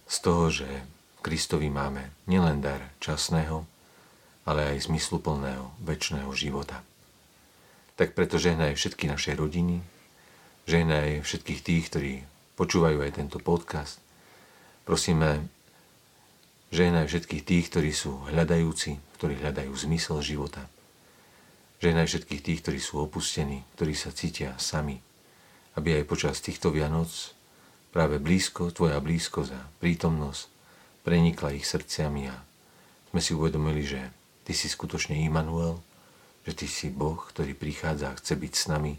z 0.10 0.18
toho, 0.26 0.50
že 0.50 0.66
Kristovi 1.22 1.70
máme 1.70 2.10
nielen 2.26 2.66
dar 2.66 2.82
časného, 2.98 3.62
ale 4.50 4.74
aj 4.74 4.90
zmysluplného, 4.90 5.70
väčšného 5.86 6.32
života. 6.34 6.82
Tak 7.94 8.18
preto 8.18 8.42
žehnaj 8.42 8.74
všetky 8.74 9.06
naše 9.06 9.38
rodiny, 9.38 9.86
žehnaj 10.66 11.22
všetkých 11.22 11.62
tých, 11.62 11.84
ktorí 11.94 12.14
počúvajú 12.58 13.06
aj 13.06 13.22
tento 13.22 13.38
podcast. 13.38 14.02
Prosíme, 14.90 15.46
žehnaj 16.74 17.06
všetkých 17.06 17.44
tých, 17.46 17.66
ktorí 17.70 17.92
sú 17.94 18.26
hľadajúci, 18.34 18.98
ktorí 19.22 19.38
hľadajú 19.38 19.70
zmysel 19.78 20.26
života. 20.26 20.66
Žehnaj 21.80 22.12
všetkých 22.12 22.44
tých, 22.44 22.60
ktorí 22.64 22.80
sú 22.84 23.00
opustení, 23.00 23.64
ktorí 23.76 23.96
sa 23.96 24.12
cítia 24.12 24.56
sami 24.60 25.00
aby 25.80 26.02
aj 26.02 26.12
počas 26.12 26.44
týchto 26.44 26.76
Vianoc 26.76 27.32
práve 27.96 28.20
blízko, 28.20 28.76
tvoja 28.76 29.00
blízkosť 29.00 29.52
a 29.56 29.64
prítomnosť 29.80 30.52
prenikla 31.08 31.56
ich 31.56 31.64
srdciami 31.64 32.28
a 32.28 32.36
sme 33.10 33.24
si 33.24 33.32
uvedomili, 33.32 33.88
že 33.88 34.02
ty 34.44 34.52
si 34.52 34.68
skutočne 34.68 35.16
Immanuel, 35.16 35.80
že 36.44 36.54
ty 36.54 36.68
si 36.68 36.92
Boh, 36.92 37.18
ktorý 37.18 37.56
prichádza 37.56 38.12
a 38.12 38.18
chce 38.20 38.36
byť 38.36 38.54
s 38.54 38.66
nami, 38.68 38.94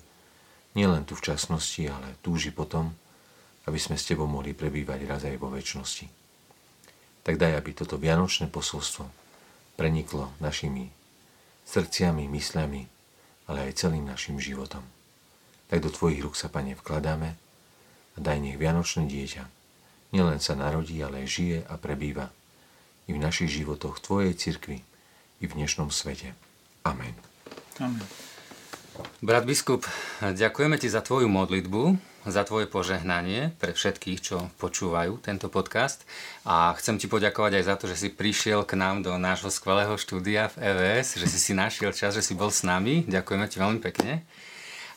nielen 0.73 1.05
tu 1.05 1.13
v 1.19 1.25
časnosti, 1.29 1.85
ale 1.85 2.17
túži 2.25 2.49
potom, 2.49 2.91
aby 3.69 3.77
sme 3.77 4.01
s 4.01 4.09
tebou 4.09 4.25
mohli 4.25 4.57
prebývať 4.57 5.05
raz 5.05 5.23
aj 5.29 5.37
vo 5.37 5.53
väčšnosti. 5.53 6.09
Tak 7.21 7.37
daj, 7.37 7.61
aby 7.61 7.71
toto 7.77 8.01
vianočné 8.01 8.49
posolstvo 8.49 9.05
preniklo 9.77 10.33
našimi 10.41 10.89
srdciami, 11.71 12.27
mysľami, 12.27 12.83
ale 13.47 13.71
aj 13.71 13.87
celým 13.87 14.11
našim 14.11 14.43
životom. 14.43 14.83
Tak 15.71 15.87
do 15.87 15.91
Tvojich 15.95 16.19
rúk 16.27 16.35
sa, 16.35 16.51
Pane, 16.51 16.75
vkladáme 16.75 17.39
a 18.15 18.19
daj 18.19 18.43
nech 18.43 18.59
Vianočné 18.59 19.07
dieťa 19.07 19.61
nielen 20.11 20.43
sa 20.43 20.59
narodí, 20.59 20.99
ale 21.01 21.25
aj 21.25 21.29
žije 21.31 21.59
a 21.67 21.75
prebýva 21.79 22.31
i 23.07 23.15
v 23.15 23.19
našich 23.19 23.51
životoch 23.51 24.03
Tvojej 24.03 24.35
cirkvi 24.35 24.83
i 25.41 25.45
v 25.47 25.53
dnešnom 25.55 25.91
svete. 25.91 26.35
Amen. 26.83 27.15
Amen. 27.79 28.07
Brat 29.25 29.49
biskup, 29.49 29.87
ďakujeme 30.21 30.77
ti 30.77 30.91
za 30.91 31.01
tvoju 31.01 31.31
modlitbu, 31.31 31.97
za 32.29 32.45
tvoje 32.45 32.69
požehnanie 32.69 33.57
pre 33.57 33.73
všetkých, 33.73 34.19
čo 34.21 34.53
počúvajú 34.61 35.25
tento 35.25 35.49
podcast 35.49 36.05
a 36.45 36.77
chcem 36.77 37.01
ti 37.01 37.09
poďakovať 37.09 37.53
aj 37.61 37.65
za 37.65 37.75
to, 37.81 37.85
že 37.89 37.97
si 37.97 38.09
prišiel 38.13 38.69
k 38.69 38.77
nám 38.77 39.01
do 39.01 39.17
nášho 39.17 39.49
skvelého 39.49 39.97
štúdia 39.97 40.53
v 40.53 40.75
EVS, 40.75 41.17
že 41.17 41.27
si 41.29 41.39
si 41.41 41.53
našiel 41.57 41.97
čas, 41.97 42.13
že 42.13 42.25
si 42.25 42.37
bol 42.37 42.53
s 42.53 42.61
nami. 42.61 43.09
Ďakujeme 43.09 43.45
ti 43.49 43.57
veľmi 43.57 43.81
pekne. 43.81 44.25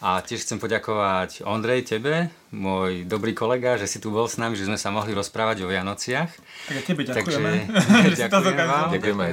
A 0.03 0.19
tiež 0.19 0.43
chcem 0.43 0.59
poďakovať 0.59 1.47
Ondrej, 1.47 1.88
tebe, 1.95 2.28
môj 2.51 3.07
dobrý 3.07 3.32
kolega, 3.32 3.80
že 3.80 3.88
si 3.88 4.03
tu 4.03 4.11
bol 4.11 4.28
s 4.28 4.36
nami, 4.36 4.59
že 4.59 4.67
sme 4.67 4.76
sa 4.76 4.91
mohli 4.91 5.15
rozprávať 5.15 5.63
o 5.63 5.71
Vianociach. 5.71 6.28
Tak 6.67 6.84
tebe 6.84 7.07
ďakujeme. 7.07 7.71
Takže, 7.71 8.19
ďakujem 8.28 8.67
vám. 8.67 8.88
Ďakujem 8.91 9.19
aj. 9.24 9.32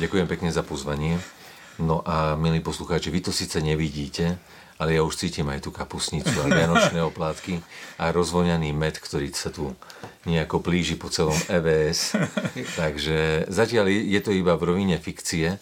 Ďakujem 0.00 0.24
pekne 0.24 0.48
za 0.48 0.64
pozvanie. 0.64 1.37
No 1.78 2.02
a 2.02 2.34
milí 2.34 2.58
poslucháči, 2.58 3.14
vy 3.14 3.22
to 3.22 3.30
síce 3.30 3.62
nevidíte, 3.62 4.34
ale 4.82 4.98
ja 4.98 5.02
už 5.06 5.14
cítim 5.14 5.46
aj 5.46 5.62
tú 5.62 5.70
kapusnicu 5.70 6.34
a 6.42 6.50
vianočné 6.50 6.98
oplátky 7.06 7.62
a 8.02 8.10
rozvoňaný 8.10 8.74
med, 8.74 8.98
ktorý 8.98 9.30
sa 9.30 9.54
tu 9.54 9.74
nejako 10.26 10.58
plíži 10.58 10.98
po 10.98 11.06
celom 11.10 11.38
EVS. 11.46 12.18
Takže 12.78 13.46
zatiaľ 13.46 13.90
je 13.90 14.20
to 14.22 14.34
iba 14.34 14.58
v 14.58 14.66
rovine 14.74 14.98
fikcie, 14.98 15.58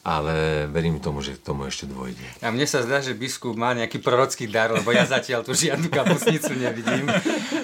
ale 0.00 0.64
verím 0.72 0.96
tomu, 0.96 1.20
že 1.20 1.36
k 1.36 1.44
tomu 1.44 1.68
ešte 1.68 1.84
dôjde. 1.84 2.24
A 2.40 2.48
mne 2.48 2.64
sa 2.64 2.80
zdá, 2.80 3.04
že 3.04 3.12
biskup 3.12 3.52
má 3.52 3.76
nejaký 3.76 4.00
prorocký 4.00 4.48
dar, 4.48 4.72
lebo 4.72 4.90
ja 4.96 5.04
zatiaľ 5.04 5.44
tu 5.44 5.52
žiadnu 5.52 5.92
kapusnicu 5.92 6.56
nevidím. 6.56 7.04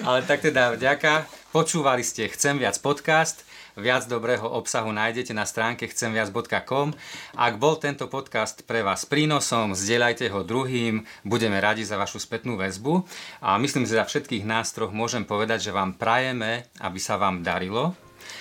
Ale 0.05 0.21
tak 0.21 0.45
teda 0.45 0.77
vďaka. 0.77 1.25
Počúvali 1.49 2.05
ste 2.05 2.29
Chcem 2.29 2.61
viac 2.61 2.77
podcast. 2.77 3.46
Viac 3.77 4.09
dobrého 4.09 4.49
obsahu 4.49 4.89
nájdete 4.89 5.37
na 5.37 5.45
stránke 5.45 5.85
chcemviac.com. 5.85 6.97
Ak 7.37 7.61
bol 7.61 7.77
tento 7.77 8.09
podcast 8.09 8.65
pre 8.65 8.81
vás 8.81 9.05
prínosom, 9.05 9.77
zdieľajte 9.77 10.33
ho 10.33 10.41
druhým, 10.41 11.05
budeme 11.21 11.61
radi 11.61 11.85
za 11.85 11.93
vašu 11.93 12.17
spätnú 12.17 12.57
väzbu. 12.57 13.05
A 13.45 13.61
myslím, 13.61 13.85
že 13.85 14.01
za 14.01 14.09
všetkých 14.09 14.49
nás 14.49 14.73
troch 14.73 14.89
môžem 14.89 15.29
povedať, 15.29 15.69
že 15.69 15.77
vám 15.77 15.93
prajeme, 15.93 16.65
aby 16.81 16.97
sa 16.97 17.21
vám 17.21 17.45
darilo, 17.45 17.93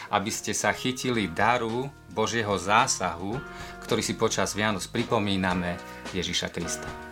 aby 0.09 0.33
ste 0.33 0.57
sa 0.57 0.73
chytili 0.73 1.29
daru 1.29 1.93
Božieho 2.17 2.57
zásahu, 2.57 3.37
ktorý 3.85 4.01
si 4.01 4.17
počas 4.17 4.57
Vianoc 4.57 4.89
pripomíname 4.89 5.77
Ježiša 6.17 6.49
Krista. 6.49 7.06